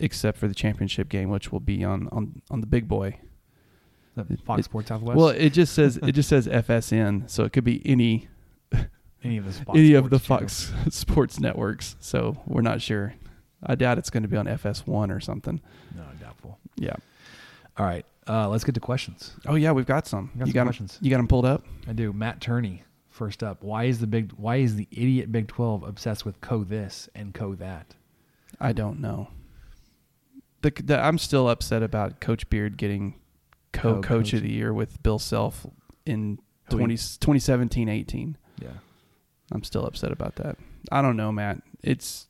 [0.00, 3.18] except for the championship game, which will be on on, on the big boy.
[4.16, 5.16] The Fox it- Sports Southwest.
[5.16, 8.28] Well, it just says it just says FSN, so it could be any
[9.22, 11.96] any of the Fox any of the Sports Fox Sports networks.
[12.00, 13.14] So we're not sure.
[13.62, 15.60] I doubt it's going to be on FS1 or something.
[15.94, 16.58] No, doubtful.
[16.76, 16.96] Yeah.
[17.76, 19.36] All right, uh, let's get to questions.
[19.46, 20.30] Oh yeah, we've got some.
[20.36, 20.98] Got you some got questions.
[21.00, 21.64] You got them pulled up.
[21.86, 22.12] I do.
[22.12, 23.62] Matt Turney, first up.
[23.62, 24.32] Why is the big?
[24.32, 27.94] Why is the idiot Big Twelve obsessed with co this and co that?
[28.60, 29.28] I don't know.
[30.62, 33.14] The, the I'm still upset about Coach Beard getting
[33.72, 34.32] co-coach Co-coach.
[34.34, 35.66] of the year with Bill Self
[36.04, 36.38] in
[36.70, 38.34] Who 20, 2017-18.
[38.60, 38.68] Yeah.
[39.52, 40.56] I'm still upset about that.
[40.92, 41.62] I don't know, Matt.
[41.82, 42.28] It's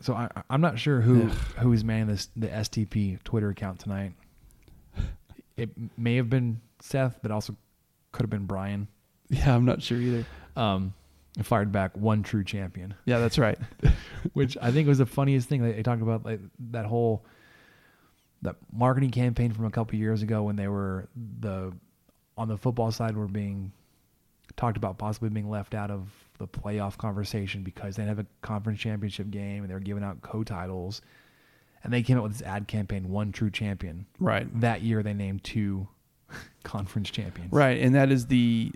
[0.00, 1.30] So I, I'm not sure who Ugh.
[1.58, 4.12] who is manning this the STP Twitter account tonight.
[5.56, 5.68] It
[5.98, 7.54] may have been Seth, but also
[8.12, 8.88] could have been Brian.
[9.28, 10.24] yeah, I'm not sure either.
[10.56, 10.94] Um,
[11.42, 12.94] fired back one true champion.
[13.04, 13.58] Yeah, that's right.
[14.32, 15.62] which I think was the funniest thing.
[15.62, 16.40] They, they talked about like
[16.70, 17.26] that whole
[18.42, 21.08] that marketing campaign from a couple years ago when they were
[21.40, 21.72] the
[22.36, 23.72] on the football side were being
[24.56, 26.08] talked about possibly being left out of
[26.38, 30.22] the playoff conversation because they have a conference championship game and they were giving out
[30.22, 31.02] co-titles
[31.84, 34.60] and they came up with this ad campaign one true champion right.
[34.60, 35.86] that year they named two
[36.64, 38.72] conference champions Right, and that is the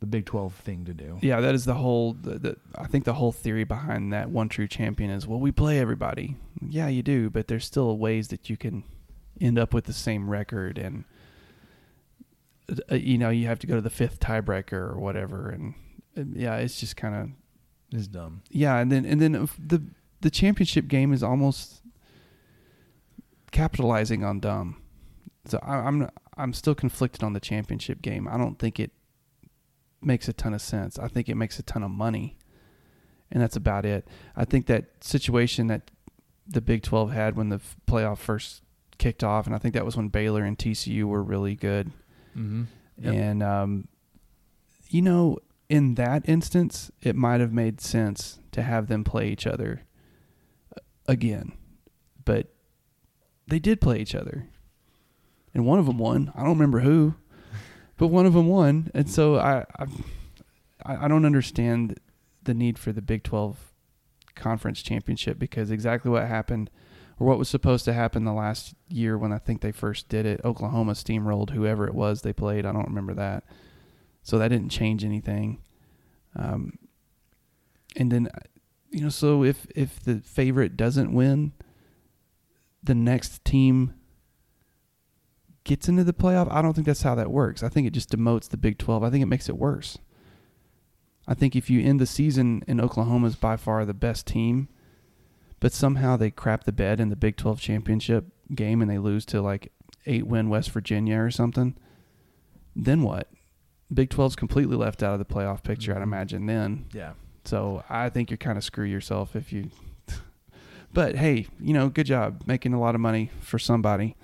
[0.00, 2.12] the big 12 thing to do Yeah, that is the whole.
[2.12, 5.50] The, the, I think the whole theory behind that one true champion is well, we
[5.50, 6.36] play everybody.
[6.64, 8.84] Yeah, you do, but there's still ways that you can
[9.40, 11.04] end up with the same record, and
[12.90, 15.74] uh, you know you have to go to the fifth tiebreaker or whatever, and
[16.16, 17.28] uh, yeah, it's just kind of
[17.90, 19.82] is dumb yeah, and then and then the
[20.20, 21.82] the championship game is almost
[23.50, 24.82] capitalizing on dumb.
[25.46, 28.28] So I, I'm I'm still conflicted on the championship game.
[28.28, 28.92] I don't think it
[30.02, 30.98] makes a ton of sense.
[30.98, 32.38] I think it makes a ton of money,
[33.30, 34.06] and that's about it.
[34.36, 35.90] I think that situation that
[36.46, 38.62] the Big Twelve had when the playoff first
[38.98, 41.90] kicked off, and I think that was when Baylor and TCU were really good.
[43.00, 43.08] mm-hmm.
[43.08, 43.88] And um,
[44.88, 45.38] you know,
[45.68, 49.82] in that instance, it might have made sense to have them play each other
[50.76, 51.52] uh, again,
[52.24, 52.48] but
[53.46, 54.48] they did play each other,
[55.54, 56.32] and one of them won.
[56.34, 57.14] I don't remember who,
[57.96, 59.86] but one of them won, and so I I,
[60.84, 61.98] I I don't understand
[62.42, 63.56] the need for the Big Twelve
[64.34, 66.70] conference championship because exactly what happened
[67.18, 70.26] or what was supposed to happen the last year when I think they first did
[70.26, 70.40] it.
[70.44, 72.64] Oklahoma steamrolled whoever it was they played.
[72.64, 73.44] I don't remember that.
[74.22, 75.62] So that didn't change anything.
[76.36, 76.78] Um,
[77.96, 78.28] and then,
[78.90, 81.52] you know, so if if the favorite doesn't win,
[82.82, 83.94] the next team
[85.64, 86.50] gets into the playoff.
[86.50, 87.62] I don't think that's how that works.
[87.62, 89.02] I think it just demotes the Big 12.
[89.02, 89.98] I think it makes it worse.
[91.26, 94.68] I think if you end the season and Oklahoma's by far the best team,
[95.60, 99.24] but somehow they crap the bed in the Big 12 championship game and they lose
[99.26, 99.72] to like
[100.06, 101.76] eight win West Virginia or something,
[102.76, 103.28] then what?
[103.92, 106.02] Big 12's completely left out of the playoff picture, I'd Mhm.
[106.04, 106.84] imagine then.
[106.92, 107.12] Yeah.
[107.44, 109.70] So I think you're kind of screw yourself if you.
[110.92, 114.16] but hey, you know, good job making a lot of money for somebody,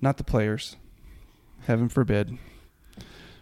[0.00, 0.76] not the players.
[1.66, 2.38] Heaven forbid.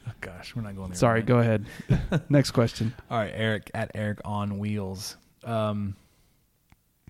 [0.07, 0.97] Oh, gosh, we're not going there.
[0.97, 1.27] Sorry, right?
[1.27, 1.67] go ahead.
[2.29, 2.95] Next question.
[3.11, 5.17] All right, Eric at Eric on Wheels.
[5.45, 5.97] Um,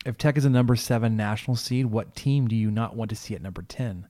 [0.06, 3.16] if Tech is a number seven national seed, what team do you not want to
[3.16, 4.06] see at number ten?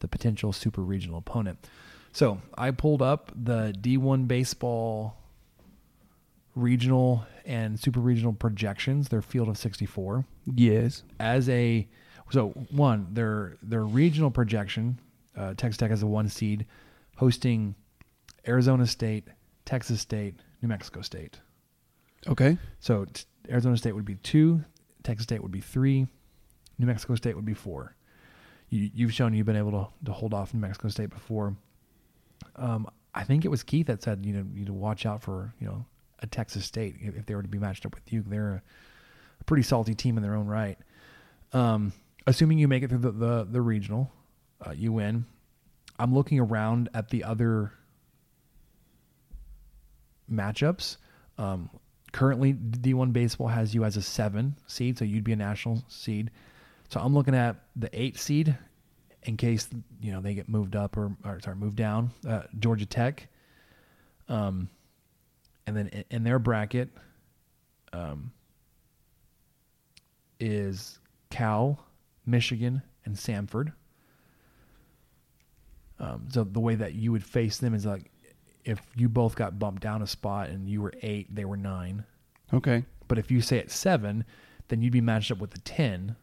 [0.00, 1.66] The potential super regional opponent.
[2.12, 5.16] So I pulled up the D1 baseball
[6.54, 9.08] regional and super regional projections.
[9.08, 10.24] Their field of 64
[10.54, 11.02] Yes.
[11.18, 11.88] as a
[12.30, 14.98] so one their their regional projection.
[15.36, 16.64] Uh, Texas Tech as a one seed,
[17.16, 17.74] hosting
[18.46, 19.26] Arizona State,
[19.64, 21.40] Texas State, New Mexico State.
[22.28, 22.56] Okay.
[22.78, 24.62] So t- Arizona State would be two,
[25.04, 26.06] Texas State would be three,
[26.78, 27.94] New Mexico State would be four.
[28.70, 31.54] You, you've shown you've been able to, to hold off New Mexico State before.
[32.56, 35.22] Um, I think it was Keith that said you know you need to watch out
[35.22, 35.84] for you know
[36.20, 38.24] a Texas State if, if they were to be matched up with you.
[38.26, 38.62] They're a,
[39.40, 40.78] a pretty salty team in their own right.
[41.52, 41.92] Um,
[42.26, 44.10] assuming you make it through the the, the regional,
[44.66, 45.26] uh, you win.
[45.98, 47.72] I'm looking around at the other
[50.30, 50.96] matchups.
[51.38, 51.70] Um,
[52.14, 56.30] currently, D1 baseball has you as a seven seed, so you'd be a national seed.
[56.88, 58.56] So I'm looking at the eight seed
[59.24, 59.68] in case
[60.00, 62.12] you know they get moved up or, or sorry moved down.
[62.26, 63.26] Uh, Georgia Tech,
[64.28, 64.68] um,
[65.66, 66.88] and then in, their bracket,
[67.92, 68.30] um,
[70.38, 71.00] is
[71.30, 71.84] Cal,
[72.26, 73.72] Michigan, and Samford.
[75.98, 78.12] Um, so the way that you would face them is like
[78.64, 82.04] if you both got bumped down a spot and you were eight, they were nine.
[82.52, 82.84] Okay.
[83.08, 84.24] But if you say at seven,
[84.68, 86.16] then you'd be matched up with the ten,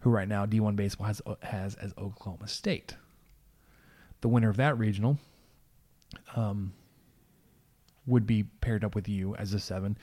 [0.00, 2.96] who right now D1 baseball has has as Oklahoma State.
[4.22, 5.18] The winner of that regional
[6.34, 6.72] um,
[8.06, 9.98] would be paired up with you as a seven.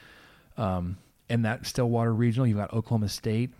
[0.57, 0.97] Um,
[1.29, 3.51] in that Stillwater regional, you've got Oklahoma State,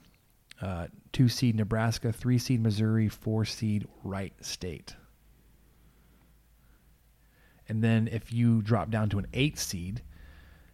[0.62, 4.96] uh, two seed Nebraska, three seed Missouri, four seed Wright State.
[7.70, 10.02] And then if you drop down to an eight seed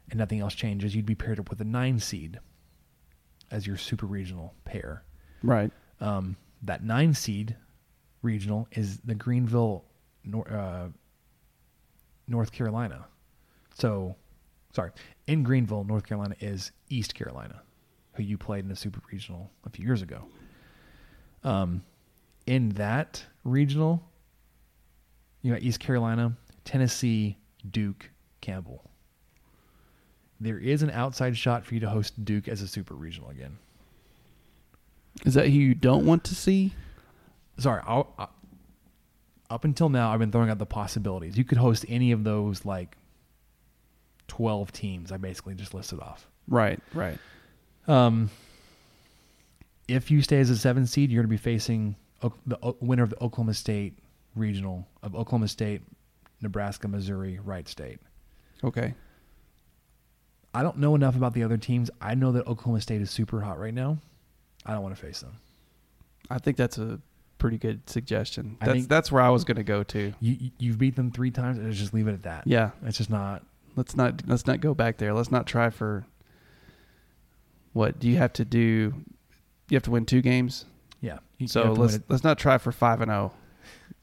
[0.09, 2.39] and nothing else changes, you'd be paired up with a nine seed
[3.51, 5.03] as your super regional pair.
[5.43, 5.71] Right.
[5.99, 7.55] Um, that nine seed
[8.21, 9.85] regional is the Greenville,
[10.23, 10.89] Nor- uh,
[12.27, 13.05] North Carolina.
[13.73, 14.15] So,
[14.73, 14.91] sorry,
[15.27, 17.61] in Greenville, North Carolina is East Carolina,
[18.13, 20.23] who you played in the super regional a few years ago.
[21.43, 21.83] Um,
[22.45, 24.03] in that regional,
[25.41, 27.37] you got East Carolina, Tennessee,
[27.69, 28.09] Duke,
[28.41, 28.83] Campbell.
[30.39, 33.57] There is an outside shot for you to host Duke as a super regional again.
[35.25, 36.73] Is that who you don't want to see?
[37.57, 38.27] sorry, I'll, I,
[39.49, 41.37] up until now, I've been throwing out the possibilities.
[41.37, 42.97] You could host any of those like
[44.27, 45.11] twelve teams.
[45.11, 46.27] I basically just listed off.
[46.47, 46.79] Right.
[46.93, 47.17] Right.
[47.87, 48.29] Um,
[49.87, 51.95] if you stay as a seven seed, you're going to be facing
[52.45, 53.97] the winner of the Oklahoma State
[54.35, 55.81] regional of Oklahoma State,
[56.41, 57.99] Nebraska, Missouri, Wright State.
[58.63, 58.93] Okay.
[60.53, 61.91] I don't know enough about the other teams.
[62.01, 63.97] I know that Oklahoma State is super hot right now.
[64.65, 65.33] I don't want to face them.
[66.29, 66.99] I think that's a
[67.37, 68.57] pretty good suggestion.
[68.61, 70.13] I That's that's where I was going to go to.
[70.19, 71.77] You you- you've beat them three times.
[71.77, 72.47] Just leave it at that.
[72.47, 72.71] Yeah.
[72.83, 73.43] it's just not.
[73.75, 75.13] Let's not let's not go back there.
[75.13, 76.05] Let's not try for
[77.73, 78.93] what do you have to do?
[79.69, 80.65] You have to win two games.
[81.01, 81.19] Yeah.
[81.45, 83.31] So let's let's not try for five and zero,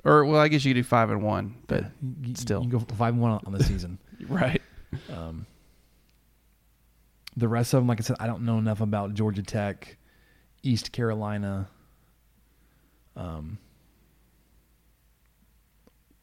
[0.05, 2.63] or well, I guess you could do five and one, but Yeah, you- you- still.
[2.63, 3.99] you can go five and one on the season.
[4.29, 4.63] right.
[5.13, 5.47] Um,
[7.37, 9.97] the rest of them, like I said, I don't know enough about Georgia Tech,
[10.63, 11.69] East Carolina,
[13.17, 13.59] um,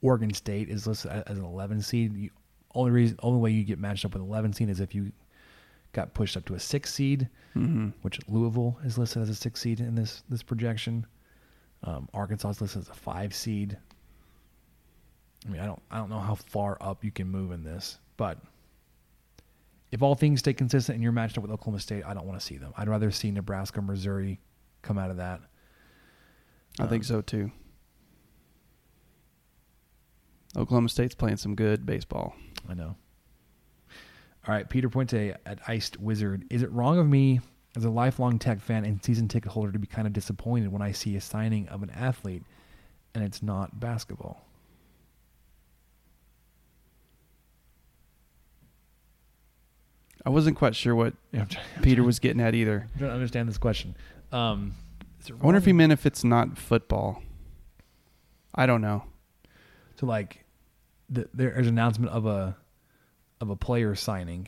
[0.02, 2.16] Oregon State is listed as an 11 seed.
[2.16, 2.30] You,
[2.76, 5.12] only reason, only way you get matched up with an 11 seed is if you
[5.94, 9.62] got pushed up to a six seed, hmm which Louisville is listed as a six
[9.62, 11.06] seed in this this projection.
[11.84, 13.77] Um, Arkansas is listed as a five seed.
[15.45, 17.97] I mean, I don't I don't know how far up you can move in this,
[18.15, 18.39] but
[19.91, 22.39] if all things stay consistent and you're matched up with Oklahoma State, I don't want
[22.39, 22.73] to see them.
[22.77, 24.39] I'd rather see Nebraska, Missouri,
[24.81, 25.41] come out of that.
[26.80, 27.51] I think so too.
[30.55, 32.34] Oklahoma State's playing some good baseball.
[32.69, 32.95] I know.
[34.47, 36.45] All right, Peter Puente at Iced Wizard.
[36.49, 37.39] Is it wrong of me
[37.76, 40.82] as a lifelong tech fan and season ticket holder to be kind of disappointed when
[40.82, 42.44] I see a signing of an athlete
[43.16, 44.45] and it's not basketball?
[50.26, 51.14] I wasn't quite sure what
[51.82, 52.88] Peter was getting at either.
[52.98, 53.95] Trying to understand this question.
[54.32, 54.74] Um,
[55.30, 57.22] I wonder if he meant if it's not football.
[58.56, 59.04] I don't know.
[60.00, 60.44] So like,
[61.10, 62.56] the, there's an announcement of a
[63.41, 64.48] of a player signing,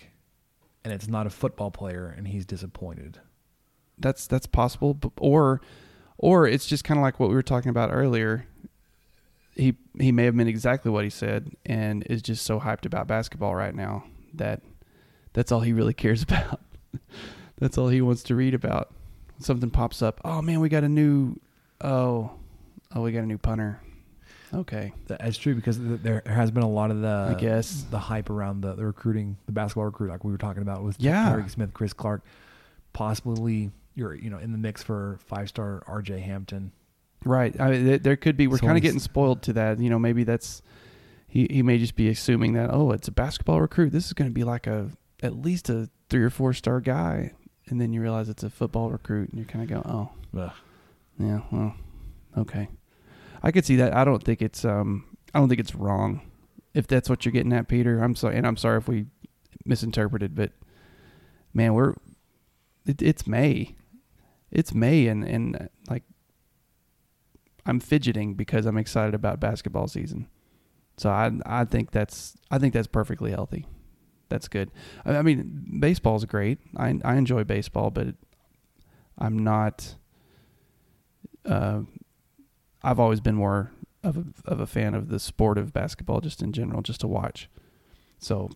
[0.86, 3.20] and it's not a football player, and he's disappointed.
[3.98, 5.60] That's that's possible, or
[6.18, 8.46] or it's just kind of like what we were talking about earlier.
[9.56, 13.08] He he may have meant exactly what he said, and is just so hyped about
[13.08, 14.04] basketball right now
[14.36, 14.62] that
[15.34, 16.62] that's all he really cares about.
[17.58, 18.94] that's all he wants to read about.
[19.40, 20.22] Something pops up.
[20.24, 21.40] Oh man, we got a new.
[21.82, 22.32] Oh,
[22.94, 23.82] oh, we got a new punter.
[24.56, 27.86] Okay, That's true because th- there has been a lot of the I guess.
[27.92, 30.96] the hype around the, the recruiting, the basketball recruit, like we were talking about with
[31.00, 31.30] Yeah.
[31.32, 32.24] Tyreek Smith, Chris Clarke,
[32.94, 36.20] possibly you're you know in the mix for five star R.J.
[36.20, 36.72] Hampton.
[37.24, 37.60] Right.
[37.60, 38.48] I mean, there- there could be.
[38.48, 39.80] We're So kind of getting spoiled to that.
[39.80, 40.62] You know, maybe that's
[41.28, 41.48] he.
[41.50, 43.92] He may just be assuming that oh, it's a basketball recruit.
[43.92, 44.92] This is going to be like a
[45.24, 47.32] at least a three or four star guy,
[47.68, 50.52] and then you realize it's a football recruit, and you kind of go, oh, Ugh.
[51.20, 51.74] yeah, well,
[52.38, 52.68] okay.
[53.46, 53.96] I could see that.
[53.96, 55.06] I don't think it's um.
[55.34, 56.32] I don't think it's wrong.
[56.74, 59.06] If that's what you're getting at, Peter, I'm sorry, and I'm sorry if we
[59.66, 60.52] misinterpreted, but
[61.54, 61.94] man, we're
[62.88, 63.76] it, it's May.
[64.52, 66.04] It's May, and and uh, like
[67.68, 70.28] I'm fidgeting because I'm excited about basketball season.
[70.98, 73.68] So I I think that's I think that's perfectly healthy.
[74.30, 74.72] That's good.
[75.06, 76.60] I, I mean, baseball's great.
[76.76, 78.16] I I enjoy baseball, but
[79.20, 79.96] I'm not.
[81.46, 81.82] Uh,
[82.86, 83.72] I've always been more
[84.04, 87.08] of a of a fan of the sport of basketball, just in general, just to
[87.08, 87.50] watch.
[88.20, 88.52] So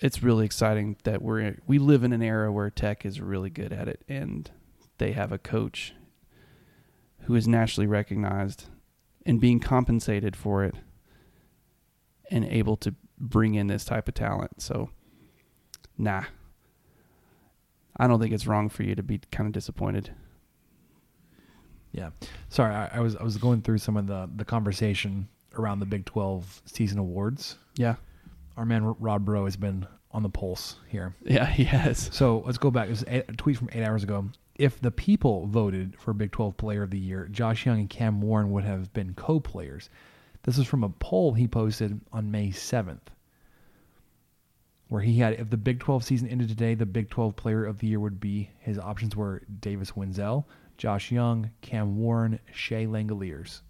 [0.00, 3.70] it's really exciting that we're we live in an era where Tech is really good
[3.70, 4.50] at it, and
[4.96, 5.92] they have a coach
[7.24, 8.64] who is nationally recognized
[9.26, 10.76] and being compensated for it,
[12.30, 14.62] and able to bring in this type of talent.
[14.62, 14.88] So,
[15.98, 16.24] nah,
[17.94, 20.12] I don't think it's wrong for you to be kind of disappointed.
[21.94, 22.10] Yeah,
[22.48, 25.86] sorry, I, I was I was going through some of the the conversation around the
[25.86, 27.56] Big Twelve season awards.
[27.76, 27.94] Yeah,
[28.56, 31.14] Our man Rod Bro has been on the pulse here.
[31.24, 32.10] yeah, he has.
[32.12, 32.88] So let's go back.
[33.06, 34.26] A a tweet from eight hours ago.
[34.56, 38.20] If the people voted for Big 12 Player of the Year, Josh Young and Cam
[38.20, 39.90] Warren would have been co players.
[40.44, 43.00] This is from a poll he posted on May 7th,
[44.88, 47.78] where he had if the Big 12 season ended today, the Big 12 Player of
[47.78, 50.44] the Year would be his options were Davis Wendzel,
[50.76, 53.60] Josh Young, Cam Warren, Shea Langeliers.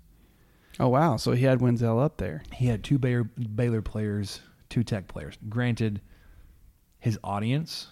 [0.81, 1.17] Oh wow!
[1.17, 2.43] So he had Wendzel up there.
[2.53, 5.39] He had two Baylor, Baylor players, two Tech players.
[5.49, 6.01] Granted,
[6.99, 7.89] his audience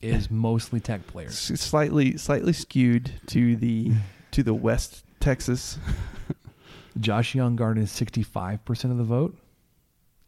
[0.00, 1.38] is mostly Tech players.
[1.38, 3.92] Slightly slightly skewed to the
[4.32, 5.78] to the West Texas.
[7.00, 9.36] Josh Young garnered 65% of the vote.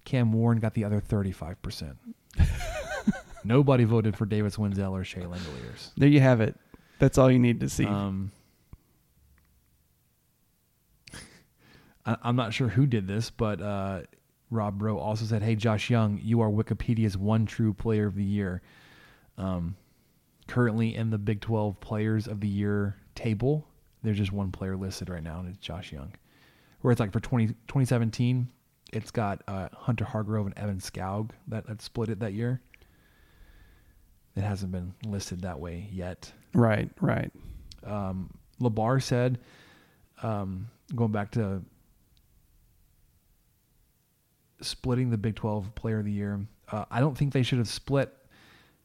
[0.05, 1.97] Cam Warren got the other 35%.
[3.45, 5.93] Nobody voted for Davis Wendzel or Shea Langeliers.
[5.97, 6.57] There you have it.
[6.99, 7.87] That's all you need to see.
[7.87, 8.33] Um,
[12.07, 14.03] I, I'm not sure who did this, but uh,
[14.51, 18.25] Rob Rowe also said, "Hey, Josh Young, you are Wikipedia's one true Player of the
[18.25, 18.63] Year.
[19.37, 19.77] Um,
[20.49, 23.69] currently in the Big 12 Players of the Year table,
[24.03, 26.13] there's just one player listed right now, and it's Josh Young.
[26.81, 28.49] Where it's like for 20, 2017,
[28.93, 32.61] it's got uh, Hunter Hargrove and Evan Skoug that, that split it that year.
[34.39, 37.31] It hasn't been listed that way yet." right, right.
[37.85, 39.39] um, Labar said,
[40.23, 41.63] um, going back to
[44.61, 46.41] splitting the Big 12 Player of the Year,
[46.71, 48.15] uh, I don't think they should have split,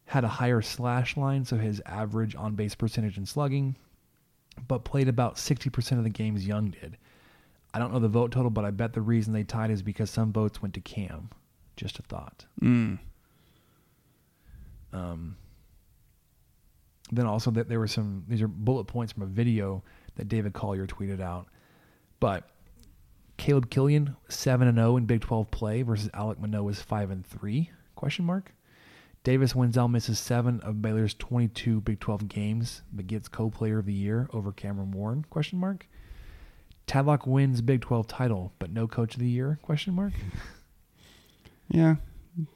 [0.06, 3.76] had a higher slash line, so his average on base percentage and slugging,
[4.68, 6.98] but played about 60% of the games Young did.
[7.74, 10.10] I don't know the vote total, but I bet the reason they tied is because
[10.10, 11.30] some votes went to Cam.
[11.76, 12.46] Just a thought.
[12.62, 13.00] Mm.
[14.92, 15.36] Um,
[17.16, 19.84] then also that there were some these are bullet points from a video
[20.16, 21.48] that David Collier tweeted out.
[22.20, 22.50] But
[23.38, 27.70] Caleb Killian seven and zero in Big Twelve play versus Alek Manoah's five and three?
[27.96, 28.52] Question mark.
[29.24, 33.86] Davis Wendzel misses seven of Baylor's twenty two Big Twelve games, but gets co-player of
[33.86, 35.26] the year over Cameron Warren?
[35.30, 35.88] Question mark.
[36.88, 39.58] Tadlock wins Big Twelve title, but no coach of the year?
[39.62, 40.14] Question mark.
[41.70, 41.96] Yeah,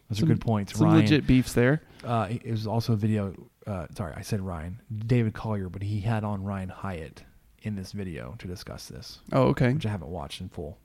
[0.09, 0.73] Those Some- are good points.
[0.77, 1.81] some Ryan, legit beefs there.
[2.03, 3.34] uh, it was also a video
[3.68, 7.23] uh, sorry, I said Ryan, David Collier, but he had on Ryan Hyatt
[7.61, 9.73] in this video to discuss this, Oh, okay.
[9.73, 10.77] which I haven't watched in full.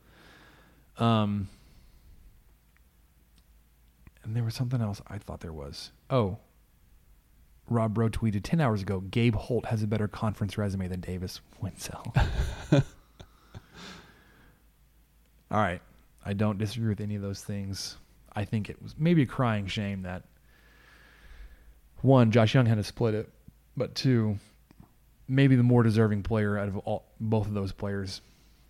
[0.99, 1.49] Um,
[4.25, 5.91] and there was something else I thought there was.
[6.11, 6.39] Oh,
[7.69, 11.41] Rob Bro tweeted 10 hours ago Gabe Holt has a better conference resume than Davis
[11.63, 12.05] Wendzel.
[15.51, 15.81] All right.
[16.25, 17.97] I don't disagree with any of those things.
[18.35, 20.23] I think it was maybe a crying shame that
[22.03, 23.29] one, Josh Young had to split it,
[23.77, 24.39] but two,
[25.29, 28.20] maybe the more deserving player out of all, both of those players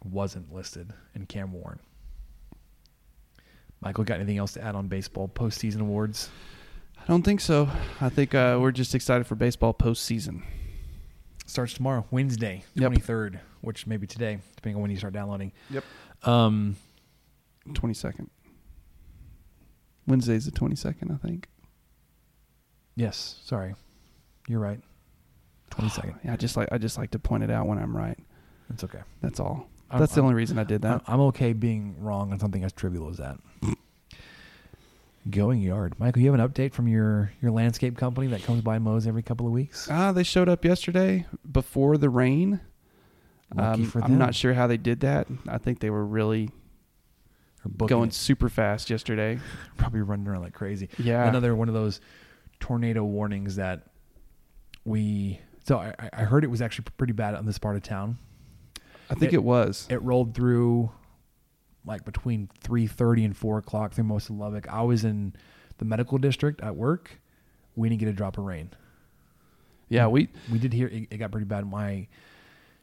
[0.05, 1.79] wasn't listed in Cam Warren.
[3.81, 6.31] Michael, got anything else to add on baseball postseason awards?
[7.01, 7.69] I don't think so.
[8.01, 10.43] I think uh, we're just excited for baseball postseason.
[11.47, 12.87] Starts tomorrow, Wednesday, Yep.
[12.87, 15.53] twenty third, which may be today, depending on when you start downloading.
[15.71, 15.85] Yep.
[16.23, 16.77] Um,
[17.75, 18.31] Twenty second.
[20.07, 21.49] Wednesday's the twenty second, I think.
[22.97, 23.75] Yes, sorry,
[24.49, 24.81] you're right.
[25.71, 26.15] Twenty second.
[26.25, 28.19] Yeah, I just like I just like to point it out when I'm right.
[28.71, 29.01] It's okay.
[29.21, 29.69] That's all.
[29.91, 31.03] I'm- That's the I'm- only reason I did that.
[31.07, 33.39] I'm, okay being wrong on something as trivial as that.
[35.31, 36.21] Going yard, Michael.
[36.23, 39.47] You have an update from your your landscape company that comes by mows every couple
[39.47, 39.87] of weeks.
[39.89, 42.61] Ah, they showed up yesterday before the rain.
[43.55, 45.29] Lucky Um, I'm not sure how they did that.
[45.47, 46.51] I think they were really
[47.87, 49.39] going it, super fast yesterday.
[49.77, 50.89] probably running around like crazy.
[50.99, 51.29] Yeah.
[51.29, 52.01] another one of those
[52.63, 53.89] tornado warnings that
[54.85, 55.41] we.
[55.65, 58.19] So I, I- heard it was actually pretty bad on this part of town.
[59.11, 59.87] I think It- it, was.
[59.91, 60.91] It rolled through
[61.85, 64.69] like between three thirty and four o'clock through most of Lubbock.
[64.69, 65.35] I was in
[65.79, 67.21] the medical district at work.
[67.75, 68.71] We didn't get a drop of rain.
[69.89, 71.67] yeah, we we did hear it, it got pretty bad.
[71.69, 72.07] My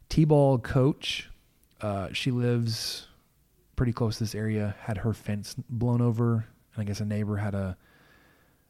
[0.10, 1.30] t-ball coach,
[1.82, 3.08] uh, she lives
[3.76, 4.76] pretty close to this area.
[4.82, 7.78] Had her fence blown over, and I guess a neighbor had a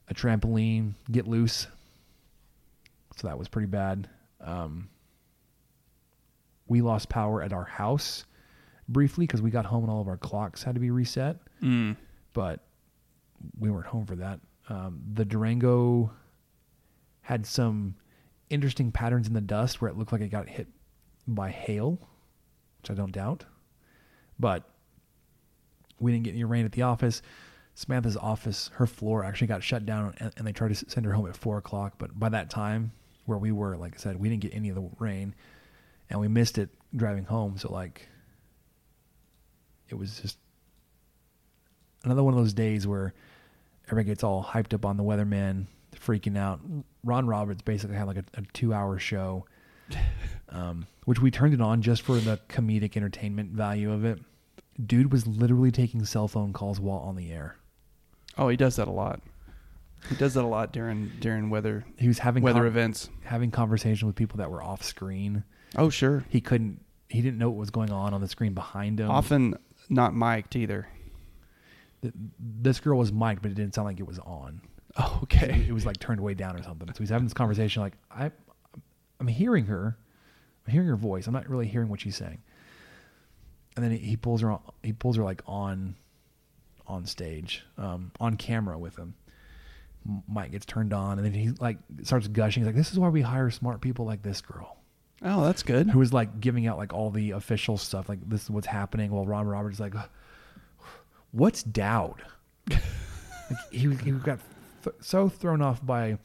[0.10, 1.68] a trampoline get loose.
[3.18, 4.10] So that was pretty bad.
[4.42, 4.90] Um,
[6.68, 8.26] we lost power at our house
[8.88, 11.96] briefly because we got home and all of our clocks had to be reset mm,
[12.34, 12.62] but
[13.60, 14.40] we weren't home for that.
[14.70, 16.12] Um, the Durango
[17.22, 17.96] had some
[18.50, 20.68] interesting patterns in the dust where it looked like it got hit
[21.28, 22.00] by hail,
[22.82, 23.46] which I don't doubt.
[24.40, 24.64] But
[26.00, 27.22] we didn't get any rain at the office.
[27.80, 31.14] Samantha's office, her floor actually got shut down, and, and they tried to send her
[31.14, 31.94] home at four o'clock.
[31.98, 32.92] But by that time,
[33.26, 35.34] where we were, like I said, we didn't get any of the rain,
[36.10, 37.58] and we missed it driving home.
[37.58, 38.10] So like,
[39.88, 40.38] it was just
[42.04, 43.14] another one of those days where
[43.88, 46.60] everybody gets all hyped up on the weatherman, freaking out.
[47.06, 49.46] Ron Roberts basically had like a, a two-hour show,
[50.50, 54.20] um, which we turned it on just for the comedic entertainment value of it.
[54.86, 57.56] Dude was literally taking cell phone calls while on the air.
[58.40, 59.22] Oh, he does that a lot.
[60.10, 63.10] He does that a lot during during weather He was having weather con- events.
[63.26, 65.44] having conversation with people that were off screen.
[65.76, 66.24] Oh, sure.
[66.30, 66.84] He couldn't.
[67.10, 69.12] He didn't know what was going on on the screen behind him.
[69.12, 69.56] Often
[69.90, 70.88] not mic'd either.
[72.02, 74.62] Th- this girl was mic'd, but it didn't sound like it was on.
[74.98, 75.66] Oh, okay.
[75.68, 76.88] it was like turned way down or something.
[76.94, 78.32] So he's having this conversation like I,
[79.20, 79.98] I'm hearing her,
[80.66, 81.28] I'm hearing her voice.
[81.28, 82.40] I'm not really hearing what she's saying.
[83.76, 85.96] And then he, he pulls her on, he pulls her like on,
[86.90, 89.14] on stage, um, on camera with him.
[90.28, 92.64] Mike gets turned on, and then he like starts gushing.
[92.64, 94.78] He's like, "This is why we hire smart people like this girl."
[95.22, 95.90] Oh, that's good.
[95.90, 99.12] who was like giving out like all the official stuff, like this is what's happening.
[99.12, 99.94] While Ron Roberts is like,
[101.32, 102.24] "What's Doud?"
[102.70, 102.82] like,
[103.72, 104.40] he he got
[104.84, 106.18] th- so thrown off by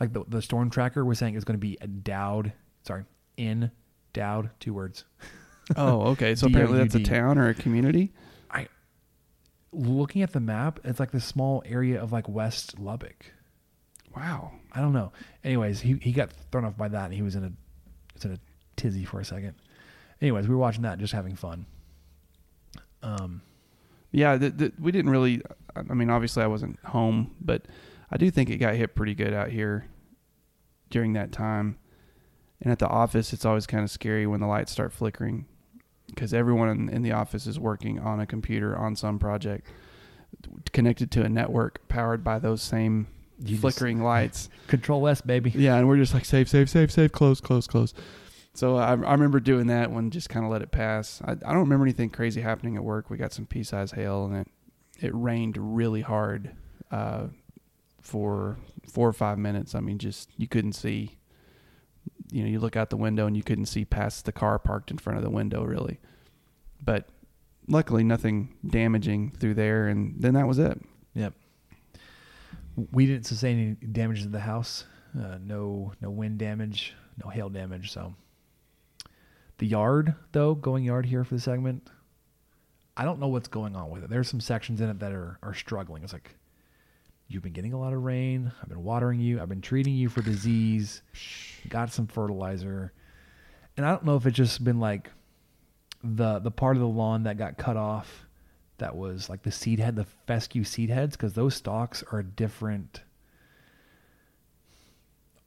[0.00, 2.52] like the the storm tracker was saying it was going to be a Doud.
[2.82, 3.04] Sorry,
[3.36, 3.70] in
[4.12, 5.04] Doud, two words.
[5.76, 6.34] Oh, okay.
[6.34, 8.12] So apparently that's a town or a community.
[9.78, 13.32] Looking at the map, it's like this small area of like West Lubbock.
[14.16, 14.52] Wow.
[14.72, 15.12] I don't know.
[15.44, 17.52] Anyways, he, he got thrown off by that, and he was in a
[18.14, 18.38] was in a
[18.76, 19.54] tizzy for a second.
[20.22, 21.66] Anyways, we were watching that, just having fun.
[23.02, 23.42] Um,
[24.12, 25.42] Yeah, th- th- we didn't really.
[25.76, 27.66] I mean, obviously, I wasn't home, but
[28.10, 29.88] I do think it got hit pretty good out here
[30.88, 31.76] during that time.
[32.62, 35.44] And at the office, it's always kind of scary when the lights start flickering
[36.06, 39.66] because everyone in, in the office is working on a computer on some project
[40.72, 43.06] connected to a network powered by those same
[43.42, 44.48] You flickering lights.
[44.66, 45.50] Control S, baby.
[45.50, 47.94] Yeah, and we're just like save, save, save, save, close, close, close.
[48.54, 51.20] So I, I remember doing that one, just kind of let it pass.
[51.24, 53.10] I, I don't remember anything crazy happening at work.
[53.10, 54.48] We got some pea-sized hail, and it
[54.98, 56.52] it rained really hard
[56.90, 57.26] uh,
[58.00, 58.56] for
[58.88, 59.74] four or five minutes.
[59.74, 61.18] I mean, just you couldn't see.
[62.30, 64.90] You know, you look out the window and you couldn't see past the car parked
[64.90, 66.00] in front of the window, really.
[66.82, 67.08] But
[67.68, 70.80] luckily, nothing damaging through there, and then that was it.
[71.14, 71.34] Yep.
[72.92, 74.84] We didn't sustain any damage to the house.
[75.18, 76.94] Uh, no no wind damage,
[77.24, 77.90] no hail damage.
[77.92, 78.14] So
[79.58, 81.88] the yard though, going yard here for the segment.
[82.98, 84.10] I don't know what's going on with it.
[84.10, 86.02] There's some sections in it that are are struggling.
[86.02, 86.36] It's like
[87.28, 88.52] you've been getting a lot of rain.
[88.62, 89.40] I've been watering you.
[89.40, 91.02] I've been treating you for disease.
[91.68, 92.92] Got some fertilizer,
[93.76, 95.10] and I don't know if it's just been like
[96.04, 98.26] the the part of the lawn that got cut off
[98.78, 102.24] that was like the seed head, the fescue seed heads, because those stalks are a
[102.24, 103.02] different,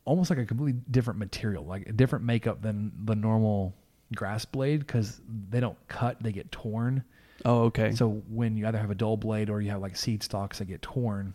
[0.05, 3.73] almost like a completely different material, like a different makeup than the normal
[4.15, 7.03] grass blade, because they don't cut, they get torn.
[7.45, 7.93] Oh, okay.
[7.93, 10.65] So when you either have a dull blade or you have like seed stalks that
[10.65, 11.33] get torn,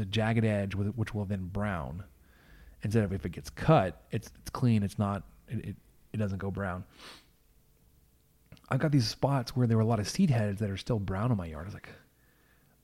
[0.00, 2.04] a jagged edge with which will then brown.
[2.82, 4.82] Instead of if it gets cut, it's it's clean.
[4.82, 5.22] It's not.
[5.48, 5.76] It it,
[6.12, 6.84] it doesn't go brown.
[8.68, 10.98] I've got these spots where there were a lot of seed heads that are still
[10.98, 11.64] brown in my yard.
[11.64, 11.88] I was like,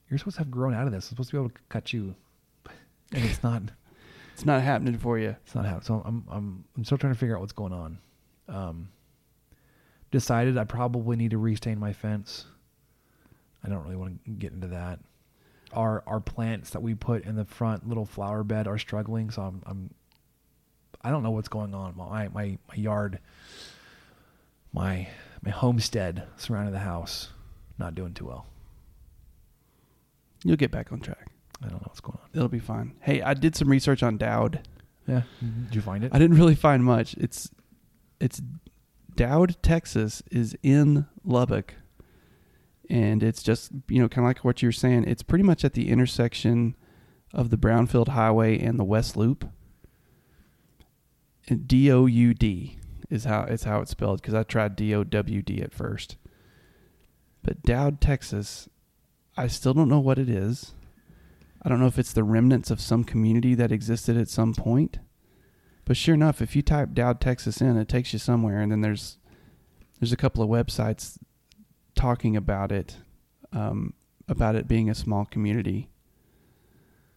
[0.08, 1.06] "You're supposed to have grown out of this.
[1.06, 2.14] I'm supposed to be able to cut you,"
[3.12, 3.62] and it's not.
[4.34, 5.34] it's not happening for you.
[5.44, 5.80] It's not how.
[5.80, 7.98] So I'm I'm I'm still trying to figure out what's going on.
[8.48, 8.88] Um,
[10.10, 12.46] decided I probably need to restain my fence.
[13.64, 15.00] I don't really want to get into that.
[15.72, 19.42] Our our plants that we put in the front little flower bed are struggling, so
[19.42, 19.90] I'm I'm
[21.02, 21.94] I don't know what's going on.
[21.96, 23.18] My my my yard,
[24.72, 25.08] my
[25.42, 27.28] my homestead surrounding the house,
[27.78, 28.46] not doing too well.
[30.44, 31.26] You'll get back on track.
[31.62, 32.28] I don't know what's going on.
[32.32, 32.94] It'll be fine.
[33.00, 34.66] Hey, I did some research on Doud.
[35.06, 36.12] Yeah, did you find it?
[36.14, 37.14] I didn't really find much.
[37.14, 37.50] It's
[38.20, 38.40] it's
[39.16, 41.74] Doud, Texas is in Lubbock.
[42.90, 45.04] And it's just, you know, kind of like what you're saying.
[45.06, 46.74] It's pretty much at the intersection
[47.34, 49.48] of the Brownfield Highway and the West Loop.
[51.66, 52.78] D O U D
[53.08, 56.16] is how it's how it's spelled because I tried D O W D at first.
[57.42, 58.68] But Doud, Texas,
[59.36, 60.72] I still don't know what it is.
[61.62, 64.98] I don't know if it's the remnants of some community that existed at some point.
[65.84, 68.82] But sure enough, if you type Doud, Texas in, it takes you somewhere, and then
[68.82, 69.16] there's
[69.98, 71.18] there's a couple of websites
[71.98, 72.96] talking about it,
[73.52, 73.92] um,
[74.28, 75.90] about it being a small community.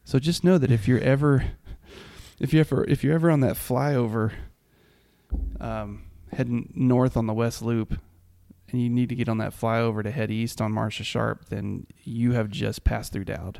[0.03, 1.45] So just know that if you're ever,
[2.39, 4.33] if you ever, if you're ever on that flyover,
[5.59, 7.99] um, heading north on the West Loop,
[8.71, 11.85] and you need to get on that flyover to head east on Marsha Sharp, then
[12.03, 13.59] you have just passed through Doud.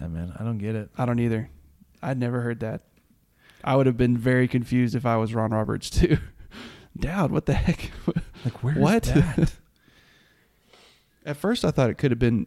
[0.00, 0.90] Yeah, man, I don't get it.
[0.96, 1.50] I don't either.
[2.02, 2.82] I'd never heard that.
[3.64, 6.18] I would have been very confused if I was Ron Roberts too.
[6.96, 7.90] Doud, what the heck?
[8.44, 9.02] Like, where's What?
[9.04, 9.54] that?
[11.26, 12.46] At first, I thought it could have been,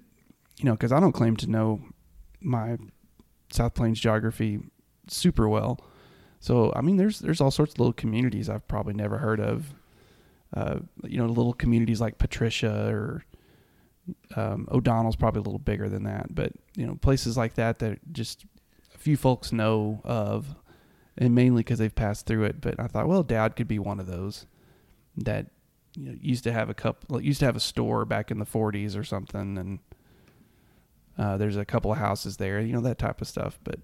[0.58, 1.82] you know, because I don't claim to know
[2.40, 2.78] my
[3.52, 4.60] South Plains geography
[5.08, 5.80] super well.
[6.40, 9.74] So, I mean, there's there's all sorts of little communities I've probably never heard of.
[10.54, 13.26] Uh, you know, little communities like Patricia or
[14.38, 18.00] um, O'Donnell's probably a little bigger than that, but you know, places like that that
[18.14, 18.46] just
[18.96, 20.56] a few folks know of,
[21.20, 22.62] and mainly because they've passed through it.
[22.62, 24.48] But I thought, well, Doud could be one of those
[25.18, 25.48] that
[25.96, 28.46] you know used to have a couple, used to have a store back in the
[28.46, 29.80] '40s or something, and
[31.18, 33.60] uh, there's a couple of houses there, you know, that type of stuff.
[33.64, 33.80] But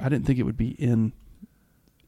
[0.00, 1.12] I didn't think it would be in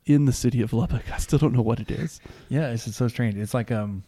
[0.07, 1.13] in the city of Lubbock.
[1.13, 2.21] I still don't know what it is.
[2.49, 3.37] Yeah, it's just so strange.
[3.37, 4.03] It's like um,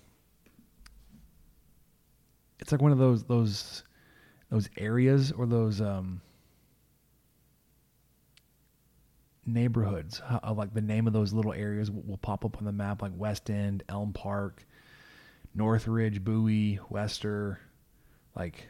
[2.58, 3.84] it's like one of those those
[4.50, 6.22] those areas or those um
[9.48, 10.20] neighborhoods.
[10.20, 13.02] How, like the name of those little areas will, will pop up on the map,
[13.02, 14.64] like West End, Elm Park,
[15.54, 17.58] Northridge, Bowie, Wester,
[18.36, 18.68] like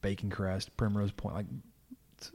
[0.00, 1.34] Bacon Crest, Primrose Point.
[1.34, 1.46] Like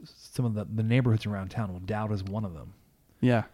[0.04, 1.70] some of the the neighborhoods around town.
[1.70, 2.74] Well, Doud is one of them.
[3.20, 3.44] Yeah,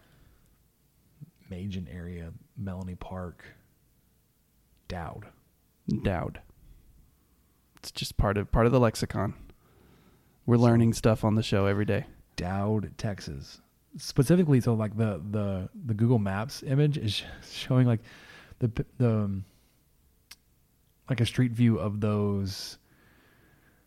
[1.49, 3.45] Majan area, Melonie Park,
[4.87, 5.27] Doud.
[6.03, 6.39] Doud.
[7.77, 9.33] It's just part of part of the lexicon.
[10.45, 12.05] We're learning stuff on the show every day.
[12.35, 13.61] Doud, Texas.
[13.97, 18.01] Specifically, so like the the the Google Maps image is showing like
[18.59, 19.45] the the um,
[21.09, 22.77] like a street view of those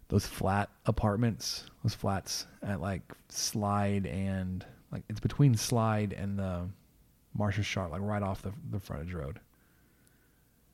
[0.09, 6.69] those flat apartments, those flats at like Slide and like it's between Slide and the
[7.37, 9.41] Marsha Sharp, like right off the the frontage road.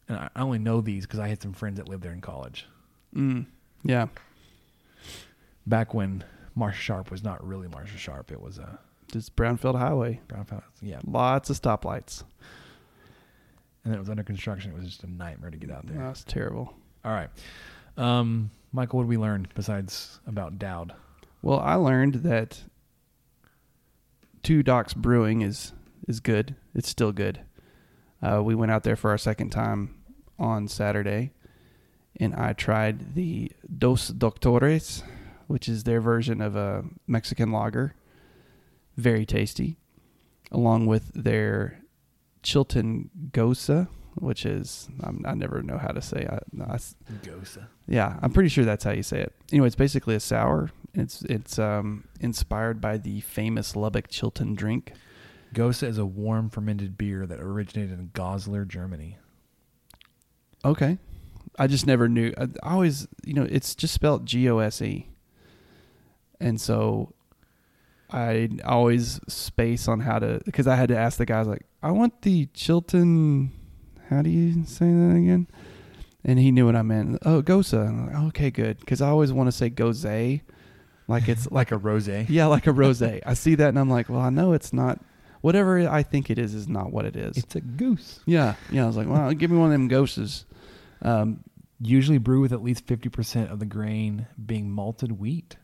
[0.09, 2.21] And I I only know these because I had some friends that lived there in
[2.21, 2.67] college
[3.15, 3.47] Mm.
[3.85, 4.07] Yeah,
[5.67, 6.25] back when
[6.57, 8.31] Marsha Sharp was not really Marsha Sharp.
[8.31, 8.79] It was a
[9.13, 10.21] just Brownfield Highway.
[10.29, 12.23] Brownfield, Yeah, Lots of stoplights.
[13.85, 14.71] and then it was under construction.
[14.73, 15.99] It was just a nightmare to get out there.
[15.99, 16.73] That's terrible.
[17.05, 17.29] All right,
[17.97, 20.95] um, Michael, what did we learn besides about Doud?
[21.43, 22.63] Well, I learned that
[24.43, 25.73] Two Docs Brewing is
[26.09, 26.57] is good.
[26.75, 27.41] It's still good.
[28.21, 29.95] Uh, we went out there for our second time
[30.39, 31.33] on Saturday,
[32.19, 35.03] and I tried the Dos Doctores,
[35.49, 37.95] which is their version of a Mexican lager.
[38.97, 39.79] Very tasty,
[40.51, 41.81] along with their
[42.43, 46.27] Chilton Gosa, which is I'm, I never know how to say.
[46.29, 46.77] I, I,
[47.23, 47.67] Gosa.
[47.87, 49.33] yeah, I'm pretty sure that's how you say it.
[49.51, 50.71] Anyway, it's basically a sour.
[50.95, 54.93] It's it's um, inspired by the famous Lubbock Chilton drink.
[55.55, 59.19] Gosa is a warm fermented beer that originated in Goslar, Germany.
[60.65, 60.99] Okay,
[61.59, 62.33] I just never knew.
[62.37, 65.09] I I always, you know, it's just spelled G O S E,
[66.41, 67.15] and so
[68.13, 71.91] I always space on how to because I had to ask the guys like, I
[71.91, 73.53] want the Chilton.
[74.11, 75.49] How do you say that again?
[76.25, 77.19] And he knew what I meant.
[77.25, 77.89] Oh, Gosa.
[77.89, 78.79] I'm like, okay, good.
[78.79, 80.41] Because I always want to say Gose,
[81.09, 82.27] like it's Like a rosé.
[82.29, 83.03] yeah, like a rose.
[83.27, 85.01] I see that and I'm like, well, I know it's not.
[85.41, 87.37] Whatever I think it is is not what it is.
[87.37, 88.21] It's a goose.
[88.27, 88.85] yeah, yeah.
[88.85, 90.45] I was like, well, give me one of them goses.
[91.03, 91.43] Um,
[91.85, 95.57] Usually brew with at least 50% of the grain being malted wheat.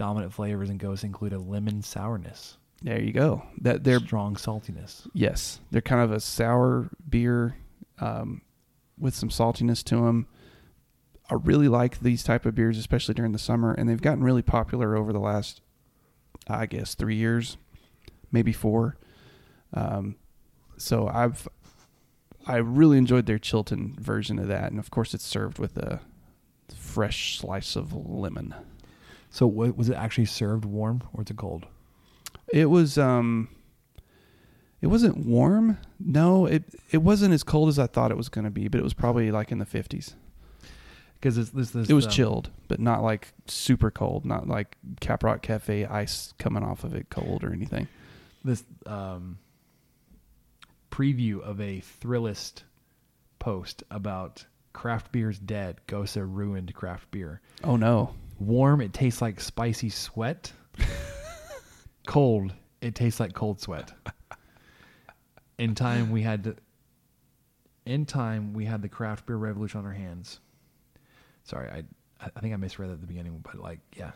[0.00, 3.42] Dominant flavors in Gosa include a lemon sourness, there you go.
[3.60, 5.06] That they're strong saltiness.
[5.12, 7.56] yes, they're kind of a sour beer
[7.98, 8.40] um,
[8.98, 10.26] with some saltiness to them.
[11.28, 14.40] I really like these type of beers, especially during the summer, and they've gotten really
[14.42, 15.60] popular over the last,
[16.48, 17.58] I guess, three years,
[18.32, 18.96] maybe four.
[19.74, 20.16] Um,
[20.78, 21.46] so I've
[22.46, 26.00] I really enjoyed their Chilton version of that, and of course, it's served with a
[26.74, 28.54] fresh slice of lemon.
[29.30, 31.66] So wa- was it actually served warm or is it cold?
[32.52, 33.48] It was um
[34.80, 35.78] it wasn't warm.
[35.98, 38.78] No, it it wasn't as cold as I thought it was going to be, but
[38.78, 40.14] it was probably like in the 50s.
[41.14, 44.78] Because this, this, this It was um, chilled, but not like super cold, not like
[45.02, 47.88] Caprock Cafe ice coming off of it cold or anything.
[48.42, 49.38] This um,
[50.90, 52.62] preview of a Thrillist
[53.38, 55.76] post about craft beer's dead.
[55.86, 57.42] Gosa ruined craft beer.
[57.62, 58.14] Oh no.
[58.40, 60.52] Warm, it tastes like spicy sweat.
[62.06, 63.92] cold, it tastes like cold sweat.
[65.58, 66.44] In time, we had.
[66.44, 66.56] to,
[67.84, 70.40] In time, we had the craft beer revolution on our hands.
[71.44, 71.84] Sorry, I
[72.34, 74.12] I think I misread that at the beginning, but like, yeah,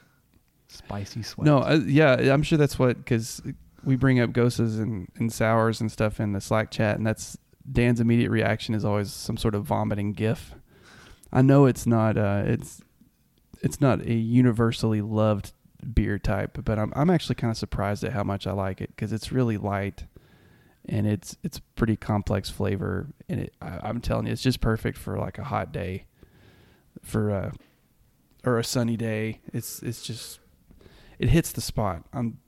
[0.69, 1.47] spicy sweat.
[1.47, 3.43] No, uh, yeah, I'm sure that's what cuz
[3.83, 7.37] we bring up gosas and, and sours and stuff in the Slack chat and that's
[7.71, 10.55] Dan's immediate reaction is always some sort of vomiting gif.
[11.33, 12.83] I know it's not uh it's
[13.65, 15.53] it's not a universally loved
[15.95, 18.97] beer type, but I'm I'm actually kind of surprised at how much I like it
[18.97, 20.05] cuz it's really light
[20.87, 24.99] and it's it's pretty complex flavor and it I, I'm telling you it's just perfect
[24.99, 26.05] for like a hot day
[27.03, 27.51] for uh
[28.45, 29.41] or a sunny day.
[29.53, 30.41] It's it's just
[31.19, 32.05] it hits the spot.
[32.13, 32.39] I'm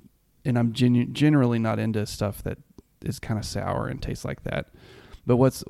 [0.44, 2.58] and I'm genu- generally not into stuff that
[3.02, 4.68] is kind of sour and tastes like that.
[5.26, 5.64] But what's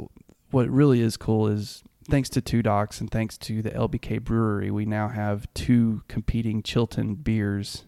[0.50, 4.70] what really is cool is thanks to Two Docs and thanks to the LBK Brewery,
[4.70, 7.84] we now have two competing Chilton beers,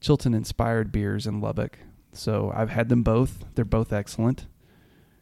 [0.00, 1.78] Chilton inspired beers in Lubbock.
[2.12, 3.44] So I've had them both.
[3.54, 4.46] They're both excellent.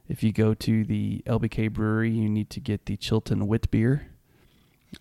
[0.09, 4.09] If you go to the LBK Brewery, you need to get the Chilton Wit beer.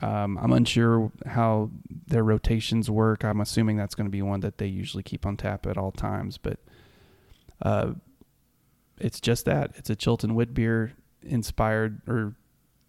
[0.01, 1.71] Um, I'm unsure how
[2.07, 3.23] their rotations work.
[3.23, 5.93] I'm assuming that's going to be one that they usually keep on tap at all
[5.93, 6.59] times, but
[7.61, 7.91] uh,
[8.99, 9.71] it's just that.
[9.75, 12.35] It's a Chilton Wit beer inspired or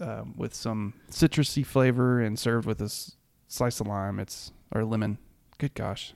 [0.00, 3.16] um, with some citrusy flavor and served with a s-
[3.46, 4.18] slice of lime.
[4.18, 5.18] It's or lemon.
[5.58, 6.14] Good gosh,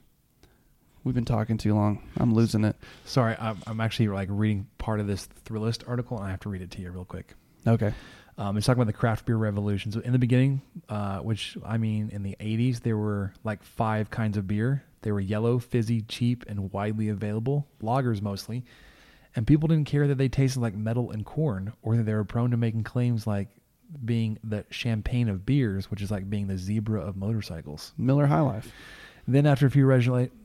[1.05, 2.09] we've been talking too long.
[2.17, 2.77] I'm losing it.
[3.05, 6.49] Sorry, I'm, I'm actually like reading part of this Thrillist article, and I have to
[6.49, 7.35] read it to you real quick.
[7.67, 7.93] Okay.
[8.39, 9.93] Um, it's talking about the craft beer revolution.
[9.93, 14.11] So in the beginning, uh, which I mean, in the '80s, there were like five
[14.11, 14.83] kinds of beer.
[15.03, 17.67] They were yellow, fizzy, cheap, and widely available.
[17.83, 18.65] Lagers mostly,
[19.37, 22.25] and people didn't care that they tasted like metal and corn, or that they were
[22.25, 23.49] prone to making claims like
[24.05, 27.93] being the champagne of beers, which is like being the zebra of motorcycles.
[27.97, 28.73] Miller High Life.
[29.27, 29.87] Then, after a few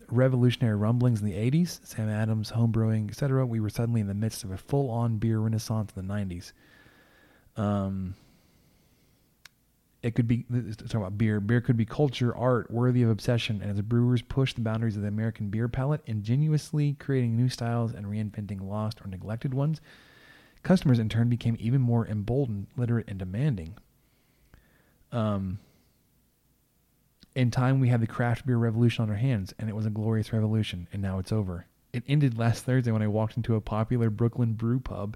[0.10, 4.44] revolutionary rumblings in the 80s, Sam Adams, homebrewing, etc., we were suddenly in the midst
[4.44, 6.52] of a full on beer renaissance in the 90s.
[7.56, 8.16] Um,
[10.04, 13.72] it could be, talking about beer, beer could be culture, art, worthy of obsession, and
[13.72, 18.06] as brewers pushed the boundaries of the American beer palate, ingenuously creating new styles and
[18.06, 19.82] reinventing lost or neglected ones,
[20.68, 23.74] customers in turn became even more emboldened, literate, and demanding.
[25.14, 25.60] Um,
[27.36, 29.90] in time, we had the craft beer revolution on our hands, and it was a
[29.90, 31.66] glorious revolution, and now it's over.
[31.94, 35.16] It ended last Thursday when I walked into a popular Brooklyn brew pub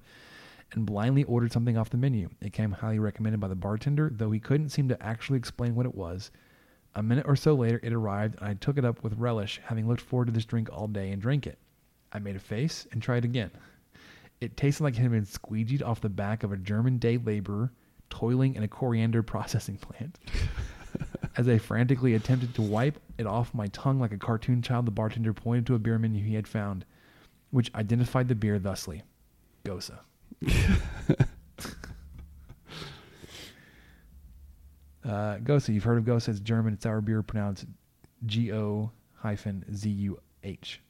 [0.72, 2.30] and blindly ordered something off the menu.
[2.40, 5.86] It came highly recommended by the bartender, though he couldn't seem to actually explain what
[5.86, 6.32] it was.
[6.96, 9.86] A minute or so later, it arrived, and I took it up with relish, having
[9.86, 11.60] looked forward to this drink all day and drank it.
[12.14, 13.52] I made a face and tried again.
[14.42, 17.72] It tasted like it had been squeegeed off the back of a German day laborer
[18.10, 20.18] toiling in a coriander processing plant.
[21.38, 24.92] As I frantically attempted to wipe it off my tongue like a cartoon child, the
[24.92, 26.84] bartender pointed to a beer menu he had found,
[27.52, 29.04] which identified the beer thusly
[29.64, 30.00] Gosa.
[35.06, 36.30] uh, Gosa, you've heard of Gosa.
[36.30, 36.74] It's German.
[36.74, 37.66] It's our beer pronounced
[38.26, 40.82] G O hyphen Z U H.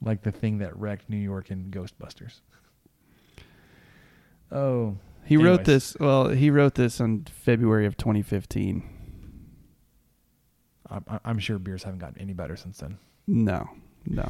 [0.00, 2.40] like the thing that wrecked New York in Ghostbusters.
[4.50, 5.96] Oh, He wrote this.
[6.00, 8.82] Well, he wrote this in February of 2015.
[10.90, 12.98] I'm, I'm sure beers haven't gotten any better since then.
[13.26, 13.68] No,
[14.06, 14.26] no.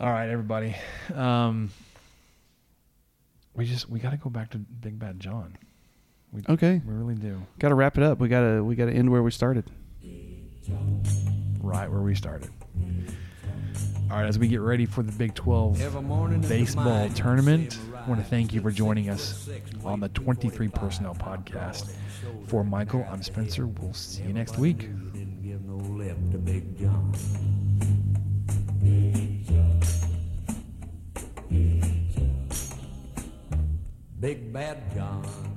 [0.00, 0.74] All right, everybody.
[1.14, 1.70] Um,
[3.54, 5.56] we just we got to go back to Big Bad John.
[6.32, 7.40] We, Okay, we really do.
[7.60, 8.18] got to wrap it up.
[8.18, 9.70] We gotta we gotta end where we started.
[11.60, 12.50] Right where we started.
[14.10, 17.08] All right, as we get ready for the Big 12 Every morning at the baseball
[17.10, 19.48] tournament, could see him I want to thank you for joining us
[19.84, 21.20] on the 23 Personnel Podcast.
[21.52, 23.68] broad at the shoulder For Michael, I'm Spencer.
[23.68, 24.88] We'll see you next week.
[24.88, 27.12] knew he Didn't give no lip to Big John.
[34.18, 35.49] Big Bad John.